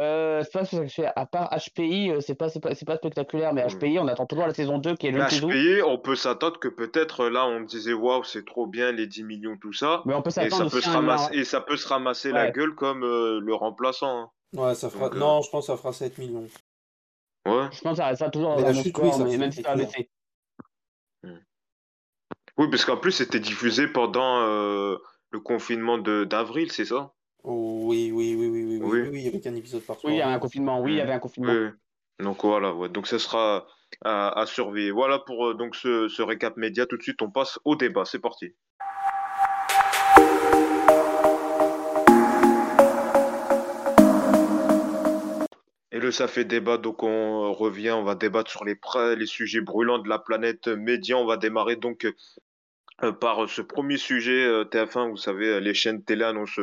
Euh, 0.00 0.42
c'est 0.44 0.52
pas 0.52 0.64
spectaculaire. 0.64 1.12
À 1.16 1.26
part 1.26 1.50
HPI, 1.50 2.10
euh, 2.10 2.20
c'est 2.20 2.34
pas, 2.34 2.48
c'est 2.48 2.60
pas, 2.60 2.74
c'est 2.74 2.84
pas 2.84 2.96
spectaculaire, 2.96 3.52
mais. 3.52 3.66
HPI, 3.66 3.98
on 3.98 4.08
attend 4.08 4.26
toujours 4.26 4.46
la 4.46 4.54
saison 4.54 4.78
2 4.78 4.96
qui 4.96 5.06
est 5.06 5.10
le 5.10 5.18
Mais 5.18 5.24
26 5.24 5.44
août. 5.44 5.50
HPI, 5.50 5.82
on 5.82 5.98
peut 5.98 6.16
s'attendre 6.16 6.58
que 6.58 6.68
peut-être 6.68 7.28
là, 7.28 7.46
on 7.46 7.60
disait 7.60 7.92
waouh, 7.92 8.24
c'est 8.24 8.44
trop 8.44 8.66
bien 8.66 8.92
les 8.92 9.06
10 9.06 9.24
millions, 9.24 9.56
tout 9.60 9.72
ça. 9.72 10.02
Mais 10.06 10.14
on 10.14 10.22
peut 10.22 10.30
Et 10.30 10.32
s'attendre 10.32 10.70
ça, 10.70 10.76
peut 10.76 10.80
se 10.80 10.88
ramasser, 10.90 11.34
et 11.36 11.44
ça 11.44 11.60
peut 11.60 11.76
se 11.76 11.88
ramasser 11.88 12.32
la 12.32 12.50
gueule 12.50 12.74
comme 12.74 13.02
euh, 13.04 13.40
le 13.40 13.54
remplaçant. 13.54 14.18
hein. 14.20 14.30
Ouais, 14.54 14.74
ça 14.74 14.88
fera... 14.88 15.06
Donc, 15.06 15.16
euh, 15.16 15.18
Non, 15.20 15.42
je 15.42 15.50
pense 15.50 15.66
que 15.66 15.72
ça 15.72 15.76
fera 15.76 15.92
7 15.92 16.16
millions. 16.18 16.46
Ouais. 17.46 17.68
Je 17.72 17.80
pense 17.80 17.92
que 17.92 17.96
ça 17.96 18.06
restera 18.06 18.30
toujours 18.30 18.56
dans 18.56 18.62
la 18.62 18.72
mon 18.72 18.82
chute, 18.82 18.92
score, 18.96 19.04
oui, 19.04 19.12
ça 19.12 19.24
mais 19.24 19.30
fait 19.32 19.38
même 19.38 19.52
si 19.52 19.62
ça 19.62 19.70
a 19.72 19.76
baissé. 19.76 20.10
Oui, 22.56 22.66
parce 22.70 22.84
qu'en 22.84 22.96
plus, 22.96 23.12
c'était 23.12 23.40
diffusé 23.40 23.86
pendant 23.86 24.40
euh, 24.42 24.96
le 25.30 25.40
confinement 25.40 25.96
de 25.98 26.24
d'avril, 26.24 26.72
c'est 26.72 26.84
ça? 26.86 27.12
Oh, 27.44 27.77
oui, 27.88 28.12
oui, 28.12 28.34
oui, 28.38 28.48
oui, 28.48 28.64
oui, 28.64 28.80
oui, 28.82 29.08
Oui. 29.10 29.28
avec 29.28 29.46
un 29.46 29.54
épisode 29.54 29.82
par 29.82 29.96
Oui, 30.04 30.12
il 30.12 30.18
y 30.18 30.22
avait 30.22 30.34
un 30.34 30.38
confinement. 30.38 30.80
Oui, 30.82 30.92
il 30.92 30.96
y 30.98 31.00
avait 31.00 31.12
un 31.12 31.18
confinement. 31.18 31.52
Oui. 31.52 31.70
Donc 32.24 32.44
voilà, 32.44 32.74
ouais. 32.74 32.88
Donc 32.88 33.06
ce 33.06 33.16
sera 33.18 33.66
à, 34.04 34.38
à 34.40 34.46
surveiller. 34.46 34.90
Voilà 34.90 35.18
pour 35.20 35.48
euh, 35.48 35.54
donc 35.54 35.74
ce, 35.74 36.08
ce 36.08 36.20
récap 36.20 36.56
média. 36.56 36.84
Tout 36.84 36.98
de 36.98 37.02
suite, 37.02 37.22
on 37.22 37.30
passe 37.30 37.58
au 37.64 37.76
débat. 37.76 38.04
C'est 38.04 38.18
parti. 38.18 38.52
Et 45.90 46.00
le 46.00 46.10
ça 46.10 46.28
fait 46.28 46.44
débat, 46.44 46.76
donc 46.78 47.02
on 47.02 47.52
revient, 47.52 47.90
on 47.92 48.04
va 48.04 48.14
débattre 48.14 48.50
sur 48.50 48.64
les, 48.64 48.78
les 49.16 49.26
sujets 49.26 49.60
brûlants 49.60 49.98
de 49.98 50.08
la 50.08 50.18
planète 50.18 50.68
média. 50.68 51.16
On 51.16 51.24
va 51.24 51.36
démarrer 51.36 51.76
donc 51.76 52.06
euh, 53.02 53.12
par 53.12 53.48
ce 53.48 53.62
premier 53.62 53.96
sujet 53.96 54.44
euh, 54.44 54.64
TF1. 54.64 55.10
Vous 55.10 55.16
savez, 55.16 55.48
euh, 55.48 55.60
les 55.60 55.74
chaînes 55.74 56.02
télé 56.04 56.24
annoncent 56.24 56.62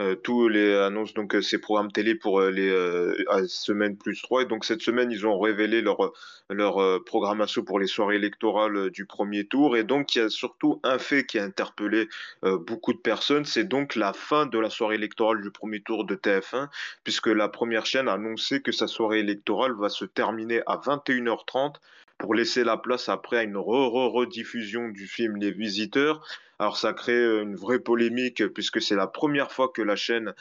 euh, 0.00 0.16
tous 0.16 0.48
les 0.48 0.74
annoncent 0.74 1.12
donc 1.14 1.36
euh, 1.36 1.40
ces 1.40 1.58
programmes 1.58 1.92
télé 1.92 2.16
pour 2.16 2.40
euh, 2.40 2.50
les 2.50 3.24
à 3.28 3.46
semaine 3.46 3.96
plus 3.96 4.20
3. 4.22 4.42
Et 4.42 4.44
donc 4.46 4.64
cette 4.64 4.82
semaine, 4.82 5.12
ils 5.12 5.24
ont 5.26 5.38
révélé 5.38 5.82
leur 5.82 6.12
leur 6.50 7.02
programmation 7.04 7.62
pour 7.62 7.78
les 7.78 7.86
soirées 7.86 8.16
électorales 8.16 8.90
du 8.90 9.06
premier 9.06 9.46
tour. 9.46 9.76
Et 9.76 9.84
donc 9.84 10.14
il 10.14 10.18
y 10.18 10.22
a 10.22 10.28
surtout 10.28 10.80
un 10.82 10.98
fait 10.98 11.24
qui 11.24 11.38
a 11.38 11.44
interpellé 11.44 12.08
beaucoup 12.42 12.92
de 12.92 12.98
personnes, 12.98 13.44
c'est 13.46 13.64
donc 13.64 13.94
la 13.94 14.12
fin 14.12 14.44
de 14.44 14.58
la 14.58 14.68
soirée 14.68 14.96
électorale 14.96 15.40
du 15.40 15.50
premier 15.50 15.80
tour 15.80 16.04
de 16.04 16.14
TF1, 16.14 16.68
puisque 17.02 17.28
la 17.28 17.48
première 17.48 17.86
chaîne 17.86 18.08
a 18.08 18.14
annoncé 18.14 18.60
que 18.60 18.72
sa 18.72 18.88
soirée 18.88 19.20
électorale 19.20 19.72
va 19.78 19.88
se 19.88 20.04
terminer 20.04 20.60
à 20.66 20.76
21h30 20.76 21.76
pour 22.18 22.34
laisser 22.34 22.64
la 22.64 22.76
place 22.76 23.08
après 23.08 23.38
à 23.38 23.42
une 23.42 23.56
re-re-rediffusion 23.56 24.90
du 24.90 25.06
film 25.06 25.36
Les 25.36 25.50
Visiteurs. 25.50 26.20
Alors 26.58 26.76
ça 26.76 26.92
crée 26.92 27.40
une 27.40 27.56
vraie 27.56 27.78
polémique 27.78 28.46
puisque 28.48 28.80
c'est 28.80 28.96
la 28.96 29.06
première 29.06 29.52
fois 29.52 29.68
que 29.68 29.82
la 29.82 29.96
chaîne 29.96 30.34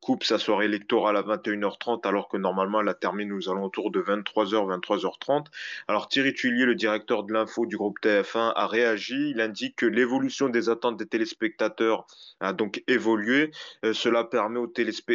coupe 0.00 0.24
sa 0.24 0.38
soirée 0.38 0.66
électorale 0.66 1.16
à 1.16 1.22
21h30 1.22 2.06
alors 2.06 2.28
que 2.28 2.36
normalement 2.36 2.80
elle 2.80 2.94
termine 3.00 3.32
aux 3.32 3.48
alentours 3.48 3.90
de 3.90 4.00
23h, 4.00 4.80
23h30. 4.80 5.46
Alors 5.88 6.08
Thierry 6.08 6.34
Tuilier, 6.34 6.64
le 6.64 6.74
directeur 6.74 7.24
de 7.24 7.32
l'info 7.32 7.66
du 7.66 7.76
groupe 7.76 7.98
TF1, 8.00 8.52
a 8.54 8.66
réagi. 8.66 9.30
Il 9.30 9.40
indique 9.40 9.76
que 9.76 9.86
l'évolution 9.86 10.48
des 10.48 10.68
attentes 10.68 10.96
des 10.96 11.06
téléspectateurs 11.06 12.06
a 12.40 12.52
donc 12.52 12.82
évolué. 12.86 13.50
Euh, 13.84 13.92
cela 13.92 14.24
permet 14.24 14.58
aux 14.58 14.72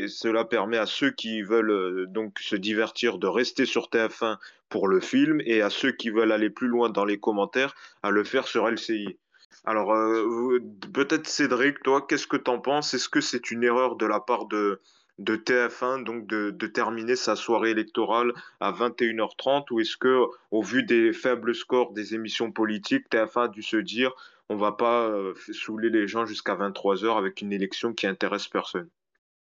cela 0.07 0.45
permet 0.45 0.77
à 0.77 0.85
ceux 0.85 1.11
qui 1.11 1.41
veulent 1.41 2.07
donc 2.09 2.39
se 2.39 2.55
divertir 2.55 3.17
de 3.17 3.27
rester 3.27 3.65
sur 3.65 3.89
TF1 3.89 4.37
pour 4.69 4.87
le 4.87 4.99
film 4.99 5.41
et 5.45 5.61
à 5.61 5.69
ceux 5.69 5.91
qui 5.91 6.09
veulent 6.09 6.31
aller 6.31 6.49
plus 6.49 6.67
loin 6.67 6.89
dans 6.89 7.05
les 7.05 7.19
commentaires 7.19 7.75
à 8.03 8.11
le 8.11 8.23
faire 8.23 8.47
sur 8.47 8.69
LCI. 8.69 9.17
Alors, 9.63 9.93
euh, 9.93 10.59
peut-être 10.93 11.27
Cédric, 11.27 11.81
toi, 11.81 12.05
qu'est-ce 12.07 12.27
que 12.27 12.37
t'en 12.37 12.59
penses? 12.59 12.93
Est-ce 12.93 13.09
que 13.09 13.21
c'est 13.21 13.51
une 13.51 13.63
erreur 13.63 13.95
de 13.95 14.05
la 14.05 14.19
part 14.19 14.45
de, 14.45 14.81
de 15.19 15.35
TF1 15.35 16.03
donc 16.03 16.27
de, 16.27 16.51
terminer 16.67 17.15
sa 17.15 17.35
soirée 17.35 17.71
électorale 17.71 18.33
à 18.59 18.71
21h30 18.71 19.65
ou 19.71 19.79
est-ce 19.79 19.97
que, 19.97 20.25
au 20.51 20.61
vu 20.61 20.83
des 20.83 21.13
faibles 21.13 21.55
scores 21.55 21.93
des 21.93 22.13
émissions 22.13 22.51
politiques, 22.51 23.05
TF1 23.09 23.45
a 23.45 23.47
dû 23.47 23.63
se 23.63 23.77
dire 23.77 24.11
on 24.49 24.57
va 24.57 24.73
pas 24.73 25.07
euh, 25.07 25.33
saouler 25.51 25.89
les 25.89 26.07
gens 26.07 26.25
jusqu'à 26.25 26.55
23h 26.55 27.17
avec 27.17 27.41
une 27.41 27.51
élection 27.51 27.93
qui 27.93 28.07
intéresse 28.07 28.47
personne? 28.47 28.89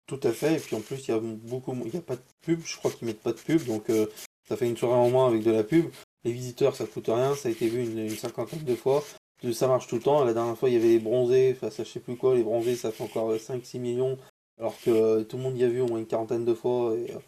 Tout 0.07 0.21
à 0.23 0.33
fait, 0.33 0.57
et 0.57 0.59
puis 0.59 0.75
en 0.75 0.81
plus, 0.81 1.07
il 1.07 1.11
y 1.11 1.15
a 1.15 1.21
beaucoup, 1.21 1.77
il 1.85 1.97
a 1.97 2.01
pas 2.01 2.17
de 2.17 2.23
pub, 2.41 2.61
je 2.65 2.77
crois 2.79 2.91
qu'ils 2.91 3.07
mettent 3.07 3.23
pas 3.23 3.33
de 3.33 3.39
pub, 3.39 3.63
donc 3.67 3.91
euh, 3.91 4.07
ça 4.49 4.57
fait 4.57 4.67
une 4.67 4.77
soirée 4.77 4.95
en 4.95 5.11
moins 5.11 5.29
avec 5.29 5.43
de 5.43 5.51
la 5.51 5.63
pub. 5.63 5.85
Les 6.25 6.33
visiteurs, 6.33 6.75
ça 6.75 6.87
coûte 6.87 7.09
rien, 7.09 7.35
ça 7.35 7.49
a 7.49 7.53
été 7.53 7.69
vu 7.69 7.83
une, 7.83 8.09
cinquantaine 8.09 8.65
de 8.65 8.75
fois, 8.75 9.05
ça 9.53 9.69
marche 9.69 9.87
tout 9.87 9.97
le 9.97 10.03
temps. 10.03 10.25
La 10.25 10.35
dernière 10.35 10.57
fois, 10.57 10.69
il 10.69 10.75
y 10.75 10.77
avait 10.77 10.89
les 10.89 10.99
bronzés, 10.99 11.55
face 11.55 11.81
à 11.81 11.85
je 11.85 11.91
sais 11.91 12.01
plus 12.01 12.17
quoi, 12.17 12.35
les 12.35 12.43
bronzés, 12.43 12.77
ça 12.77 12.91
fait 12.91 13.05
encore 13.05 13.31
euh, 13.31 13.39
cinq 13.39 13.65
six 13.65 13.79
millions, 13.79 14.19
alors 14.59 14.75
que 14.81 14.91
euh, 14.91 15.25
tout 15.25 15.37
le 15.37 15.43
monde 15.43 15.59
y 15.59 15.65
a 15.65 15.69
vu 15.69 15.81
au 15.81 15.87
moins 15.89 15.99
une 15.99 16.07
quarantaine 16.07 16.45
de 16.45 16.55
fois, 16.55 16.95
et 16.97 17.13
euh, 17.13 17.19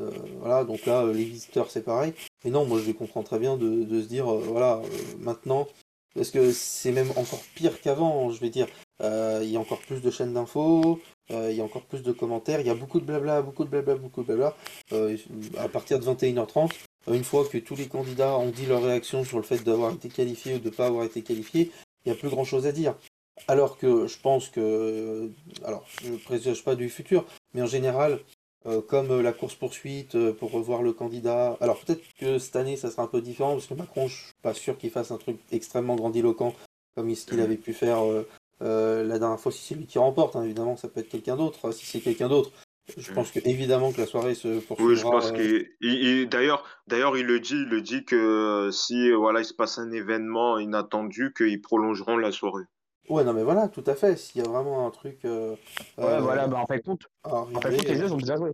euh, 0.00 0.10
voilà, 0.40 0.64
donc 0.64 0.86
là, 0.86 1.02
euh, 1.04 1.12
les 1.12 1.24
visiteurs, 1.24 1.70
c'est 1.70 1.82
pareil. 1.82 2.12
Et 2.44 2.50
non, 2.50 2.64
moi, 2.64 2.78
je 2.80 2.86
les 2.86 2.94
comprends 2.94 3.22
très 3.22 3.38
bien 3.38 3.56
de, 3.56 3.84
de 3.84 4.02
se 4.02 4.06
dire, 4.06 4.32
euh, 4.32 4.38
voilà, 4.38 4.76
euh, 4.76 4.88
maintenant, 5.18 5.66
parce 6.14 6.30
que 6.30 6.52
c'est 6.52 6.92
même 6.92 7.10
encore 7.16 7.40
pire 7.54 7.80
qu'avant, 7.80 8.30
je 8.30 8.40
vais 8.40 8.50
dire. 8.50 8.68
Euh, 9.00 9.40
Il 9.44 9.50
y 9.50 9.56
a 9.56 9.60
encore 9.60 9.78
plus 9.80 10.00
de 10.00 10.10
chaînes 10.10 10.34
d'infos, 10.34 11.00
euh, 11.30 11.48
il 11.52 11.56
y 11.56 11.60
a 11.60 11.64
encore 11.64 11.84
plus 11.84 12.02
de 12.02 12.10
commentaires, 12.12 12.60
il 12.60 12.66
y 12.66 12.70
a 12.70 12.74
beaucoup 12.74 12.98
de 13.00 13.04
blabla, 13.04 13.42
beaucoup 13.42 13.64
de 13.64 13.70
blabla, 13.70 13.94
beaucoup 13.94 14.22
de 14.22 14.26
blabla. 14.26 14.56
Euh, 14.92 15.16
à 15.56 15.68
partir 15.68 16.00
de 16.00 16.04
21h30, 16.04 16.70
euh, 16.72 16.87
une 17.06 17.24
fois 17.24 17.46
que 17.46 17.58
tous 17.58 17.76
les 17.76 17.86
candidats 17.86 18.36
ont 18.36 18.50
dit 18.50 18.66
leur 18.66 18.82
réaction 18.82 19.24
sur 19.24 19.38
le 19.38 19.44
fait 19.44 19.62
d'avoir 19.64 19.92
été 19.92 20.08
qualifiés 20.08 20.56
ou 20.56 20.58
de 20.58 20.68
ne 20.68 20.74
pas 20.74 20.86
avoir 20.86 21.04
été 21.04 21.22
qualifiés, 21.22 21.70
il 22.04 22.10
n'y 22.10 22.16
a 22.16 22.18
plus 22.18 22.28
grand 22.28 22.44
chose 22.44 22.66
à 22.66 22.72
dire. 22.72 22.94
Alors 23.46 23.78
que 23.78 24.06
je 24.06 24.18
pense 24.18 24.48
que, 24.48 25.30
alors 25.64 25.86
je 26.02 26.10
ne 26.10 26.16
présage 26.16 26.64
pas 26.64 26.74
du 26.74 26.88
futur, 26.88 27.24
mais 27.54 27.62
en 27.62 27.66
général, 27.66 28.18
euh, 28.66 28.82
comme 28.82 29.20
la 29.20 29.32
course-poursuite 29.32 30.16
euh, 30.16 30.32
pour 30.32 30.50
revoir 30.50 30.82
le 30.82 30.92
candidat, 30.92 31.56
alors 31.60 31.78
peut-être 31.78 32.02
que 32.18 32.38
cette 32.38 32.56
année 32.56 32.76
ça 32.76 32.90
sera 32.90 33.04
un 33.04 33.06
peu 33.06 33.22
différent, 33.22 33.52
parce 33.52 33.66
que 33.66 33.74
Macron, 33.74 34.08
je 34.08 34.16
suis 34.16 34.34
pas 34.42 34.54
sûr 34.54 34.76
qu'il 34.76 34.90
fasse 34.90 35.12
un 35.12 35.18
truc 35.18 35.38
extrêmement 35.52 35.94
grandiloquent 35.94 36.54
comme 36.96 37.14
ce 37.14 37.26
qu'il 37.26 37.40
avait 37.40 37.56
pu 37.56 37.72
faire 37.72 38.02
euh, 38.62 39.04
la 39.04 39.18
dernière 39.18 39.38
fois, 39.38 39.52
si 39.52 39.62
c'est 39.62 39.74
lui 39.74 39.86
qui 39.86 39.98
remporte, 39.98 40.36
hein, 40.36 40.42
évidemment, 40.42 40.76
ça 40.76 40.88
peut 40.88 41.00
être 41.00 41.08
quelqu'un 41.08 41.36
d'autre. 41.36 41.70
Si 41.72 41.86
c'est 41.86 42.00
quelqu'un 42.00 42.28
d'autre, 42.28 42.50
je 42.96 43.12
pense 43.12 43.30
que 43.30 43.40
évidemment 43.44 43.92
que 43.92 44.00
la 44.00 44.06
soirée 44.06 44.34
se 44.34 44.48
Oui, 44.48 44.60
je 44.60 44.66
poursuivra. 44.66 45.10
pense 45.10 45.32
euh, 45.32 46.26
d'ailleurs, 46.26 46.64
d'ailleurs, 46.86 47.16
il 47.16 47.26
le 47.26 47.40
dit, 47.40 47.54
il 47.54 47.68
le 47.68 47.80
dit 47.82 48.04
que 48.04 48.16
euh, 48.16 48.70
si 48.70 49.10
euh, 49.10 49.16
voilà, 49.16 49.40
il 49.40 49.44
se 49.44 49.54
passe 49.54 49.78
un 49.78 49.90
événement 49.92 50.58
inattendu, 50.58 51.32
qu'ils 51.36 51.60
prolongeront 51.60 52.16
la 52.16 52.32
soirée. 52.32 52.64
Ouais, 53.08 53.24
non, 53.24 53.32
mais 53.32 53.42
voilà, 53.42 53.68
tout 53.68 53.84
à 53.86 53.94
fait. 53.94 54.16
S'il 54.16 54.42
y 54.42 54.44
a 54.44 54.48
vraiment 54.48 54.86
un 54.86 54.90
truc 54.90 55.24
euh, 55.24 55.52
Ouais, 55.96 56.04
euh, 56.04 56.20
voilà, 56.20 56.46
bah 56.46 56.58
en 56.58 56.66
fait, 56.66 56.80
compte, 56.82 57.06
en 57.24 57.46
fait, 57.46 57.76
compte, 57.76 57.84
les 57.84 57.96
jeux 57.96 58.08
sont 58.08 58.16
déjà 58.16 58.36
joués. 58.36 58.52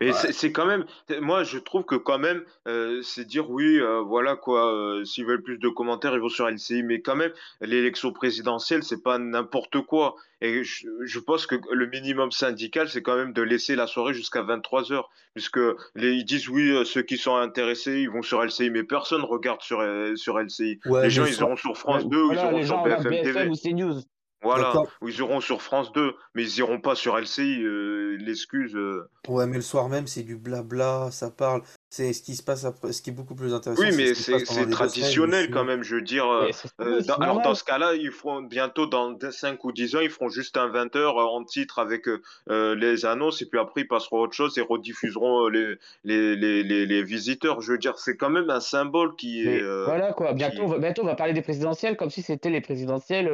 Mais 0.00 0.12
ouais, 0.12 0.32
c'est 0.32 0.52
quand 0.52 0.66
même, 0.66 0.84
moi 1.20 1.44
je 1.44 1.58
trouve 1.58 1.84
que 1.84 1.94
quand 1.94 2.18
même, 2.18 2.44
euh, 2.68 3.00
c'est 3.02 3.24
dire 3.24 3.50
oui, 3.50 3.78
euh, 3.78 4.00
voilà 4.00 4.36
quoi, 4.36 4.74
euh, 4.74 5.04
s'ils 5.04 5.24
veulent 5.24 5.42
plus 5.42 5.58
de 5.58 5.68
commentaires, 5.68 6.14
ils 6.14 6.20
vont 6.20 6.28
sur 6.28 6.48
LCI, 6.48 6.82
mais 6.82 7.00
quand 7.00 7.16
même, 7.16 7.32
l'élection 7.60 8.12
présidentielle, 8.12 8.82
c'est 8.82 9.02
pas 9.02 9.18
n'importe 9.18 9.80
quoi. 9.82 10.14
Et 10.40 10.64
je, 10.64 10.88
je 11.04 11.18
pense 11.20 11.46
que 11.46 11.54
le 11.70 11.86
minimum 11.86 12.32
syndical, 12.32 12.88
c'est 12.88 13.02
quand 13.02 13.16
même 13.16 13.32
de 13.32 13.42
laisser 13.42 13.76
la 13.76 13.86
soirée 13.86 14.12
jusqu'à 14.12 14.42
23 14.42 14.92
heures, 14.92 15.08
puisque 15.34 15.60
les, 15.94 16.12
ils 16.12 16.24
disent 16.24 16.48
oui, 16.48 16.84
ceux 16.84 17.02
qui 17.02 17.16
sont 17.16 17.36
intéressés, 17.36 18.00
ils 18.00 18.10
vont 18.10 18.22
sur 18.22 18.42
LCI, 18.42 18.70
mais 18.70 18.82
personne 18.82 19.22
regarde 19.22 19.62
sur, 19.62 19.84
sur 20.16 20.40
LCI. 20.40 20.80
ouais, 20.86 21.02
Les 21.04 21.10
gens, 21.10 21.26
ils 21.26 21.38
iront 21.38 21.56
sur 21.56 21.76
France 21.76 22.08
2 22.08 22.22
ou 22.22 22.32
ils 22.32 22.38
iront 22.38 22.62
sur 22.64 22.82
BFM 22.82 23.22
TV. 23.22 23.46
ou 23.46 23.54
CNews. 23.54 24.00
Voilà, 24.42 24.72
ils 25.06 25.16
iront 25.18 25.40
sur 25.40 25.62
France 25.62 25.92
2, 25.92 26.14
mais 26.34 26.42
ils 26.42 26.58
iront 26.58 26.80
pas 26.80 26.94
sur 26.94 27.16
LCI, 27.18 27.62
euh, 27.62 28.16
l'excuse. 28.20 28.74
euh, 28.74 29.08
Ouais, 29.28 29.46
mais 29.46 29.56
le 29.56 29.62
soir 29.62 29.88
même, 29.88 30.06
c'est 30.08 30.24
du 30.24 30.36
blabla, 30.36 31.10
ça 31.12 31.30
parle. 31.30 31.62
C'est 31.90 32.12
ce 32.14 32.22
qui 32.22 32.34
se 32.34 32.42
passe 32.42 32.64
après. 32.64 32.92
Ce 32.92 33.02
qui 33.02 33.10
est 33.10 33.12
beaucoup 33.12 33.34
plus 33.34 33.52
intéressant, 33.54 33.82
Oui, 33.82 33.90
mais 33.96 34.14
c'est 34.14 34.44
semaines, 34.46 34.70
traditionnel 34.70 35.50
quand 35.50 35.64
même, 35.64 35.82
je 35.84 35.96
veux 35.96 36.00
dire. 36.02 36.26
euh, 36.26 36.48
euh, 36.80 37.02
dans- 37.02 37.16
alors 37.16 37.42
dans 37.42 37.54
ce 37.54 37.62
cas-là, 37.64 37.94
ils 37.94 38.10
feront 38.10 38.40
bientôt 38.42 38.86
dans 38.86 39.16
5 39.30 39.62
ou 39.64 39.72
10 39.72 39.94
ans, 39.94 40.00
ils 40.00 40.08
feront 40.10 40.28
juste 40.30 40.56
un 40.56 40.68
20 40.68 40.96
heures 40.96 41.18
euh, 41.18 41.24
en 41.24 41.44
titre 41.44 41.78
avec 41.78 42.06
les 42.48 43.06
annonces 43.06 43.42
et 43.42 43.46
puis 43.46 43.60
après 43.60 43.82
ils 43.82 43.88
passeront 43.88 44.18
à 44.18 44.20
autre 44.22 44.32
chose 44.34 44.56
et 44.58 44.62
rediffuseront 44.62 45.48
les, 45.48 45.74
les, 46.04 46.34
les, 46.34 46.62
les, 46.62 46.86
les 46.86 47.02
visiteurs. 47.02 47.60
Je 47.60 47.72
veux 47.72 47.78
dire, 47.78 47.98
c'est 47.98 48.16
quand 48.16 48.30
même 48.30 48.50
un 48.50 48.60
symbole 48.60 49.14
qui 49.16 49.46
est... 49.46 49.60
Euh, 49.62 49.84
voilà, 49.84 50.12
quoi. 50.12 50.32
Bientôt, 50.32 50.62
on 50.62 50.66
va, 50.68 50.78
bientôt, 50.78 51.02
on 51.02 51.06
va 51.06 51.14
parler 51.14 51.32
des 51.34 51.42
présidentielles 51.42 51.96
comme 51.96 52.10
si 52.10 52.22
c'était 52.22 52.50
les 52.50 52.60
présidentielles 52.60 53.28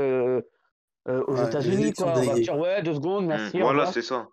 euh, 1.06 1.22
aux 1.26 1.36
Ouais, 1.36 1.46
États-Unis, 1.46 1.92
quoi. 1.92 2.12
On 2.16 2.22
va 2.22 2.34
dire, 2.34 2.56
ouais, 2.58 2.82
deux 2.82 2.94
secondes, 2.94 3.24
Hmm, 3.24 3.28
merci, 3.28 3.60
voilà, 3.60 3.86
c'est 3.86 4.02
ça. 4.02 4.28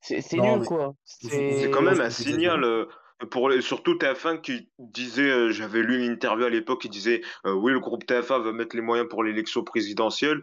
C'est 0.00 0.20
nul, 0.34 0.60
mais 0.60 0.66
quoi. 0.66 0.94
C'est 1.04 1.70
quand 1.70 1.82
même 1.82 2.00
un 2.00 2.10
signal 2.10 2.62
euh, 2.64 2.86
pour 3.30 3.48
les, 3.48 3.60
surtout 3.60 3.94
TF1 3.94 4.40
qui 4.40 4.70
disait, 4.78 5.28
euh, 5.28 5.50
j'avais 5.50 5.82
lu 5.82 6.04
une 6.04 6.12
interview 6.12 6.44
à 6.46 6.50
l'époque 6.50 6.82
qui 6.82 6.88
disait, 6.88 7.20
euh, 7.46 7.52
oui, 7.52 7.72
le 7.72 7.80
groupe 7.80 8.04
TF1 8.04 8.42
va 8.42 8.52
mettre 8.52 8.76
les 8.76 8.82
moyens 8.82 9.08
pour 9.08 9.24
l'élection 9.24 9.64
présidentielle. 9.64 10.42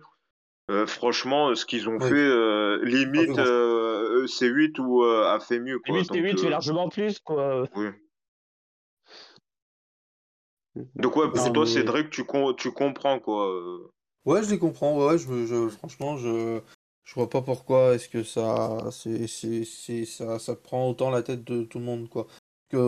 Euh, 0.72 0.86
franchement, 0.88 1.54
ce 1.56 1.66
qu'ils 1.66 1.88
ont 1.88 2.00
fait, 2.00 2.14
euh, 2.16 2.84
limite, 2.84 3.38
euh, 3.38 4.26
C8 4.26 4.80
ou 4.82 5.04
euh, 5.04 5.26
a 5.32 5.40
fait 5.40 5.60
mieux, 5.60 5.80
quoi. 5.80 5.94
Limite, 5.94 6.10
Donc, 6.10 6.18
T8 6.18 6.42
fait 6.42 6.50
largement 6.50 6.90
plus, 6.90 7.20
quoi. 7.20 7.64
oui. 7.76 7.88
Donc 10.96 11.16
ouais, 11.16 11.30
pour 11.30 11.38
Non, 11.46 11.54
toi, 11.54 11.64
mais... 11.64 11.70
Cédric, 11.70 12.10
tu, 12.10 12.26
com- 12.26 12.54
tu 12.58 12.72
comprends, 12.72 13.20
quoi. 13.20 13.50
Ouais, 14.26 14.44
je 14.44 14.50
les 14.50 14.60
comprends. 14.60 14.98
Ouais, 15.08 15.18
je, 15.18 15.46
je, 15.46 15.70
franchement, 15.70 16.18
je, 16.18 16.62
je 17.04 17.14
vois 17.14 17.30
pas 17.30 17.42
pourquoi 17.42 17.94
est-ce 17.96 18.10
que 18.10 18.24
ça, 18.24 18.90
c'est, 18.92 19.28
c'est, 19.28 19.64
c'est, 19.66 20.06
ça, 20.06 20.40
ça 20.40 20.56
prend 20.56 20.90
autant 20.90 21.10
la 21.12 21.22
tête 21.24 21.44
de 21.44 21.64
tout 21.64 21.80
le 21.80 21.86
monde, 21.86 22.10
quoi. 22.10 22.28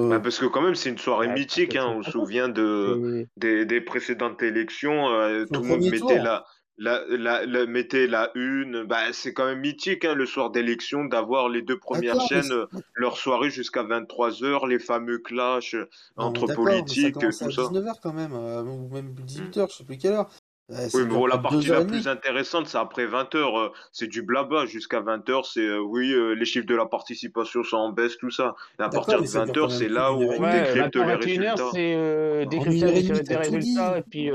Bah, 0.10 0.20
parce 0.22 0.40
que 0.40 0.46
quand 0.46 0.62
même, 0.62 0.76
c'est 0.76 0.90
une 0.90 0.98
soirée 0.98 1.28
Ouais, 1.28 1.36
mythique, 1.36 1.76
que 1.76 1.76
hein. 1.76 1.86
On 1.88 2.02
se 2.04 2.12
souvient 2.12 2.48
de, 2.50 3.02
des, 3.36 3.66
des 3.66 3.82
précédentes 3.82 4.42
élections. 4.42 5.10
euh, 5.12 5.46
tout 5.46 5.62
le 5.62 5.68
monde 5.68 5.84
mettait 5.86 6.20
tour, 6.20 6.20
la, 6.20 6.46
la, 6.78 7.04
la, 7.10 7.46
la- 7.46 7.66
mettait 7.66 8.08
la 8.08 8.32
une. 8.36 8.84
Bah, 8.84 9.12
c'est 9.14 9.34
quand 9.34 9.46
même 9.46 9.60
mythique, 9.60 10.06
hein, 10.06 10.14
le 10.16 10.26
soir 10.26 10.50
d'élection, 10.52 11.06
d'avoir 11.06 11.50
les 11.50 11.62
deux 11.62 11.80
premières 11.80 12.22
chaînes, 12.22 12.54
leur 12.94 13.18
soirée 13.18 13.50
jusqu'à 13.50 13.84
23 13.84 14.44
heures, 14.46 14.66
les 14.68 14.80
fameux 14.80 15.20
clashs 15.20 15.76
non, 16.18 16.42
entre 16.42 16.48
d'accord, 16.48 16.86
mais 16.88 16.96
ça 16.96 17.10
politiques, 17.10 17.20
tout 17.28 17.36
à 17.42 17.50
ça. 17.52 17.52
19h 17.52 18.00
quand 18.02 18.14
même, 18.14 18.34
euh, 18.34 18.64
ou 18.64 18.90
même 18.90 19.14
Mm. 19.36 19.54
18h, 19.54 19.70
je 19.70 19.76
sais 19.78 19.84
plus 19.86 19.98
quelle 19.98 20.14
heure. 20.14 20.30
Oui, 20.70 20.76
mais 20.96 21.06
bon, 21.06 21.26
la 21.26 21.38
partie 21.38 21.68
la 21.68 21.86
plus 21.86 22.08
intéressante, 22.10 22.68
c'est 22.68 22.78
après 22.78 23.06
20 23.06 23.34
heures. 23.36 23.58
euh, 23.58 23.72
c'est 23.94 24.08
du 24.08 24.22
blabla. 24.22 24.66
Jusqu'à 24.66 25.00
20 25.00 25.30
heures, 25.30 25.46
c'est 25.46 25.62
euh, 25.62 25.80
oui, 25.80 26.12
euh, 26.12 26.34
les 26.34 26.44
chiffres 26.44 26.66
de 26.68 26.76
la 26.76 26.86
participation 26.86 27.64
sont 27.64 27.78
en 27.78 27.92
baisse, 27.94 28.18
tout 28.18 28.32
ça. 28.32 28.54
Et 28.80 28.84
à 28.84 28.90
partir 28.90 29.22
de 29.22 29.26
ça 29.26 29.46
20 29.46 29.46
dure 29.46 29.54
quand 29.54 29.60
heures, 29.62 29.70
même 29.70 29.78
c'est 29.78 29.86
plus 29.86 29.94
là 29.94 30.12
où 30.12 30.22
on. 30.24 30.42
Ouais, 30.42 30.64
décrypte 30.74 30.98
20 30.98 31.06
les 31.06 31.14
21h, 31.16 31.24
résultats. 31.24 31.70
c'est 31.74 31.94
euh, 31.96 32.44
En 32.46 32.50
décrypter 32.50 32.78
une 32.78 32.84
heure 32.84 32.90
et 32.90 33.24
des, 33.24 33.36
résultats 33.36 33.98
et 33.98 34.02
puis. 34.02 34.32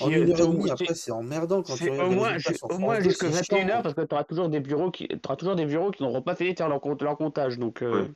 En 0.00 0.06
puis 0.06 0.14
une 0.16 0.30
euh, 0.30 0.72
après, 0.72 0.94
c'est 0.94 1.10
emmerdant 1.10 1.62
quand 1.62 1.74
tu 1.74 1.90
au 1.90 1.94
moins, 1.94 2.10
moins 2.10 2.38
France 2.38 2.78
2, 2.98 3.02
jusque 3.02 3.26
c'est 3.26 3.30
21h 3.30 3.66
chiant. 3.66 3.82
parce 3.82 3.94
que 3.94 4.00
tu 4.02 4.14
auras 4.14 4.24
toujours 4.24 4.48
des 4.48 4.60
bureaux 4.60 4.90
qui, 4.92 5.08
t'auras 5.08 5.36
toujours 5.36 5.56
des 5.56 5.66
bureaux 5.66 5.90
qui 5.90 6.02
n'auront 6.04 6.22
pas 6.22 6.36
fini 6.36 6.52
de 6.52 6.58
faire 6.58 6.68
leur, 6.68 6.80
compte- 6.80 7.02
leur 7.02 7.16
comptage. 7.16 7.58
Donc, 7.58 7.78
Ouais. 7.82 7.90
Donc 7.90 8.12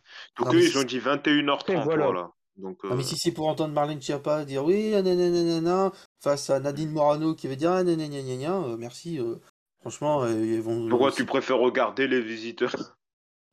Non, 0.47 0.53
eux, 0.53 0.62
ils 0.62 0.79
ont 0.79 0.85
dit 0.85 0.99
après, 1.05 1.16
21h30, 1.16 1.83
voilà. 1.85 2.05
voilà. 2.05 2.31
Donc, 2.57 2.85
non, 2.91 2.97
mais 2.97 3.03
euh, 3.03 3.03
si 3.03 3.17
c'est 3.17 3.33
pour 3.33 3.49
entendre 3.49 3.73
Marlène 3.73 4.01
Schiappa 4.03 4.45
dire 4.45 4.65
oui, 4.65 4.91
nanana, 4.91 5.93
face 6.21 6.51
à 6.51 6.61
Nadine 6.61 6.91
Morano 6.91 7.35
qui 7.35 7.49
veut 7.49 7.57
dire 7.57 7.73
ah, 7.73 7.83
nanana, 7.83 8.62
euh, 8.65 8.77
merci, 8.77 9.19
euh, 9.19 9.37
franchement, 9.81 10.23
euh, 10.25 10.33
ils 10.45 10.61
vont. 10.61 10.88
pourquoi 10.88 11.12
tu 11.12 11.25
préfères 11.25 11.59
regarder 11.59 12.07
les 12.09 12.21
visiteurs? 12.21 12.75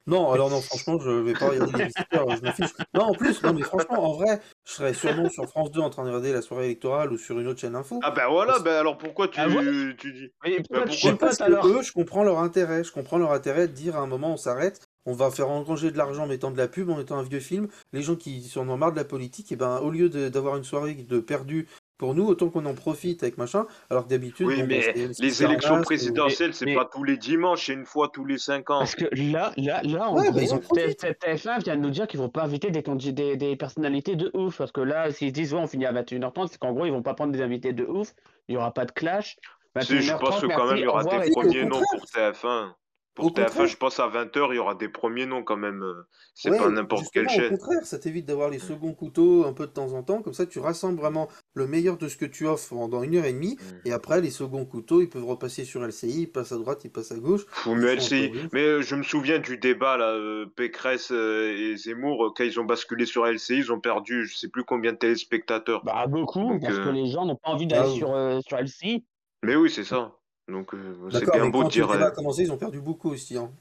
Non, 0.08 0.32
alors 0.32 0.50
non, 0.50 0.60
franchement, 0.62 0.98
je 1.00 1.10
vais 1.12 1.36
pas 1.36 1.50
regarder 1.50 1.72
les 1.72 1.84
visiteurs, 1.84 2.36
je 2.36 2.42
m'en 2.42 2.52
fiche. 2.52 2.74
Non, 2.96 3.04
en 3.04 3.16
plus, 3.16 3.44
non, 3.44 3.54
mais 3.54 3.62
franchement, 3.64 4.04
en 4.10 4.14
vrai, 4.14 4.42
je 4.66 4.74
serais 4.74 4.94
sûrement 4.96 5.30
sur 5.30 5.48
France 5.48 5.72
2 5.72 5.82
en 5.82 5.90
train 5.92 6.04
de 6.04 6.08
regarder 6.10 6.34
la 6.34 6.42
soirée 6.42 6.66
électorale 6.66 7.12
ou 7.12 7.18
sur 7.18 7.40
une 7.40 7.48
autre 7.48 7.60
chaîne 7.60 7.76
info. 7.76 8.00
Ah 8.02 8.10
ben 8.12 8.28
voilà, 8.28 8.54
Parce- 8.54 8.64
ben 8.64 8.76
alors 8.76 8.98
pourquoi 8.98 9.28
tu, 9.28 9.40
Ah 9.40 9.48
ouais 9.48 9.96
tu 9.98 10.14
dis? 10.14 10.32
Mais 10.44 10.60
Ben 10.72 10.84
pourquoi 10.86 11.16
parce 11.18 11.38
que 11.38 11.44
alors? 11.44 11.66
eux, 11.68 11.82
je 11.84 11.92
comprends 11.92 12.24
leur 12.24 12.40
intérêt. 12.40 12.84
Je 12.84 12.92
comprends 12.92 13.18
leur 13.18 13.32
intérêt 13.32 13.68
de 13.68 13.74
dire 13.74 13.98
à 13.98 14.00
un 14.00 14.08
moment 14.08 14.34
on 14.34 14.38
s'arrête, 14.38 14.88
on 15.06 15.14
va 15.14 15.32
faire 15.32 15.50
engranger 15.50 15.92
de 15.92 15.98
l'argent 15.98 16.24
en 16.24 16.28
mettant 16.28 16.52
de 16.52 16.58
la 16.58 16.68
pub, 16.68 16.90
en 16.90 16.98
mettant 16.98 17.18
un 17.18 17.24
vieux 17.24 17.40
film. 17.40 17.68
Les 17.94 18.02
gens 18.02 18.16
qui 18.16 18.44
sont 18.44 18.62
en 18.62 18.70
ont 18.70 18.78
marre 18.78 18.92
de 18.92 18.98
la 18.98 19.06
politique, 19.06 19.52
et 19.52 19.56
ben 19.56 19.80
au 19.80 19.90
lieu 19.90 20.10
de- 20.10 20.30
d'avoir 20.30 20.58
une 20.58 20.64
soirée 20.64 20.94
de 20.94 21.20
perdu 21.20 21.68
pour 21.98 22.16
nous, 22.16 22.26
autant 22.26 22.50
qu'on 22.50 22.66
en 22.66 22.74
profite 22.76 23.24
avec 23.24 23.38
machin. 23.38 23.66
Alors 23.90 24.06
que 24.06 24.10
d'habitude, 24.10 24.48
Oui, 24.48 24.56
bon, 24.56 24.62
bah, 24.62 24.68
mais 24.68 24.94
les 25.20 25.44
élections 25.44 25.48
Carnas 25.70 25.82
ou- 25.82 25.84
présidentielles, 25.84 26.54
c'est 26.54 26.66
mais- 26.66 26.76
pas 26.76 26.86
tous 26.86 27.04
les 27.04 27.18
dimanches, 27.18 27.66
c'est 27.66 27.74
une 27.74 27.86
fois 27.86 28.10
tous 28.14 28.24
les 28.24 28.38
cinq 28.38 28.70
ans. 28.70 28.80
Parce 28.80 28.96
que 28.96 29.06
là, 29.12 29.52
là, 29.58 29.82
là, 29.84 30.10
en 30.10 30.16
Ouais, 30.18 30.32
bah, 30.32 30.42
ils 30.42 30.48
gros, 30.48 30.76
T- 30.76 30.94
TF1 30.96 31.60
vient 31.60 31.76
de 31.76 31.82
nous 31.82 31.90
dire 31.90 32.08
qu'ils 32.08 32.20
vont 32.20 32.30
pas 32.30 32.44
inviter 32.44 32.72
des, 32.72 32.82
des, 33.12 33.36
des 33.36 33.56
personnalités 33.58 34.16
de 34.16 34.32
ouf. 34.34 34.58
Parce 34.60 34.72
que 34.72 34.80
là, 34.82 35.12
s'ils 35.12 35.34
disent, 35.34 35.54
ouais, 35.54 35.60
on 35.60 35.68
finit 35.68 35.86
à 35.86 35.92
21h30, 35.92 36.48
c'est 36.52 36.58
qu'en 36.58 36.72
gros, 36.72 36.86
ils 36.86 36.92
vont 36.92 37.02
pas 37.04 37.16
prendre 37.16 37.34
des 37.34 37.42
invités 37.42 37.74
de 37.74 37.84
ouf. 37.86 38.14
Il 38.48 38.56
y 38.56 38.58
aura 38.58 38.74
pas 38.74 38.86
de 38.86 38.92
clash. 38.92 39.36
Si, 39.82 40.02
je 40.02 40.14
pense 40.14 40.42
21h30, 40.42 40.42
que 40.42 40.56
quand 40.56 40.68
même, 40.68 40.78
il 40.78 40.84
y 40.84 40.88
au 40.88 40.90
aura 40.92 41.04
des 41.04 41.32
premiers 41.32 41.66
noms 41.66 41.82
pour 41.92 42.06
TF1. 42.06 42.74
Pour 43.20 43.28
Au 43.28 43.30
TF1, 43.32 43.46
contraire. 43.46 43.68
je 43.68 43.78
pense 43.78 44.00
à 44.00 44.08
20h, 44.08 44.48
il 44.52 44.56
y 44.56 44.60
aura 44.60 44.76
des 44.76 44.90
premiers 44.90 45.26
noms 45.26 45.44
quand 45.44 45.58
même. 45.58 45.84
euh, 45.84 46.08
C'est 46.34 46.50
Ouais, 46.50 46.58
pas 46.58 46.70
n'importe 46.70 47.10
quelle 47.14 47.28
justement, 47.28 47.46
au 47.46 47.50
chaîne. 47.50 47.58
contraire, 47.58 47.86
ça 47.86 48.00
t'évite 48.00 48.26
d'avoir 48.26 48.50
les 48.50 48.60
seconds 48.60 48.94
couteaux 48.94 49.46
un 49.46 49.54
peu 49.54 49.68
de 49.68 49.72
temps 49.72 49.94
en 49.94 50.04
temps, 50.04 50.22
comme 50.22 50.34
ça 50.34 50.46
tu 50.46 50.60
rassembles 50.60 50.98
vraiment 51.00 51.28
le 51.54 51.68
meilleur 51.68 51.98
de 51.98 52.08
ce 52.08 52.16
que 52.18 52.26
tu 52.26 52.48
offres 52.48 52.70
pendant 52.70 53.04
une 53.04 53.16
heure 53.18 53.26
et 53.26 53.34
demie, 53.34 53.58
Mm. 53.60 53.88
et 53.88 53.92
après 53.92 54.22
les 54.22 54.30
seconds 54.32 54.66
couteaux, 54.66 55.02
ils 55.02 55.10
peuvent 55.10 55.26
repasser 55.26 55.66
sur 55.66 55.84
LCI, 55.84 56.22
ils 56.24 56.32
passent 56.32 56.52
à 56.54 56.58
droite, 56.58 56.82
ils 56.86 56.92
passent 56.92 57.12
à 57.12 57.20
gauche. 57.20 57.46
Fou, 57.50 57.76
mais 57.76 57.96
LCI. 57.96 58.32
Mais 58.54 58.64
euh, 58.64 58.82
je 58.82 58.96
me 58.96 59.04
souviens 59.04 59.40
du 59.40 59.58
débat, 59.58 59.98
là, 59.98 60.12
euh, 60.14 60.46
Pécresse 60.56 61.12
et 61.12 61.76
Zemmour, 61.78 62.34
quand 62.36 62.44
ils 62.44 62.60
ont 62.60 62.66
basculé 62.66 63.06
sur 63.06 63.26
LCI, 63.26 63.58
ils 63.58 63.72
ont 63.72 63.80
perdu 63.82 64.26
je 64.26 64.38
sais 64.38 64.48
plus 64.50 64.64
combien 64.64 64.94
de 64.94 64.98
téléspectateurs. 64.98 65.84
Bah, 65.84 66.08
beaucoup, 66.08 66.40
Donc, 66.40 66.62
parce 66.62 66.80
que 66.80 66.90
les 66.90 67.08
gens 67.08 67.26
n'ont 67.26 67.36
pas 67.36 67.50
envie 67.52 67.68
Ah 67.72 67.82
d'aller 67.84 67.96
sur, 67.96 68.14
euh, 68.14 68.40
sur 68.48 68.58
LCI. 68.58 69.06
Mais 69.44 69.56
oui, 69.56 69.70
c'est 69.70 69.84
ça. 69.84 70.16
Donc 70.50 70.74
euh, 70.74 71.10
c'est 71.12 71.32
bien 71.32 71.48
beau 71.48 71.64
de 71.64 71.70
dire. 71.70 71.90
Euh, 71.90 72.10
Commencé, 72.12 72.44
ils 72.44 72.52
ont 72.52 72.58
perdu 72.58 72.82
beaucoup 72.82 73.10
aussi. 73.10 73.38
Hein. 73.38 73.52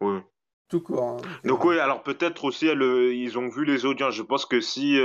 Oui. 0.00 0.18
Tout 0.68 0.80
court. 0.80 1.02
Hein. 1.02 1.16
Donc 1.44 1.64
oui, 1.64 1.78
alors 1.78 2.02
peut-être 2.02 2.44
aussi 2.44 2.68
euh, 2.68 3.14
ils 3.14 3.38
ont 3.38 3.48
vu 3.48 3.64
les 3.64 3.86
audiences. 3.86 4.14
Je 4.14 4.22
pense 4.22 4.46
que 4.46 4.60
si 4.60 4.98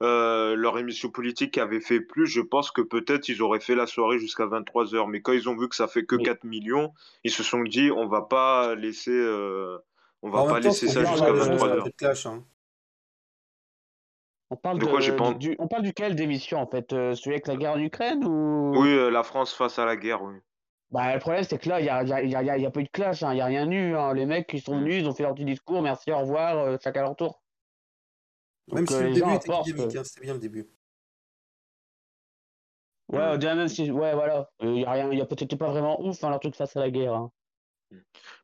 leur 0.00 0.78
émission 0.78 1.10
politique 1.10 1.58
avait 1.58 1.80
fait 1.80 2.00
plus, 2.00 2.26
je 2.26 2.40
pense 2.40 2.70
que 2.70 2.82
peut-être 2.82 3.28
ils 3.28 3.42
auraient 3.42 3.60
fait 3.60 3.74
la 3.74 3.86
soirée 3.86 4.18
jusqu'à 4.18 4.44
23h. 4.44 5.08
Mais 5.10 5.20
quand 5.20 5.32
ils 5.32 5.48
ont 5.48 5.56
vu 5.56 5.68
que 5.68 5.76
ça 5.76 5.88
fait 5.88 6.04
que 6.04 6.16
oui. 6.16 6.22
4 6.22 6.44
millions, 6.44 6.92
ils 7.24 7.32
se 7.32 7.42
sont 7.42 7.62
dit 7.62 7.90
on 7.90 8.06
va 8.06 8.22
pas 8.22 8.74
laisser 8.74 9.18
on 10.22 10.30
va 10.30 10.44
bah, 10.44 10.52
pas 10.54 10.60
laisser 10.60 10.88
ça 10.88 11.04
jusqu'à 11.04 11.32
23h. 11.32 12.42
On 14.50 14.56
parle 14.56 14.78
De 14.78 14.84
quoi, 14.86 15.00
de, 15.00 15.10
pas 15.10 15.32
du, 15.34 15.56
on 15.58 15.68
parle 15.68 15.82
duquel 15.82 16.14
d'émission 16.14 16.58
en 16.58 16.66
fait 16.66 16.92
euh, 16.92 17.14
Celui 17.14 17.32
avec 17.34 17.46
la 17.46 17.56
guerre 17.56 17.72
en 17.72 17.78
Ukraine 17.78 18.24
ou? 18.24 18.76
Oui, 18.78 18.88
euh, 18.88 19.10
la 19.10 19.22
France 19.22 19.52
face 19.54 19.78
à 19.78 19.84
la 19.84 19.96
guerre, 19.96 20.22
oui. 20.22 20.36
Bah 20.90 21.12
le 21.14 21.20
problème 21.20 21.44
c'est 21.44 21.58
que 21.58 21.68
là 21.68 21.80
il 21.80 21.86
y 21.86 21.88
a, 21.90 22.02
il 22.02 22.08
y, 22.08 22.12
a, 22.14 22.22
il 22.22 22.30
y, 22.30 22.34
a, 22.36 22.56
il 22.56 22.62
y 22.62 22.66
a 22.66 22.70
pas 22.70 22.80
eu 22.80 22.84
de 22.84 22.88
clash, 22.88 23.22
hein, 23.22 23.34
il 23.34 23.38
y 23.38 23.40
a 23.42 23.46
rien 23.46 23.70
eu. 23.70 23.94
hein. 23.94 24.14
Les 24.14 24.24
mecs 24.26 24.46
qui 24.48 24.58
sont 24.60 24.74
Mm. 24.76 24.80
venus, 24.80 25.02
ils 25.02 25.08
ont 25.08 25.14
fait 25.14 25.22
leur 25.22 25.34
petit 25.34 25.44
discours, 25.44 25.82
merci, 25.82 26.10
au 26.12 26.18
revoir, 26.18 26.56
euh, 26.58 26.76
chacun 26.82 27.00
à 27.00 27.02
leur 27.04 27.16
tour. 27.16 27.42
Même 28.68 28.78
Donc, 28.78 28.90
si 28.90 28.94
euh, 28.96 29.02
le 29.02 29.14
début 29.14 29.34
était 29.34 29.50
dynamique, 29.62 29.96
hein, 29.96 30.04
c'était 30.04 30.20
bien 30.22 30.34
le 30.34 30.40
début. 30.40 30.66
Ouais, 33.08 33.20
on 33.22 33.36
dirait 33.38 33.54
même 33.56 33.68
si, 33.68 33.90
ouais 33.90 34.14
voilà, 34.14 34.50
Euh, 34.62 34.74
il 34.74 34.80
y 34.80 34.84
a 34.84 34.90
rien, 34.92 35.10
il 35.12 35.18
y 35.18 35.22
a 35.22 35.26
peut-être 35.26 35.56
pas 35.56 35.70
vraiment 35.70 36.00
ouf 36.02 36.22
hein, 36.24 36.30
leur 36.30 36.40
truc 36.40 36.54
face 36.54 36.76
à 36.76 36.80
la 36.80 36.90
guerre. 36.90 37.28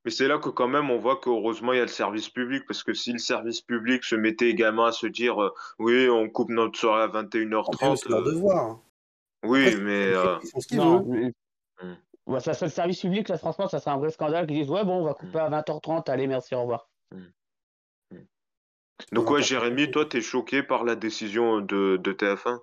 Mais 0.04 0.10
c'est 0.10 0.28
là 0.28 0.38
que 0.38 0.48
quand 0.48 0.68
même 0.68 0.90
on 0.90 0.98
voit 0.98 1.16
qu'heureusement 1.20 1.72
il 1.72 1.76
y 1.76 1.80
a 1.80 1.84
le 1.84 1.88
service 1.88 2.28
public 2.28 2.64
parce 2.66 2.82
que 2.82 2.94
si 2.94 3.12
le 3.12 3.18
service 3.18 3.60
public 3.60 4.04
se 4.04 4.14
mettait 4.16 4.48
également 4.48 4.84
à 4.86 4.92
se 4.92 5.06
dire 5.06 5.42
euh, 5.42 5.50
oui 5.78 6.08
on 6.08 6.28
coupe 6.30 6.50
notre 6.50 6.78
soirée 6.78 7.02
à 7.02 7.06
En 7.06 7.24
plus, 7.26 7.44
21h30, 7.44 7.96
c'est 7.96 8.08
leur 8.08 8.20
euh, 8.20 8.32
devoir. 8.32 8.80
oui 9.44 9.66
Après, 9.68 9.76
mais 9.80 10.12
euh, 10.14 10.36
ils 10.42 10.48
font 10.50 10.60
ce 10.60 10.66
qu'ils 10.68 10.78
Non, 10.78 11.02
veulent. 11.02 11.06
mais- 11.08 11.32
Mm. 11.82 11.96
ouais, 12.26 12.40
ça 12.40 12.54
serait 12.54 12.66
le 12.66 12.70
service 12.72 13.00
public 13.00 13.28
là, 13.28 13.36
franchement, 13.36 13.66
ça 13.68 13.80
serait 13.80 13.90
un 13.90 13.98
vrai 13.98 14.10
scandale 14.10 14.46
qu'ils 14.46 14.56
disent 14.56 14.70
ouais 14.70 14.84
bon 14.84 15.00
on 15.00 15.04
va 15.04 15.14
couper 15.14 15.40
à 15.40 15.50
20h30, 15.50 16.08
allez 16.08 16.26
merci, 16.28 16.54
au 16.54 16.60
revoir. 16.62 16.88
donc 19.12 19.26
Dans 19.26 19.32
ouais 19.32 19.42
Jérémy, 19.42 19.90
toi 19.90 20.06
t'es 20.06 20.20
choqué 20.20 20.62
par 20.62 20.84
la 20.84 20.94
décision 20.94 21.60
de, 21.60 21.96
de 21.96 22.12
TF1? 22.12 22.60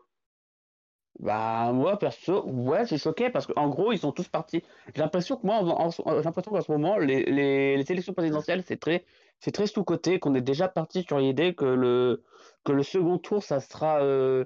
Bah 1.19 1.71
moi 1.74 2.00
perso, 2.00 2.43
ouais, 2.47 2.86
suis 2.86 2.97
choqué 2.97 3.30
parce 3.30 3.45
qu'en 3.45 3.69
gros 3.69 3.91
ils 3.91 4.00
sont 4.00 4.12
tous 4.12 4.28
partis. 4.28 4.63
J'ai 4.95 5.02
l'impression 5.02 5.36
que 5.38 5.45
moi, 5.45 5.58
en- 5.58 5.88
en- 5.88 5.91
j'ai 5.91 6.24
l'impression 6.24 6.52
qu'en 6.52 6.62
ce 6.62 6.71
moment 6.71 6.97
les, 6.97 7.24
les, 7.26 7.78
les 7.78 7.91
élections 7.91 8.13
présidentielles 8.13 8.63
c'est 8.65 8.78
très 8.80 9.06
c'est 9.39 9.52
très 9.52 9.67
sous 9.67 9.84
coté, 9.84 10.19
qu'on 10.19 10.34
est 10.36 10.41
déjà 10.41 10.67
parti 10.67 11.04
sur 11.04 11.19
l'idée 11.19 11.54
que 11.54 11.65
le 11.65 12.24
que 12.63 12.71
le 12.71 12.82
second 12.84 13.17
tour 13.17 13.43
ça 13.43 13.60
sera 13.60 14.02
euh, 14.02 14.45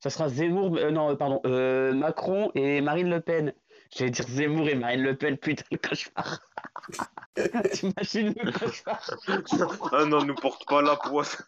ça 0.00 0.10
sera 0.10 0.28
Zemmour, 0.28 0.76
euh, 0.76 0.90
non 0.90 1.10
euh, 1.10 1.14
pardon, 1.16 1.40
euh, 1.44 1.92
Macron 1.92 2.50
et 2.54 2.80
Marine 2.80 3.10
Le 3.10 3.20
Pen. 3.20 3.52
J'allais 3.94 4.10
dire 4.10 4.26
Zemmour 4.28 4.68
et 4.68 4.74
Marine 4.74 5.02
Le 5.02 5.16
Pen, 5.16 5.36
putain 5.38 5.64
le 5.70 5.78
cauchemar. 5.78 6.40
T'imagines 7.72 8.34
le 8.42 8.52
cauchemar? 8.52 9.00
Ah 9.92 10.04
non, 10.04 10.24
nous 10.24 10.34
porte 10.34 10.66
pas 10.68 10.82
la 10.82 10.96
poisse. 10.96 11.42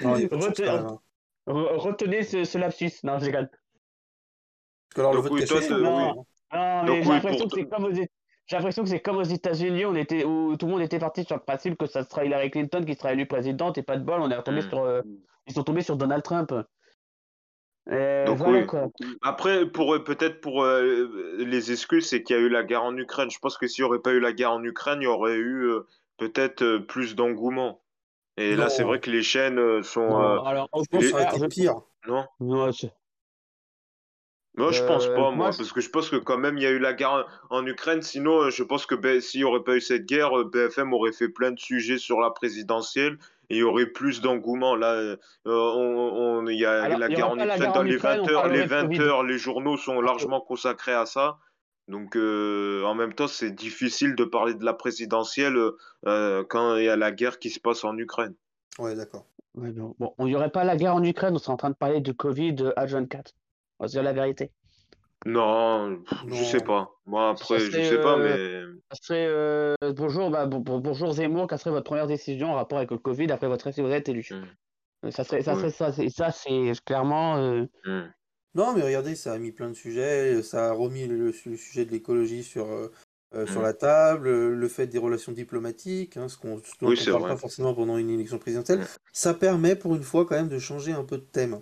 Non, 0.00 0.16
il 0.16 0.22
y 0.22 0.24
a 0.26 0.28
pas 0.28 0.36
de 0.36 0.42
chance, 0.42 0.50
Retenez- 0.50 0.66
quand 0.66 0.76
même, 0.76 0.86
hein. 0.86 1.00
Re- 1.46 1.76
Retenez 1.76 2.22
ce, 2.22 2.44
ce 2.44 2.58
lapsus, 2.58 2.92
non 3.04 3.18
je 3.18 3.26
rigole. 3.26 3.48
Parce 3.50 4.94
que 4.94 5.00
alors, 5.00 5.14
le 5.14 5.20
vote 5.20 5.38
caché, 5.38 5.68
non. 5.70 6.14
oui. 6.16 6.22
Non, 6.52 6.84
mais 6.84 7.02
j'ai 7.02 7.08
oui, 7.08 7.14
l'impression 7.14 7.48
que 7.48 7.54
c'est 7.54 7.68
comme 7.68 7.84
aux 7.84 7.90
Éta- 7.92 8.08
j'ai 8.46 8.56
l'impression 8.56 8.82
que 8.84 8.88
c'est 8.88 9.00
comme 9.00 9.16
aux 9.16 9.22
États-Unis, 9.24 9.84
on 9.86 9.94
était 9.96 10.24
où 10.24 10.56
tout 10.56 10.66
le 10.66 10.72
monde 10.72 10.82
était 10.82 11.00
parti 11.00 11.24
sur 11.24 11.34
le 11.36 11.42
principe 11.42 11.76
que 11.76 11.86
ça 11.86 12.04
sera 12.04 12.24
Hillary 12.24 12.50
Clinton 12.50 12.84
qui 12.86 12.94
sera 12.94 13.12
élue 13.12 13.26
présidente 13.26 13.76
et 13.78 13.82
pas 13.82 13.96
de 13.96 14.04
bol, 14.04 14.20
on 14.20 14.30
est 14.30 14.36
retombé 14.36 14.60
Mm. 14.62 14.68
sur 14.68 14.78
euh, 14.84 15.02
ils 15.48 15.52
sont 15.52 15.64
tombés 15.64 15.82
sur 15.82 15.96
Donald 15.96 16.22
Trump. 16.22 16.52
Donc 17.88 18.38
voilà 18.38 18.60
oui. 18.60 18.66
quoi. 18.66 18.88
Après, 19.22 19.64
pour 19.66 19.94
euh, 19.94 20.02
peut-être 20.02 20.40
pour 20.40 20.64
euh, 20.64 21.36
les 21.38 21.70
excuses, 21.70 22.08
c'est 22.08 22.22
qu'il 22.24 22.34
y 22.34 22.38
a 22.38 22.42
eu 22.42 22.48
la 22.48 22.64
guerre 22.64 22.82
en 22.82 22.96
Ukraine. 22.96 23.30
Je 23.30 23.38
pense 23.38 23.56
que 23.56 23.68
s'il 23.68 23.84
n'y 23.84 23.88
aurait 23.88 24.00
pas 24.00 24.12
eu 24.12 24.18
la 24.20 24.32
guerre 24.32 24.52
en 24.52 24.62
Ukraine, 24.64 24.98
il 25.00 25.04
y 25.04 25.08
aurait 25.08 25.36
eu 25.36 25.68
euh, 25.68 25.86
peut-être 26.16 26.62
euh, 26.62 26.78
plus 26.80 27.14
d'engouement. 27.14 27.82
Et 28.36 28.54
là, 28.56 28.68
c'est 28.68 28.82
vrai 28.82 29.00
que 29.00 29.10
les 29.10 29.22
chaînes 29.22 29.58
euh, 29.58 29.82
sont. 29.82 30.06
Non, 30.08 30.20
euh, 30.20 30.38
alors 30.40 30.68
au 30.72 30.82
Je 30.84 30.88
pense 30.90 31.00
que 31.00 31.06
ça 31.10 31.24
contraire, 31.24 31.34
été 31.36 31.48
pire. 31.48 31.80
Non? 32.06 32.26
non, 32.40 32.70
je- 32.70 32.86
Moi, 34.58 34.72
je 34.72 34.82
pense 34.84 35.06
Euh, 35.06 35.14
pas, 35.14 35.20
moi, 35.20 35.32
moi, 35.32 35.50
je- 35.50 35.58
parce 35.58 35.72
que 35.72 35.80
je 35.82 35.90
pense 35.90 36.08
que 36.08 36.16
quand 36.16 36.38
même, 36.38 36.56
il 36.56 36.62
y 36.62 36.66
a 36.66 36.70
eu 36.70 36.78
la 36.78 36.94
guerre 36.94 37.26
en 37.50 37.66
Ukraine. 37.66 38.00
Sinon, 38.00 38.40
euh, 38.44 38.50
je 38.50 38.62
pense 38.62 38.86
que 38.86 38.94
B- 38.94 39.20
s'il 39.20 39.40
n'y 39.40 39.44
aurait 39.44 39.62
pas 39.62 39.76
eu 39.76 39.80
cette 39.82 40.06
guerre, 40.06 40.38
euh, 40.38 40.44
BFM 40.44 40.94
aurait 40.94 41.12
fait 41.12 41.28
plein 41.28 41.50
de 41.50 41.58
sujets 41.58 41.98
sur 41.98 42.20
la 42.20 42.30
présidentielle 42.30 43.18
et 43.50 43.56
il 43.56 43.58
y 43.58 43.62
aurait 43.62 43.84
plus 43.86 44.22
d'engouement. 44.22 44.74
Là, 44.74 44.92
euh, 44.94 45.16
on, 45.44 45.50
on- 46.42 46.46
il 46.46 46.58
y 46.58 46.64
a 46.64 46.84
Alors, 46.84 46.98
la 46.98 47.08
il 47.08 47.12
y 47.12 47.16
guerre 47.16 47.30
en 47.30 47.36
Ukraine 47.38 47.72
dans 47.74 47.82
les 47.82 47.94
Ukraine, 47.96 48.20
20 48.20 48.24
on 48.24 48.28
heures. 48.30 48.48
Les 48.48 48.62
de 48.62 48.66
20 48.68 48.82
Covid. 48.86 49.00
heures, 49.00 49.22
les 49.24 49.38
journaux 49.38 49.76
sont 49.76 50.00
largement 50.00 50.40
consacrés 50.40 50.94
à 50.94 51.04
ça. 51.04 51.38
Donc, 51.88 52.16
euh, 52.16 52.82
en 52.84 52.94
même 52.94 53.14
temps, 53.14 53.28
c'est 53.28 53.52
difficile 53.52 54.14
de 54.16 54.24
parler 54.24 54.54
de 54.54 54.64
la 54.64 54.74
présidentielle 54.74 55.56
euh, 56.06 56.44
quand 56.48 56.76
il 56.76 56.84
y 56.84 56.88
a 56.88 56.96
la 56.96 57.12
guerre 57.12 57.38
qui 57.38 57.50
se 57.50 57.60
passe 57.60 57.84
en 57.84 57.96
Ukraine. 57.96 58.34
Ouais, 58.78 58.94
d'accord. 58.96 59.26
Ouais, 59.54 59.70
bon, 59.70 59.94
bon, 59.98 60.12
on 60.18 60.26
n'y 60.26 60.34
aurait 60.34 60.50
pas 60.50 60.64
la 60.64 60.76
guerre 60.76 60.94
en 60.96 61.02
Ukraine, 61.04 61.34
on 61.34 61.38
serait 61.38 61.52
en 61.52 61.56
train 61.56 61.70
de 61.70 61.76
parler 61.76 62.00
de 62.00 62.12
Covid 62.12 62.56
euh, 62.60 62.72
H24. 62.76 63.34
On 63.78 63.84
va 63.84 63.88
se 63.88 63.92
dire 63.92 64.02
la 64.02 64.12
vérité. 64.12 64.50
Non, 65.24 66.02
je 66.26 66.26
Non. 66.28 66.34
sais 66.36 66.60
pas. 66.60 66.90
Moi, 67.06 67.30
après, 67.30 67.58
je 67.58 67.70
serait, 67.70 67.84
sais 67.84 68.00
pas, 68.00 68.18
euh, 68.18 68.66
mais. 68.72 68.80
Ça 68.92 68.98
serait 69.02 69.26
euh, 69.26 69.74
bonjour, 69.96 70.30
bah, 70.30 70.46
bon- 70.46 70.60
bon- 70.60 70.78
bonjour 70.78 71.12
Zemmour, 71.12 71.46
quelle 71.48 71.58
serait 71.58 71.70
votre 71.70 71.84
première 71.86 72.06
décision 72.06 72.50
en 72.52 72.54
rapport 72.54 72.78
avec 72.78 72.90
le 72.90 72.98
Covid 72.98 73.30
après 73.32 73.48
votre 73.48 73.70
si 73.72 73.80
vous 73.80 73.90
êtes 73.90 74.08
élu? 74.08 74.26
Mm. 74.30 74.44
Euh, 75.06 75.10
Ça 75.10 75.24
serait 75.24 75.42
ça, 75.42 75.54
serait 75.54 75.70
ça, 75.70 75.92
c'est 75.92 76.08
ça, 76.10 76.30
c'est 76.30 76.72
clairement. 76.84 77.36
euh, 77.38 77.64
Hmm. 77.84 78.08
Non, 78.56 78.74
mais 78.74 78.82
regardez, 78.82 79.14
ça 79.14 79.34
a 79.34 79.38
mis 79.38 79.52
plein 79.52 79.68
de 79.68 79.74
sujets, 79.74 80.42
ça 80.42 80.70
a 80.70 80.72
remis 80.72 81.06
le, 81.06 81.26
le 81.26 81.56
sujet 81.56 81.84
de 81.84 81.90
l'écologie 81.90 82.42
sur, 82.42 82.66
euh, 82.70 82.90
euh, 83.34 83.46
sur 83.46 83.60
Mm. 83.60 83.64
la 83.64 83.72
table, 83.74 84.28
euh, 84.28 84.54
le 84.54 84.68
fait 84.68 84.86
des 84.86 84.98
relations 84.98 85.32
diplomatiques, 85.32 86.16
hein, 86.16 86.28
ce 86.28 86.38
qu'on 86.38 86.60
Oui, 86.82 86.96
c'est 86.96 87.10
parle 87.10 87.22
vrai. 87.22 87.30
pas 87.32 87.36
forcément 87.36 87.74
pendant 87.74 87.98
une 87.98 88.08
élection 88.10 88.38
présidentielle. 88.38 88.80
Mm. 88.80 88.86
Ça 89.12 89.34
permet 89.34 89.76
pour 89.76 89.94
une 89.94 90.02
fois 90.02 90.24
quand 90.24 90.36
même 90.36 90.48
de 90.48 90.58
changer 90.58 90.92
un 90.92 91.04
peu 91.04 91.18
de 91.18 91.22
thème. 91.24 91.60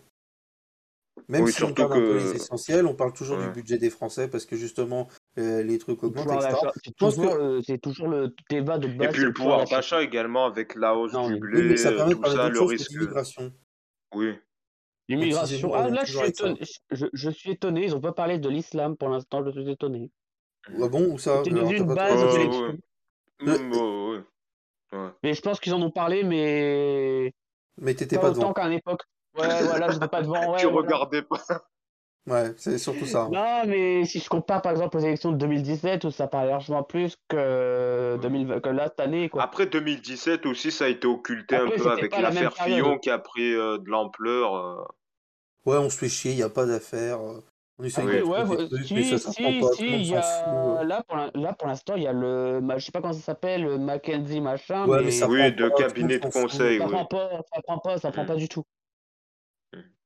Même 1.28 1.45
Oui, 1.45 1.53
si 1.53 1.62
on 1.64 1.72
parle 1.72 1.92
un 1.92 1.97
peu 2.03 2.16
les 2.16 2.30
que. 2.30 2.36
essentiels, 2.36 2.86
on 2.86 2.95
parle 2.95 3.12
toujours 3.12 3.38
du 3.38 3.49
budget 3.51 3.78
des 3.78 3.88
Français 3.88 4.28
parce 4.28 4.45
que 4.45 4.57
justement 4.57 5.09
euh, 5.38 5.62
les 5.62 5.78
trucs 5.78 6.03
augmentent, 6.03 6.28
c'est 6.42 6.51
Je 6.84 6.90
pense 6.99 7.16
toujours, 7.16 7.36
que 7.36 7.76
toujours 7.76 8.09
le 8.09 8.34
débat 8.51 8.78
de 8.78 8.88
Et 8.88 8.99
base, 8.99 9.09
puis 9.11 9.20
c'est 9.20 9.26
le 9.26 9.32
pouvoir 9.32 9.64
d'achat. 9.64 10.03
également 10.03 10.45
avec 10.45 10.74
la 10.74 10.95
hausse 10.97 11.12
Non, 11.12 11.28
du 11.28 11.34
oui. 11.34 11.40
oui, 11.40 11.62
mais 11.62 11.68
blé, 11.68 11.76
ça 11.76 11.92
permet 11.92 12.11
de 12.11 12.14
tout 12.16 12.20
parler 12.20 12.36
ça, 12.36 12.49
le 12.51 12.59
que 12.61 12.64
risque. 12.64 12.90
Oui. 14.14 14.34
L'immigration. 15.09 15.74
Ah, 15.74 15.88
là, 15.88 16.05
je 16.05 16.16
suis 16.16 16.26
étonné. 16.28 16.61
Je, 16.90 17.07
je 17.12 17.30
suis 17.30 17.50
étonné. 17.50 17.84
Ils 17.84 17.94
ont 17.94 18.00
pas 18.00 18.12
parlé 18.12 18.38
de 18.38 18.48
l'islam 18.48 18.96
pour 18.96 19.09
l'instant. 19.09 19.44
Je 19.44 19.50
suis 19.50 19.70
étonné. 19.70 20.11
Ah 20.68 20.88
bon, 20.88 21.12
où 21.12 21.18
ça? 21.18 21.42
C'était 21.44 21.50
devenu 21.57 21.76
une 21.76 21.94
base 21.94 22.22
ouais. 22.24 22.48
Euh, 22.48 22.76
Mm, 23.40 23.72
ouais, 23.72 24.16
ouais. 24.16 24.22
Ouais. 24.98 25.09
Mais 25.22 25.34
je 25.34 25.42
pense 25.42 25.59
qu'ils 25.61 25.74
en 25.74 25.82
ont 25.82 25.90
parlé, 25.90 26.22
mais 26.22 27.34
mais 27.78 27.94
t'étais 27.94 28.16
pas 28.16 28.22
pas 28.22 28.30
autant 28.30 28.40
devant. 28.40 28.52
qu'à 28.52 28.68
l'époque. 28.68 29.02
Ouais, 29.36 29.64
voilà, 29.64 29.90
j'étais 29.90 30.07
pas 30.07 30.22
devant. 30.22 30.55
Tu 30.57 30.66
Ouais, 30.66 30.72
voilà. 30.72 30.86
regardais 30.96 31.22
pas. 31.22 31.42
Ouais, 32.27 32.53
c'est 32.59 32.79
surtout 32.79 33.07
ça. 33.07 33.22
hein. 33.22 33.31
Non, 33.31 33.66
mais 33.66 34.05
si 34.07 34.20
je 34.20 34.29
compare 34.29 34.62
par 34.62 34.72
exemple 34.72 34.97
aux 34.97 35.01
élections 35.01 35.33
de 35.33 35.37
2017 35.37 36.05
où 36.05 36.11
ça 36.11 36.27
parlait 36.29 36.51
largement 36.51 36.83
plus 36.83 37.16
que, 37.29 38.16
Ouais. 38.16 38.18
2020, 38.22 38.61
que 38.61 38.68
là 38.70 38.85
cette 38.89 39.01
année, 39.01 39.29
quoi. 39.29 39.43
Après 39.43 39.66
2017 39.66 40.47
aussi, 40.47 40.70
ça 40.70 40.85
a 40.87 40.89
été 40.89 41.07
occulté 41.07 41.57
un 41.57 41.66
Après, 41.66 41.77
peu 41.79 41.85
c'était 41.85 41.91
avec 41.91 42.12
la 42.16 42.22
l'affaire 42.22 42.53
période. 42.55 42.79
Fillon 42.79 42.99
qui 42.99 43.11
a 43.11 43.18
pris 43.18 43.53
euh, 43.55 43.79
de 43.79 43.89
l'ampleur. 43.91 44.55
euh. 44.57 44.85
Ouais, 45.66 45.77
on 45.79 45.91
se 45.91 45.99
fait 45.99 46.09
chier, 46.09 46.33
il 46.33 46.37
n'y 46.37 46.43
a 46.43 46.51
pas 46.51 46.66
d'affaires. 46.66 47.20
euh, 47.20 47.41
On 47.79 47.85
essaye 47.85 48.07
de 48.07 48.20
ouais, 48.22 48.45
trucs, 48.68 48.91
mais 48.91 49.03
ça, 49.03 49.18
si, 49.18 49.18
ça 49.18 49.33
si, 49.33 49.43
pas, 49.61 49.70
si, 49.77 50.03
y 50.05 50.14
a, 50.16 50.81
euh. 50.81 50.85
là 50.85 51.03
pour 51.59 51.68
l'instant, 51.68 51.95
il 51.97 52.03
y 52.05 52.07
a 52.07 52.12
le, 52.12 52.61
je 52.77 52.85
sais 52.85 52.93
pas 52.93 53.01
comment 53.01 53.12
ça 53.12 53.20
s'appelle, 53.20 53.62
le 53.64 53.79
Mackenzie 53.79 54.41
machin, 54.41 54.87
Ouais, 54.87 55.03
mais 55.03 55.11
ça 55.11 55.27
mais 55.27 55.33
Oui, 55.33 55.39
prend 55.53 55.57
de 55.57 55.68
pas, 55.68 55.77
cabinet 55.77 56.18
de 56.18 56.27
conseil, 56.29 56.79
ça 56.79 56.87
oui. 56.87 56.93
prend 56.93 57.05
pas, 57.07 57.31
ça 57.55 57.62
prend 57.62 57.79
pas, 57.79 57.99
ça 57.99 58.12
prend 58.12 58.25
Mm. 58.25 58.27
pas 58.27 58.37
du 58.37 58.49
tout. 58.49 58.64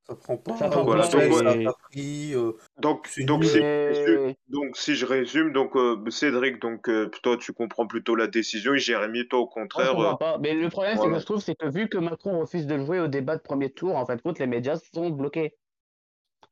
Ça 0.09 0.15
prend 0.15 0.37
pas. 0.37 0.57
Ça 0.57 0.69
prend 0.69 0.83
Voilà, 0.83 1.07
pas, 1.07 1.27
donc, 1.27 1.63
ça 1.63 1.73
pris. 1.91 2.33
euh, 2.33 2.53
Donc, 2.79 3.05
si 3.07 3.21
je 3.27 3.61
résume, 3.61 4.29
et 4.29 4.37
donc, 4.47 4.75
si 4.77 4.95
je 4.95 5.05
résume, 5.05 5.53
donc, 5.53 5.75
euh, 5.75 6.09
Cédric, 6.09 6.59
donc, 6.59 6.89
euh, 6.89 7.09
toi, 7.21 7.37
tu 7.37 7.53
comprends 7.53 7.85
plutôt 7.85 8.15
la 8.15 8.25
décision 8.27 8.73
et 8.73 8.79
Jérémy, 8.79 9.27
toi, 9.27 9.39
au 9.39 9.47
contraire, 9.47 9.91
euh, 9.91 9.93
comprends 10.11 10.15
pas. 10.17 10.37
Mais 10.39 10.53
le 10.55 10.67
problème, 10.69 10.97
c'est 10.97 11.07
que 11.07 11.19
je 11.19 11.25
trouve, 11.25 11.39
c'est 11.41 11.55
que 11.55 11.67
vu 11.67 11.87
que 11.89 11.99
Macron 11.99 12.39
refuse 12.39 12.65
de 12.65 12.79
jouer 12.79 12.99
au 12.99 13.07
débat 13.07 13.35
de 13.37 13.41
premier 13.41 13.69
tour, 13.69 13.95
en 13.95 14.05
fin 14.05 14.15
de 14.15 14.21
compte, 14.21 14.39
les 14.39 14.47
médias 14.47 14.77
sont 14.93 15.09
bloqués. 15.11 15.55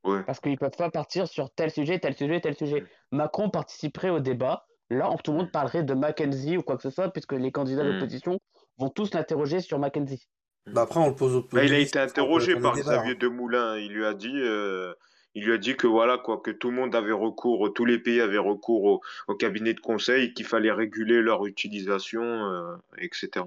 Ouais. 0.03 0.23
Parce 0.25 0.39
qu'ils 0.39 0.57
peuvent 0.57 0.69
pas 0.77 0.91
partir 0.91 1.27
sur 1.27 1.49
tel 1.49 1.71
sujet, 1.71 1.97
tel 1.99 2.15
sujet, 2.15 2.39
tel 2.39 2.55
sujet. 2.55 2.85
Macron 3.11 3.49
participerait 3.49 4.11
au 4.11 4.19
débat. 4.19 4.65
Là, 4.89 5.09
tout 5.23 5.31
le 5.31 5.37
monde 5.39 5.51
parlerait 5.51 5.83
de 5.83 5.93
Mackenzie 5.93 6.57
ou 6.57 6.61
quoi 6.61 6.77
que 6.77 6.83
ce 6.83 6.89
soit, 6.91 7.09
puisque 7.11 7.33
les 7.33 7.51
candidats 7.51 7.83
Mm. 7.83 7.93
d'opposition 7.93 8.39
vont 8.77 8.89
tous 8.89 9.13
l'interroger 9.13 9.59
sur 9.61 9.79
Mackenzie. 9.79 10.27
Bah 10.73 10.81
après, 10.81 10.99
on 10.99 11.07
le 11.09 11.15
pose 11.15 11.35
au, 11.35 11.47
Bah, 11.51 11.63
il 11.63 11.73
a 11.73 11.79
été 11.79 11.99
interrogé 11.99 12.55
par 12.55 12.73
débat. 12.75 12.95
Xavier 12.97 13.13
hein. 13.13 13.17
Demoulin. 13.19 13.77
Il 13.77 13.91
lui 13.93 14.05
a 14.05 14.13
dit, 14.13 14.31
euh, 14.35 14.93
il 15.35 15.45
lui 15.45 15.53
a 15.53 15.57
dit 15.57 15.75
que 15.75 15.87
voilà 15.87 16.17
quoi, 16.17 16.41
que 16.43 16.51
tout 16.51 16.69
le 16.69 16.75
monde 16.75 16.93
avait 16.95 17.11
recours, 17.11 17.71
tous 17.73 17.85
les 17.85 17.99
pays 17.99 18.21
avaient 18.21 18.37
recours 18.37 18.83
au, 18.83 19.01
au 19.27 19.35
cabinet 19.35 19.73
de 19.73 19.79
conseil, 19.79 20.33
qu'il 20.33 20.45
fallait 20.45 20.71
réguler 20.71 21.21
leur 21.21 21.45
utilisation, 21.45 22.23
euh, 22.23 22.75
etc. 22.97 23.45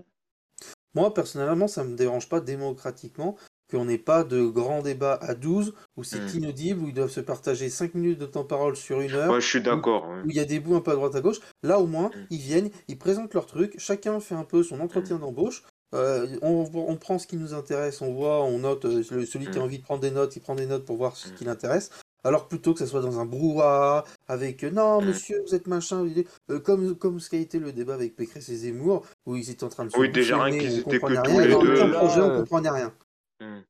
Moi, 0.94 1.14
personnellement, 1.14 1.68
ça 1.68 1.84
me 1.84 1.96
dérange 1.96 2.28
pas 2.28 2.40
démocratiquement 2.40 3.36
qu'on 3.70 3.84
n'ait 3.84 3.98
pas 3.98 4.24
de 4.24 4.42
grand 4.46 4.82
débat 4.82 5.14
à 5.22 5.36
12 5.36 5.74
où 5.96 6.02
c'est 6.02 6.18
Mm. 6.34 6.38
inaudible, 6.38 6.82
où 6.82 6.88
ils 6.88 6.94
doivent 6.94 7.08
se 7.10 7.20
partager 7.20 7.68
5 7.68 7.94
minutes 7.94 8.18
de 8.18 8.26
temps 8.26 8.42
parole 8.42 8.74
sur 8.74 9.00
une 9.00 9.12
heure, 9.12 9.30
Ouais, 9.32 9.40
je 9.40 9.46
suis 9.46 9.60
d'accord. 9.62 10.08
où 10.24 10.28
il 10.30 10.34
y 10.34 10.40
a 10.40 10.44
des 10.44 10.58
bouts 10.58 10.74
un 10.74 10.80
peu 10.80 10.90
à 10.90 10.94
droite 10.96 11.14
à 11.14 11.20
gauche. 11.20 11.38
Là, 11.62 11.78
au 11.78 11.86
moins, 11.86 12.08
Mm. 12.08 12.26
ils 12.30 12.38
viennent, 12.40 12.70
ils 12.88 12.98
présentent 12.98 13.32
leur 13.34 13.46
truc, 13.46 13.74
chacun 13.78 14.18
fait 14.18 14.34
un 14.34 14.42
peu 14.42 14.64
son 14.64 14.80
entretien 14.80 15.18
d'embauche. 15.20 15.62
Euh, 15.94 16.26
on, 16.42 16.70
on 16.74 16.96
prend 16.96 17.18
ce 17.18 17.26
qui 17.26 17.36
nous 17.36 17.52
intéresse, 17.54 18.00
on 18.02 18.12
voit, 18.12 18.42
on 18.44 18.58
note, 18.60 18.84
euh, 18.84 19.02
celui 19.02 19.50
qui 19.50 19.58
a 19.58 19.60
Mm. 19.60 19.64
envie 19.64 19.78
de 19.78 19.82
prendre 19.82 20.00
des 20.00 20.10
notes, 20.10 20.36
il 20.36 20.40
prend 20.40 20.54
des 20.54 20.66
notes 20.66 20.84
pour 20.84 20.96
voir 20.96 21.16
ce 21.16 21.28
Mm. 21.28 21.34
qui 21.34 21.44
l'intéresse. 21.44 21.90
Alors 22.22 22.48
plutôt 22.48 22.74
que 22.74 22.80
ça 22.80 22.86
soit 22.86 23.00
dans 23.00 23.18
un 23.18 23.24
brouhaha, 23.24 24.04
avec 24.28 24.62
euh, 24.62 24.70
non 24.70 25.00
Mm. 25.00 25.06
monsieur, 25.06 25.42
vous 25.46 25.54
êtes 25.54 25.66
machin, 25.66 26.06
euh, 26.50 26.60
comme, 26.60 26.94
comme 26.94 27.18
ce 27.18 27.30
qu'a 27.30 27.38
été 27.38 27.58
le 27.58 27.72
débat 27.72 27.94
avec 27.94 28.14
Pécresse 28.14 28.48
et 28.50 28.56
Zemmour, 28.56 29.04
où 29.26 29.36
ils 29.36 29.50
étaient 29.50 29.64
en 29.64 29.68
train 29.68 29.84
de 29.86 29.90
se 29.90 29.98
Oui, 29.98 30.10
déjà, 30.10 30.42
rien 30.42 30.56
qu'ils 30.58 30.78
étaient 30.80 30.90
que 30.90 30.96
comprenait 30.98 31.22
tous 31.22 31.30
rien, 31.38 31.46
les 31.46 31.54
deux. 31.58 31.74
Là, 31.88 31.98
projet, 31.98 32.20
on 32.20 32.36
comprenait 32.40 32.70
rien. 32.70 32.92
Mm. 33.40 33.60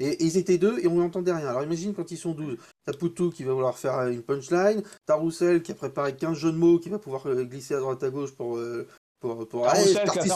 Et, 0.00 0.08
et 0.08 0.24
ils 0.24 0.36
étaient 0.38 0.58
deux 0.58 0.78
et 0.80 0.88
on 0.88 0.96
n'entendait 0.96 1.32
rien. 1.32 1.46
Alors 1.46 1.62
imagine 1.62 1.94
quand 1.94 2.10
ils 2.10 2.16
sont 2.16 2.32
12. 2.32 2.56
T'as 2.86 2.92
Poutou 2.94 3.30
qui 3.30 3.44
va 3.44 3.52
vouloir 3.52 3.78
faire 3.78 3.98
euh, 3.98 4.10
une 4.10 4.22
punchline. 4.22 4.82
T'as 5.06 5.14
Roussel 5.14 5.62
qui 5.62 5.70
a 5.70 5.74
préparé 5.76 6.16
15 6.16 6.36
jeux 6.36 6.50
de 6.50 6.56
mots 6.56 6.78
qui 6.80 6.88
va 6.88 6.98
pouvoir 6.98 7.26
euh, 7.28 7.44
glisser 7.44 7.74
à 7.74 7.78
droite 7.78 8.02
à 8.02 8.10
gauche 8.10 8.32
pour. 8.34 8.56
euh, 8.56 8.88
pour, 9.20 9.46
pour... 9.46 9.68
Roussel 9.70 9.92
qui 9.92 9.94
va 9.98 10.04
parti, 10.04 10.28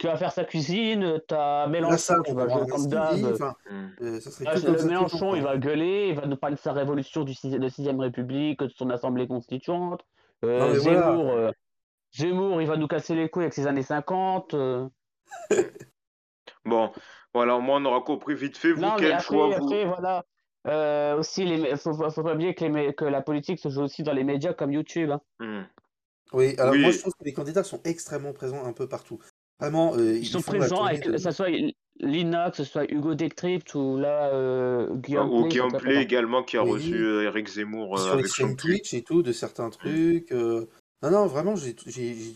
faire 0.00 0.02
c'est 0.02 0.06
son- 0.06 0.06
l'apéro. 0.06 0.06
qui 0.06 0.06
va 0.06 0.16
faire 0.16 0.32
sa 0.32 0.44
cuisine, 0.44 1.20
t'as 1.28 1.66
Mélenchon 1.68 2.22
qui 2.22 2.32
va 2.32 2.48
jouer 2.48 2.66
comme 2.68 2.86
d'hab. 2.88 3.24
Enfin, 3.32 3.54
Mm. 3.70 3.86
euh, 4.02 4.20
Ah, 4.46 4.54
le 4.54 4.76
temps, 4.76 4.86
Mélenchon, 4.86 5.34
il 5.34 5.42
va 5.42 5.56
gueuler, 5.56 6.08
il 6.10 6.14
va 6.16 6.26
nous 6.26 6.36
parler 6.36 6.56
de 6.56 6.60
sa 6.60 6.72
révolution 6.72 7.24
du 7.24 7.32
sixi- 7.34 7.58
de 7.58 7.68
6ème 7.68 8.00
République, 8.00 8.60
de 8.60 8.68
son 8.68 8.90
assemblée 8.90 9.26
constituante. 9.26 10.04
Euh, 10.44 10.58
Non, 10.60 10.72
mais 10.72 10.78
voilà. 10.78 11.00
Zemmour, 11.00 11.30
euh, 11.32 11.50
Zemmour, 12.12 12.60
il 12.62 12.68
va 12.68 12.76
nous 12.76 12.86
casser 12.88 13.14
les 13.14 13.28
couilles 13.28 13.44
avec 13.44 13.54
ses 13.54 13.66
années 13.66 13.82
50. 13.82 14.54
euh. 14.54 14.86
Bon, 16.64 16.90
voilà, 17.34 17.56
au 17.56 17.60
moins 17.60 17.80
on 17.80 17.84
aura 17.84 18.00
compris 18.00 18.34
vite 18.34 18.56
fait, 18.56 18.72
vous, 18.72 18.80
Non, 18.80 18.94
mais 18.94 19.00
quel 19.02 19.12
après, 19.12 19.24
choix 19.24 19.46
vous... 19.48 19.64
après 19.66 19.84
voilà. 19.84 20.24
Euh, 20.66 21.18
aussi, 21.18 21.44
les, 21.44 21.76
faut, 21.76 21.92
faut 21.92 22.08
faut 22.10 22.22
pas 22.22 22.32
oublier 22.34 22.54
que, 22.54 22.64
les 22.64 22.70
mé- 22.70 22.94
que 22.94 23.04
la 23.04 23.20
politique 23.20 23.58
se 23.58 23.68
joue 23.68 23.82
aussi 23.82 24.02
dans 24.02 24.14
les 24.14 24.24
médias 24.24 24.54
comme 24.54 24.72
YouTube. 24.72 25.10
hein. 25.10 25.20
Mm. 25.40 25.62
Oui, 26.32 26.54
alors 26.58 26.72
Oui. 26.72 26.80
moi 26.80 26.90
je 26.90 26.98
trouve 27.00 27.12
que 27.12 27.24
les 27.24 27.34
candidats 27.34 27.62
sont 27.64 27.80
extrêmement 27.84 28.32
présents 28.32 28.64
un 28.64 28.72
peu 28.72 28.88
partout. 28.88 29.18
Vraiment, 29.60 29.94
euh, 29.96 30.16
Ils 30.18 30.26
sont 30.26 30.42
présents 30.42 30.84
avec, 30.84 31.04
de- 31.04 31.12
que 31.12 31.18
ce 31.18 31.30
soit 31.30 31.48
Lina, 32.00 32.50
que 32.50 32.56
ce 32.56 32.64
soit 32.64 32.90
Hugo 32.90 33.14
Décrypte 33.14 33.74
ou 33.74 33.96
là, 33.98 34.28
euh, 34.34 34.94
Guillaume 34.96 35.30
Ou 35.30 35.40
Play, 35.42 35.48
Guillaume 35.50 35.76
également 36.00 36.42
qui 36.42 36.56
a 36.56 36.64
Oui. 36.64 36.72
reçu 36.72 36.94
euh, 36.94 37.22
Eric 37.24 37.48
Zemmour 37.48 37.96
euh, 37.98 38.02
sur 38.02 38.12
avec 38.14 38.26
son. 38.26 38.56
Twitch 38.56 38.94
et 38.94 39.02
tout, 39.02 39.22
de 39.22 39.32
certains 39.32 39.70
trucs. 39.70 40.32
euh, 40.32 40.66
Non, 41.02 41.10
non, 41.10 41.26
vraiment, 41.26 41.54
j'ai, 41.54 41.76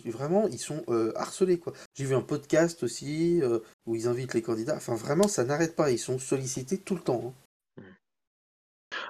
vraiment, 0.07 0.47
ils 0.47 0.59
sont 0.59 0.83
euh, 0.89 1.13
harcelés, 1.17 1.59
quoi. 1.59 1.73
J'ai 1.97 2.05
vu 2.05 2.15
un 2.15 2.21
podcast 2.21 2.83
aussi 2.83 3.41
euh, 3.43 3.59
où 3.87 3.97
ils 3.97 4.07
invitent 4.07 4.35
les 4.35 4.43
candidats. 4.43 4.77
Enfin, 4.77 4.95
vraiment, 4.95 5.27
ça 5.27 5.43
n'arrête 5.45 5.75
pas. 5.75 5.91
Ils 5.91 5.99
sont 5.99 6.19
sollicités 6.19 6.79
tout 6.79 6.95
le 6.95 7.01
temps. 7.01 7.23
hein. 7.27 7.33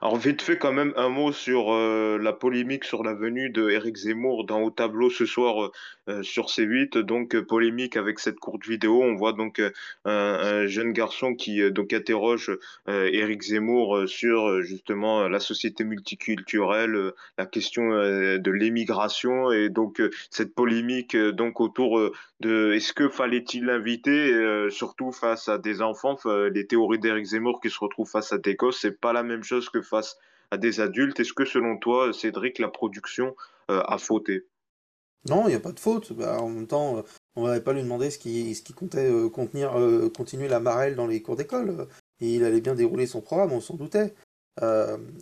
Alors 0.00 0.16
vite 0.16 0.42
fait 0.42 0.58
quand 0.58 0.72
même 0.72 0.92
un 0.96 1.08
mot 1.08 1.32
sur 1.32 1.72
euh, 1.72 2.18
la 2.22 2.32
polémique 2.32 2.84
sur 2.84 3.02
la 3.02 3.14
venue 3.14 3.50
de 3.50 3.68
Eric 3.68 3.96
Zemmour 3.96 4.44
dans 4.44 4.60
Au 4.60 4.70
tableau 4.70 5.10
ce 5.10 5.26
soir 5.26 5.64
euh, 5.64 5.72
euh, 6.08 6.22
sur 6.22 6.46
C8. 6.46 6.98
Donc 7.00 7.36
polémique 7.40 7.96
avec 7.96 8.20
cette 8.20 8.38
courte 8.38 8.64
vidéo. 8.64 9.02
On 9.02 9.16
voit 9.16 9.32
donc 9.32 9.58
un, 9.58 9.72
un 10.04 10.66
jeune 10.66 10.92
garçon 10.92 11.34
qui 11.34 11.68
donc 11.72 11.92
interroge 11.92 12.56
Eric 12.86 13.42
Zemmour 13.42 14.04
sur 14.06 14.62
justement 14.62 15.28
la 15.28 15.40
société 15.40 15.84
multiculturelle, 15.84 17.12
la 17.36 17.46
question 17.46 17.88
de 17.90 18.50
l'émigration 18.50 19.50
et 19.52 19.68
donc 19.68 20.00
cette 20.30 20.54
polémique 20.54 21.16
donc 21.16 21.60
autour 21.60 22.00
de 22.40 22.72
est-ce 22.72 22.92
que 22.92 23.08
fallait-il 23.08 23.66
l'inviter 23.66 24.70
surtout 24.70 25.12
face 25.12 25.48
à 25.48 25.58
des 25.58 25.82
enfants? 25.82 26.16
Les 26.52 26.66
théories 26.66 26.98
d'Eric 26.98 27.26
Zemmour 27.26 27.60
qui 27.60 27.70
se 27.70 27.78
retrouvent 27.78 28.10
face 28.10 28.32
à 28.32 28.38
des 28.38 28.54
gosses, 28.54 28.80
c'est 28.80 28.98
pas 28.98 29.12
la 29.12 29.22
même 29.22 29.44
chose 29.44 29.68
que 29.68 29.82
face 29.88 30.16
à 30.50 30.56
des 30.56 30.80
adultes. 30.80 31.20
Est-ce 31.20 31.32
que 31.32 31.44
selon 31.44 31.78
toi, 31.78 32.12
Cédric, 32.12 32.58
la 32.58 32.68
production 32.68 33.34
euh, 33.70 33.82
a 33.86 33.98
fauté? 33.98 34.46
Non, 35.28 35.44
il 35.46 35.50
n'y 35.50 35.54
a 35.54 35.60
pas 35.60 35.72
de 35.72 35.80
faute. 35.80 36.12
Bah, 36.12 36.40
en 36.40 36.48
même 36.48 36.66
temps, 36.66 36.98
euh, 36.98 37.02
on 37.36 37.46
n'avait 37.46 37.60
pas 37.60 37.72
lui 37.72 37.82
demander 37.82 38.10
ce 38.10 38.18
qui, 38.18 38.54
ce 38.54 38.62
qui 38.62 38.72
comptait 38.72 39.10
euh, 39.10 39.28
contenir, 39.28 39.78
euh, 39.78 40.10
continuer 40.10 40.48
la 40.48 40.60
marelle 40.60 40.94
dans 40.94 41.06
les 41.06 41.22
cours 41.22 41.36
d'école. 41.36 41.88
il 42.20 42.44
allait 42.44 42.60
bien 42.60 42.74
dérouler 42.74 43.06
son 43.06 43.20
programme, 43.20 43.52
on 43.52 43.60
s'en 43.60 43.74
doutait. 43.74 44.14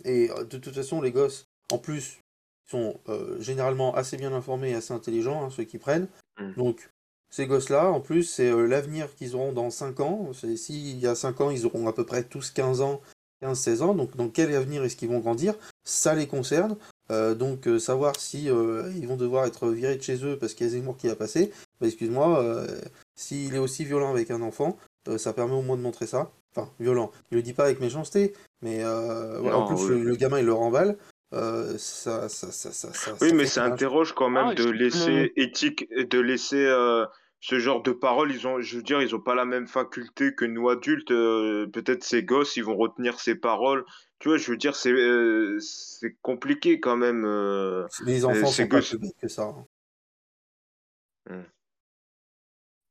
Et 0.03 0.29
de 0.29 0.57
toute 0.57 0.73
façon, 0.73 0.99
les 0.99 1.11
gosses, 1.11 1.45
en 1.71 1.77
plus, 1.77 2.19
sont 2.65 2.99
généralement 3.39 3.93
assez 3.93 4.17
bien 4.17 4.33
informés 4.33 4.71
et 4.71 4.75
assez 4.75 4.93
intelligents, 4.93 5.43
hein, 5.43 5.49
ceux 5.51 5.63
qui 5.63 5.77
prennent. 5.77 6.07
Mm. 6.39 6.53
Donc, 6.53 6.89
ces 7.29 7.45
gosses-là, 7.45 7.91
en 7.91 7.99
plus, 7.99 8.23
c'est 8.23 8.49
l'avenir 8.49 9.13
qu'ils 9.13 9.35
auront 9.35 9.53
dans 9.53 9.69
5 9.69 9.99
ans. 9.99 10.31
S'il 10.33 10.97
y 10.97 11.05
a 11.05 11.13
5 11.13 11.41
ans, 11.41 11.51
ils 11.51 11.67
auront 11.67 11.87
à 11.87 11.93
peu 11.93 12.03
près 12.03 12.23
tous 12.23 12.49
15 12.49 12.81
ans, 12.81 12.99
15-16 13.41 13.81
ans. 13.81 13.93
Donc, 13.93 14.15
dans 14.15 14.29
quel 14.29 14.53
avenir 14.55 14.83
est-ce 14.83 14.95
qu'ils 14.95 15.09
vont 15.09 15.19
grandir? 15.19 15.53
Ça 15.83 16.13
les 16.15 16.27
concerne. 16.27 16.75
Euh, 17.11 17.35
donc, 17.35 17.67
euh, 17.67 17.79
savoir 17.79 18.19
si 18.19 18.49
euh, 18.49 18.91
ils 18.95 19.07
vont 19.07 19.15
devoir 19.15 19.45
être 19.45 19.69
virés 19.69 19.95
de 19.95 20.01
chez 20.03 20.23
eux 20.25 20.37
parce 20.37 20.53
qu'il 20.53 20.67
y 20.67 20.69
a 20.69 20.73
Zemmour 20.73 20.97
qui 20.97 21.09
a 21.09 21.15
passé, 21.15 21.51
bah, 21.79 21.87
excuse-moi, 21.87 22.41
euh, 22.43 22.67
s'il 23.15 23.55
est 23.55 23.59
aussi 23.59 23.85
violent 23.85 24.11
avec 24.11 24.29
un 24.31 24.41
enfant, 24.41 24.77
euh, 25.07 25.17
ça 25.17 25.31
permet 25.33 25.53
au 25.53 25.61
moins 25.61 25.77
de 25.77 25.81
montrer 25.81 26.05
ça. 26.07 26.31
Enfin, 26.55 26.69
violent. 26.79 27.11
Il 27.31 27.35
le 27.35 27.41
dit 27.43 27.53
pas 27.53 27.65
avec 27.65 27.79
méchanceté, 27.79 28.33
mais 28.61 28.83
euh, 28.83 29.37
voilà, 29.39 29.59
en 29.59 29.67
plus, 29.67 29.83
oui. 29.83 29.89
le, 29.89 30.03
le 30.03 30.15
gamin, 30.15 30.39
il 30.39 30.45
le 30.45 30.53
remballe. 30.53 30.97
Euh, 31.33 31.75
ça, 31.77 32.29
ça, 32.29 32.51
ça, 32.51 32.71
ça, 32.71 32.93
ça, 32.93 33.13
Oui, 33.21 33.29
ça 33.29 33.35
mais 33.35 33.45
ça 33.45 33.63
interroge 33.65 34.13
quand 34.13 34.29
même 34.29 34.47
Ah, 34.49 34.53
de 34.55 34.63
je- 34.63 34.69
laisser 34.69 35.33
éthique, 35.35 35.87
de 35.93 36.19
laisser 36.19 36.65
euh, 36.65 37.05
ce 37.39 37.59
genre 37.59 37.81
de 37.83 37.91
paroles. 37.91 38.31
Ils 38.31 38.47
ont, 38.47 38.59
je 38.61 38.77
veux 38.77 38.83
dire, 38.83 39.01
ils 39.01 39.15
ont 39.15 39.19
pas 39.21 39.35
la 39.35 39.45
même 39.45 39.67
faculté 39.67 40.33
que 40.35 40.45
nous 40.45 40.69
adultes. 40.69 41.11
euh, 41.11 41.67
Peut-être 41.67 42.03
ces 42.03 42.23
gosses, 42.23 42.55
ils 42.57 42.63
vont 42.63 42.75
retenir 42.75 43.19
ces 43.19 43.35
paroles. 43.35 43.85
Tu 44.19 44.29
vois, 44.29 44.37
je 44.37 44.49
veux 44.51 44.57
dire, 44.57 44.75
c'est 44.75 44.91
euh, 44.91 45.59
c'est 45.59 46.15
compliqué 46.21 46.79
quand 46.79 46.97
même. 46.97 47.23
euh. 47.25 47.85
Les 48.03 48.25
enfants 48.25 48.47
c'est 48.47 48.63
sont 48.63 48.69
pas 48.69 48.81
que- 48.81 48.87
plus 48.89 48.97
bêtes 48.99 49.17
que 49.21 49.27
ça. 49.27 49.43
hein. 49.43 49.65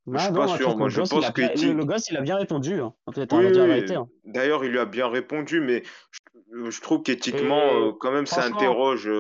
Je 0.09 0.13
suis 0.21 0.33
pas 0.33 0.47
sûr, 0.57 0.77
moi, 0.79 0.89
je 0.89 0.97
le 0.99 1.03
gosse, 1.03 1.11
pense 1.11 1.25
il 1.25 1.27
a 1.27 1.33
que 1.33 1.41
le, 1.67 1.73
le 1.73 1.85
gosse, 1.85 2.09
il 2.11 2.17
a 2.17 2.21
bien 2.21 2.37
répondu. 2.37 2.75
Hein. 2.81 2.95
Hein. 3.97 4.07
D'ailleurs, 4.25 4.65
il 4.65 4.71
lui 4.71 4.79
a 4.79 4.85
bien 4.85 5.09
répondu, 5.09 5.61
mais 5.61 5.83
je, 6.53 6.71
je 6.71 6.81
trouve 6.81 7.03
qu'éthiquement, 7.03 7.59
euh, 7.89 7.93
quand 7.99 8.13
même, 8.13 8.27
ça 8.27 8.43
interroge. 8.61 9.11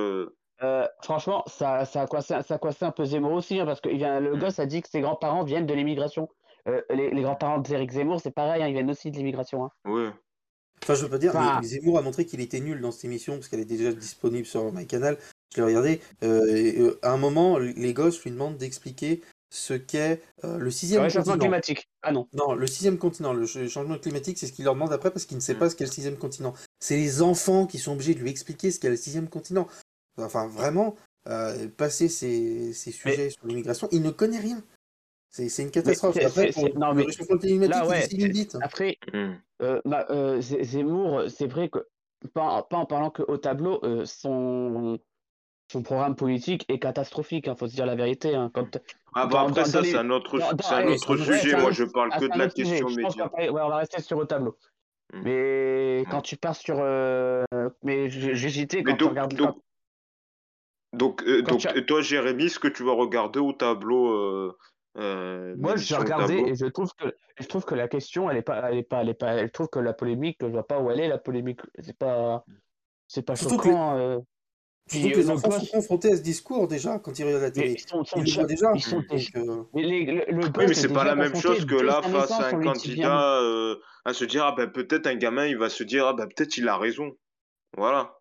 Euh, 0.62 0.86
franchement, 1.02 1.42
ça, 1.46 1.84
ça 1.84 2.02
a 2.02 2.06
coincé, 2.06 2.34
ça 2.46 2.54
a 2.54 2.58
coincé 2.58 2.84
un 2.84 2.90
peu 2.90 3.04
Zemmour 3.04 3.32
aussi, 3.32 3.60
hein, 3.60 3.66
parce 3.66 3.80
que 3.80 3.88
il 3.88 3.98
vient, 3.98 4.20
le 4.20 4.36
hmm, 4.36 4.38
gosse 4.38 4.58
a 4.58 4.66
dit 4.66 4.82
que 4.82 4.88
ses 4.88 5.00
grands-parents 5.00 5.44
viennent 5.44 5.66
de 5.66 5.74
l'immigration. 5.74 6.28
Euh, 6.68 6.82
les, 6.90 7.10
les 7.10 7.22
grands-parents 7.22 7.58
d'Éric 7.58 7.92
Zemmour, 7.92 8.20
c'est 8.20 8.30
pareil, 8.32 8.62
hein, 8.62 8.68
ils 8.68 8.72
viennent 8.72 8.90
aussi 8.90 9.10
de 9.10 9.16
l'immigration. 9.16 9.64
hein. 9.66 9.70
ouais. 9.84 10.10
Enfin, 10.82 10.94
je 10.94 11.02
veux 11.04 11.10
pas 11.10 11.18
dire, 11.18 11.34
mais 11.34 11.66
Zemmour 11.66 11.98
a 11.98 12.02
montré 12.02 12.26
qu'il 12.26 12.40
était 12.40 12.60
nul 12.60 12.80
dans 12.80 12.92
cette 12.92 13.04
émission 13.04 13.34
parce 13.34 13.48
qu'elle 13.48 13.60
est 13.60 13.64
déjà 13.64 13.92
disponible 13.92 14.46
sur 14.46 14.72
MyCanal. 14.72 15.18
Je 15.54 15.60
l'ai 15.60 15.66
regardé. 15.66 16.00
euh, 16.22 16.46
et, 16.54 16.78
euh, 16.80 16.98
à 17.02 17.12
un 17.12 17.16
moment, 17.16 17.58
les 17.58 17.94
gosses 17.94 18.22
lui 18.22 18.30
demandent 18.30 18.56
d'expliquer 18.58 19.22
ce 19.50 19.74
qu'est 19.74 20.22
euh, 20.44 20.58
le 20.58 20.70
le 20.92 21.00
sixième 21.02 21.02
réchauffement 21.02 21.34
continent. 21.34 21.38
climatique. 21.38 21.88
Ah 22.02 22.12
non. 22.12 22.28
Non, 22.32 22.54
le 22.54 22.66
sixième 22.66 22.98
continent, 22.98 23.32
le 23.32 23.46
ch- 23.46 23.68
changement 23.70 23.98
climatique, 23.98 24.38
c'est 24.38 24.46
ce 24.46 24.52
qu'il 24.52 24.64
leur 24.66 24.74
demande 24.74 24.92
après 24.92 25.10
parce 25.10 25.24
qu'il 25.24 25.36
ne 25.38 25.42
sait 25.42 25.54
hmm. 25.54 25.58
pas 25.58 25.70
ce 25.70 25.76
qu'est 25.76 25.86
le 25.86 25.90
sixième 25.90 26.18
continent. 26.18 26.54
C'est 26.80 26.96
les 26.96 27.22
enfants 27.22 27.66
qui 27.66 27.78
sont 27.78 27.92
obligés 27.92 28.14
de 28.14 28.20
lui 28.20 28.30
expliquer 28.30 28.70
ce 28.70 28.78
qu'est 28.80 28.90
le 28.90 28.96
sixième 28.96 29.28
continent. 29.28 29.66
Enfin, 30.18 30.46
vraiment, 30.48 30.94
euh, 31.28 31.68
passer 31.68 32.08
ces, 32.08 32.72
ces 32.72 32.90
Mais, 33.04 33.12
sujets 33.12 33.30
sur 33.30 33.46
l'immigration, 33.46 33.88
il 33.92 34.02
ne 34.02 34.10
connaît 34.10 34.40
rien. 34.40 34.62
C'est 35.28 35.48
c'est 35.50 35.62
une 35.64 35.70
catastrophe. 35.70 36.16
Après, 36.24 36.50
non, 36.76 36.92
le 36.92 37.58
mais 37.58 37.68
là, 37.68 37.86
ouais. 37.86 38.06
bite. 38.08 38.56
Après, 38.62 38.96
hmm. 39.12 39.32
euh, 39.62 39.80
bah, 39.84 40.06
euh, 40.10 40.40
Zemmour, 40.40 41.24
c'est 41.28 41.46
vrai 41.46 41.68
que, 41.68 41.86
pas, 42.32 42.62
pas 42.62 42.78
en 42.78 42.86
parlant 42.86 43.10
que 43.10 43.22
au 43.22 43.36
tableau, 43.36 43.78
euh, 43.84 44.06
son, 44.06 44.98
son 45.70 45.82
programme 45.82 46.16
politique 46.16 46.64
est 46.68 46.78
catastrophique, 46.78 47.46
il 47.48 47.56
faut 47.56 47.66
se 47.66 47.74
dire 47.74 47.84
la 47.84 47.96
vérité. 47.96 48.34
hein. 48.34 48.50
Quand, 48.54 48.78
Ah 49.14 49.26
bah 49.26 49.32
dans, 49.32 49.48
après 49.48 49.62
dans, 49.62 49.66
ça, 49.66 49.82
c'est 49.82 49.90
les, 49.90 49.96
un 49.96 50.08
autre, 50.08 50.38
c'est 50.38 50.72
un 50.72 50.76
un 50.78 50.86
autre 50.88 51.16
sujet. 51.18 51.54
un 51.54 51.58
Moi, 51.58 51.66
autre, 51.66 51.74
je 51.76 51.84
parle 51.84 52.08
ah, 52.12 52.18
que 52.18 52.24
de 52.24 52.32
un 52.32 52.36
la 52.36 52.48
question 52.48 52.88
média. 52.88 53.30
ouais, 53.36 53.50
on 53.50 53.68
va 53.68 53.76
rester 53.76 54.00
sur 54.00 54.16
au 54.16 54.24
tableau. 54.24 54.56
Hmm, 55.12 55.20
Mais 55.22 56.04
quand 56.10 56.16
ouais. 56.16 56.22
tu 56.22 56.36
pars 56.36 56.56
sur. 56.56 56.76
euh, 56.80 57.44
mais 57.82 58.08
Mais 58.08 58.82
quand 58.84 58.96
tu 58.96 58.96
donc, 58.96 59.10
regardes. 59.10 59.36
Quand, 59.36 59.44
donc, 59.44 59.62
donc, 60.96 61.22
euh, 61.22 61.38
tu, 61.38 61.42
donc, 61.44 61.66
et 61.76 61.86
toi, 61.86 62.00
Jérémy, 62.02 62.50
ce 62.50 62.58
que 62.58 62.68
tu 62.68 62.82
vas 62.84 62.92
regarder 62.92 63.38
au 63.38 63.52
tableau, 63.52 64.08
euh, 64.08 64.56
euh, 64.98 65.54
moi, 65.58 65.74
au 65.74 65.96
regardé 65.98 66.34
et 66.34 66.54
je 66.54 66.66
trouve 66.66 66.90
que 66.98 67.14
je 67.38 67.46
trouve 67.46 67.64
que 67.64 67.74
la 67.74 67.88
question, 67.88 68.30
elle 68.30 68.38
est 68.38 68.42
pas, 68.42 68.70
elle 68.70 68.78
est 68.78 68.82
pas, 68.82 69.02
elle 69.02 69.10
est 69.10 69.14
pas. 69.14 69.38
Je 69.46 69.50
trouve 69.50 69.68
que 69.68 69.78
la 69.78 69.92
polémique, 69.92 70.38
je 70.40 70.46
vois 70.46 70.66
pas 70.66 70.80
où 70.80 70.90
elle 70.90 71.00
est 71.00 71.08
la 71.08 71.18
polémique. 71.18 71.60
C'est 71.78 71.96
pas, 71.98 72.44
c'est 73.06 73.22
pas 73.22 73.36
Surtout 73.36 73.58
que 73.58 73.64
choquant. 73.64 73.96
euh. 73.98 74.18
surtout 74.88 75.08
que 75.08 75.14
euh, 75.14 75.16
les 75.18 75.24
le 75.24 75.30
enfants 75.30 75.50
sont 75.50 75.66
confrontés 75.66 76.12
à 76.12 76.16
ce 76.16 76.22
discours 76.22 76.68
déjà 76.68 76.98
quand 76.98 77.18
ils 77.18 77.24
regardent 77.24 77.42
la 77.42 77.48
mais 77.48 77.52
télé. 77.62 77.74
ils 77.74 77.88
sont, 77.88 78.04
sont 78.04 78.20
Ils 78.20 78.36
le 78.40 78.46
déjà, 78.46 78.72
ils 78.74 78.82
sont 78.82 79.02
euh, 79.36 79.62
mais 79.74 79.82
les- 79.82 80.04
le, 80.06 80.24
le 80.28 80.40
Oui, 80.56 80.64
mais 80.68 80.74
c'est 80.74 80.92
pas 80.92 81.04
la 81.04 81.14
même 81.14 81.34
chose 81.34 81.64
que 81.66 81.74
là, 81.74 82.02
face 82.02 82.30
à 82.30 82.46
un 82.48 82.52
candidat, 82.58 83.40
euh, 83.40 83.76
à 84.04 84.12
se 84.14 84.24
dire, 84.24 84.44
ah 84.44 84.52
ben 84.56 84.70
peut-être 84.70 85.06
un 85.06 85.16
gamin, 85.16 85.46
il 85.46 85.58
va 85.58 85.68
se 85.68 85.82
dire, 85.84 86.06
ah 86.06 86.14
ben 86.14 86.26
peut-être 86.26 86.56
il 86.56 86.68
a 86.68 86.76
raison. 86.78 87.12
Voilà. 87.76 88.14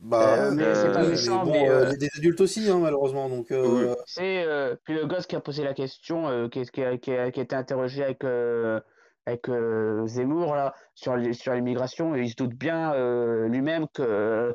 Bah, 0.00 0.38
Euh, 0.38 0.52
mais 0.52 0.74
c'est 0.74 0.90
pas 0.90 1.04
Euh, 1.04 1.20
mais 1.20 1.38
méchant, 1.38 1.46
bon, 1.46 1.66
mais 1.66 1.68
euh, 1.70 1.84
euh, 1.84 1.96
des 1.96 2.08
adultes 2.16 2.40
aussi, 2.40 2.68
hein, 2.68 2.78
malheureusement. 2.78 3.28
Donc, 3.28 3.50
oui. 3.62 3.86
euh, 3.86 3.94
C'est 4.04 4.44
euh, 4.44 4.76
puis 4.84 4.94
le 4.94 5.06
gosse 5.06 5.26
qui 5.26 5.36
a 5.36 5.40
posé 5.40 5.64
la 5.64 5.74
question, 5.74 6.28
euh, 6.28 6.48
qui, 6.48 6.62
qui, 6.66 6.82
a, 6.82 6.98
qui, 6.98 7.12
a, 7.12 7.30
qui 7.30 7.40
a 7.40 7.42
été 7.42 7.56
interrogé 7.56 8.04
avec, 8.04 8.22
euh, 8.24 8.80
avec 9.26 9.48
euh, 9.48 10.06
Zemmour 10.06 10.54
là, 10.54 10.74
sur 10.94 11.16
les- 11.16 11.32
sur 11.32 11.54
l'immigration, 11.54 12.14
et 12.14 12.22
il 12.22 12.30
se 12.30 12.36
doute 12.36 12.52
bien 12.54 12.92
euh, 12.94 13.48
lui-même 13.48 13.86
que 13.94 14.02
euh, 14.02 14.52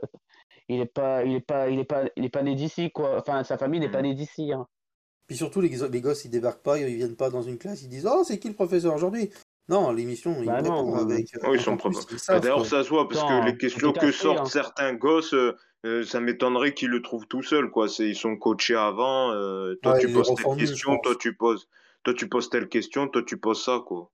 il 0.70 0.82
est 0.82 0.86
pas 0.88 1.24
il 1.26 1.36
est 1.36 1.42
pas 1.42 1.70
il 1.70 1.80
est 1.80 1.86
pas 1.86 2.06
il 2.18 2.26
est 2.26 2.30
pas 2.30 2.44
né 2.44 2.56
d'ici 2.56 2.92
quoi. 2.92 3.20
Enfin 3.20 3.44
sa 3.44 3.58
famille 3.58 3.80
n'est 3.82 3.90
pas 3.90 4.02
Hmm. 4.02 4.04
née 4.04 4.16
d'ici. 4.16 4.54
hein. 4.54 4.68
Puis 5.28 5.38
surtout, 5.38 5.62
les, 5.62 5.70
les 5.70 6.02
gosses, 6.02 6.26
ils 6.26 6.32
débarquent 6.32 6.64
pas, 6.64 6.80
ils 6.80 6.96
viennent 6.96 7.16
pas 7.16 7.30
dans 7.30 7.42
une 7.44 7.58
classe, 7.58 7.84
ils 7.84 7.90
disent 7.90 8.08
Oh, 8.12 8.24
c'est 8.26 8.40
qui 8.40 8.48
le 8.50 8.56
professeur 8.56 8.94
aujourd'hui? 8.96 9.32
Non, 9.70 9.92
l'émission, 9.92 10.42
ils 10.42 10.46
Bah 10.48 10.62
préparent 10.62 10.80
non. 10.86 10.96
euh, 10.98 11.06
avec. 11.14 11.36
euh, 11.36 11.50
Oui, 11.50 11.58
ils 11.58 11.62
sont 11.62 11.78
ils 12.12 12.18
Bah, 12.28 12.40
D'ailleurs, 12.40 12.66
ça 12.66 12.84
se 12.84 12.90
voit, 12.90 13.08
parce 13.08 13.24
que 13.24 13.46
les 13.46 13.58
questions 13.58 13.94
que 13.94 14.12
sortent 14.12 14.40
hein. 14.40 14.46
certains 14.46 14.94
gosses, 14.94 15.34
euh, 15.34 15.56
euh, 15.86 16.04
ça 16.04 16.20
m'étonnerait 16.20 16.74
qu'ils 16.74 16.90
le 16.90 17.02
trouvent 17.02 17.28
tout 17.28 17.44
seuls, 17.44 17.70
quoi. 17.70 17.88
C'est, 17.88 18.08
ils 18.10 18.16
sont 18.16 18.36
coachés 18.36 18.76
avant. 18.76 19.32
euh, 19.34 19.76
toi, 19.82 19.94
Ouais, 19.94 20.00
tu 20.00 20.08
ils 20.08 20.14
poses 20.14 20.34
telle 20.36 20.46
question, 20.58 20.98
toi, 21.00 21.16
tu 21.20 21.36
poses, 21.36 21.68
toi, 22.04 22.14
tu 22.14 22.28
poses 22.28 22.50
telle 22.50 22.68
question, 22.68 23.08
toi, 23.08 23.22
tu 23.24 23.38
poses 23.38 23.64
ça, 23.64 23.82
quoi. 23.86 24.12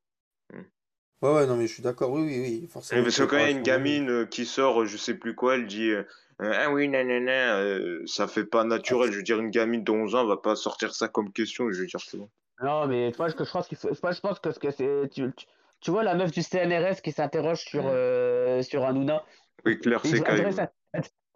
Ouais, 1.21 1.33
ouais, 1.33 1.47
non, 1.47 1.55
mais 1.57 1.67
je 1.67 1.73
suis 1.73 1.83
d'accord, 1.83 2.11
oui, 2.11 2.21
oui, 2.23 2.39
oui, 2.61 2.67
forcément, 2.67 3.03
Parce 3.03 3.17
que 3.17 3.23
quand 3.23 3.37
il 3.37 3.41
y 3.41 3.45
a 3.45 3.49
une 3.51 3.63
gamine 3.63 4.09
euh, 4.09 4.25
qui 4.25 4.45
sort, 4.45 4.81
euh, 4.81 4.85
je 4.85 4.97
sais 4.97 5.15
plus 5.15 5.33
quoi, 5.35 5.55
elle 5.55 5.65
dit, 5.65 5.89
euh, 5.89 6.03
euh, 6.41 6.51
ah 6.53 6.71
oui, 6.71 6.87
nanana, 6.89 7.57
euh, 7.59 8.03
ça 8.05 8.27
fait 8.27 8.45
pas 8.45 8.61
Ah, 8.61 8.65
naturel. 8.65 9.11
Je 9.11 9.17
veux 9.17 9.23
dire, 9.23 9.39
une 9.39 9.49
gamine 9.49 9.83
de 9.83 9.91
11 9.91 10.13
ans 10.15 10.25
va 10.25 10.37
pas 10.37 10.55
sortir 10.55 10.93
ça 10.93 11.07
comme 11.07 11.31
question. 11.31 11.71
Je 11.71 11.79
veux 11.79 11.87
dire, 11.87 11.99
c'est 12.01 12.17
bon. 12.17 12.29
Non 12.61 12.87
mais 12.87 13.11
je, 13.11 13.17
je 13.17 13.51
pense 13.51 13.67
qu'il 13.67 13.77
faut 13.77 13.93
je 13.93 14.19
pense 14.21 14.39
que 14.39 14.51
ce 14.51 14.59
que 14.59 14.71
c'est 14.71 15.09
tu, 15.09 15.33
tu, 15.35 15.45
tu 15.81 15.91
vois 15.91 16.03
la 16.03 16.15
meuf 16.15 16.31
du 16.31 16.41
CNRS 16.41 17.01
qui 17.01 17.11
s'interroge 17.11 17.59
sur 17.65 17.83
Hmm. 17.83 17.87
euh, 17.87 18.61
sur 18.61 18.85
Hanouna. 18.85 19.23
Oui, 19.65 19.79
Claire 19.79 20.01
Il 20.03 20.09
Secaille, 20.09 20.45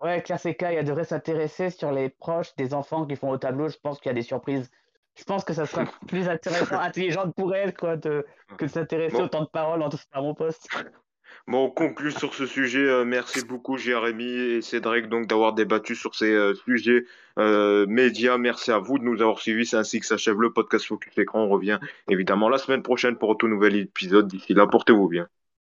ouais. 0.01 0.21
Claire 0.23 0.39
Seca, 0.39 0.71
elle 0.73 0.85
devrait 0.85 1.03
s'intéresser 1.03 1.69
sur 1.69 1.91
les 1.91 2.09
proches 2.09 2.55
des 2.55 2.73
enfants 2.73 3.05
qui 3.05 3.15
font 3.15 3.29
au 3.31 3.37
tableau. 3.37 3.69
Je 3.69 3.77
pense 3.77 3.99
qu'il 3.99 4.09
y 4.09 4.11
a 4.11 4.13
des 4.15 4.21
surprises. 4.23 4.69
Je 5.17 5.23
pense 5.25 5.43
que 5.43 5.53
ça 5.53 5.65
sera 5.65 5.85
plus 6.07 6.29
intéressant, 6.29 6.79
intelligent 6.79 7.31
pour 7.31 7.53
elle, 7.55 7.75
quoi, 7.75 7.97
de, 7.97 8.25
que 8.57 8.65
de 8.65 8.69
s'intéresser 8.69 9.21
au 9.21 9.27
Bon, 9.27 9.29
temps 9.29 9.43
de 9.43 9.49
parole 9.49 9.81
en 9.81 9.89
tout 9.89 9.97
à 10.11 10.21
mon 10.21 10.33
poste. 10.35 10.69
Bon, 11.47 11.65
on 11.65 11.69
conclut 11.69 12.11
sur 12.11 12.33
ce 12.33 12.45
sujet. 12.45 12.87
Euh, 12.87 13.05
merci 13.05 13.43
beaucoup, 13.43 13.77
Jérémy 13.77 14.29
et 14.29 14.61
Cédric, 14.61 15.07
donc 15.07 15.27
d'avoir 15.27 15.53
débattu 15.53 15.95
sur 15.95 16.15
ces 16.15 16.31
euh, 16.31 16.53
sujets 16.53 17.05
euh, 17.37 17.85
médias. 17.87 18.37
Merci 18.37 18.71
à 18.71 18.79
vous 18.79 18.99
de 18.99 19.03
nous 19.03 19.21
avoir 19.21 19.39
suivis. 19.39 19.65
C'est 19.65 19.77
ainsi 19.77 19.99
que 19.99 20.05
s'achève 20.05 20.39
le 20.41 20.51
podcast 20.51 20.85
Focus 20.85 21.17
Écran. 21.17 21.43
On 21.43 21.49
revient 21.49 21.79
évidemment 22.09 22.49
la 22.49 22.57
semaine 22.57 22.83
prochaine 22.83 23.17
pour 23.17 23.31
un 23.31 23.35
tout 23.35 23.47
nouvel 23.47 23.75
épisode. 23.75 24.27
D'ici 24.27 24.53
là, 24.53 24.67
portez-vous 24.67 25.07
bien. 25.07 25.27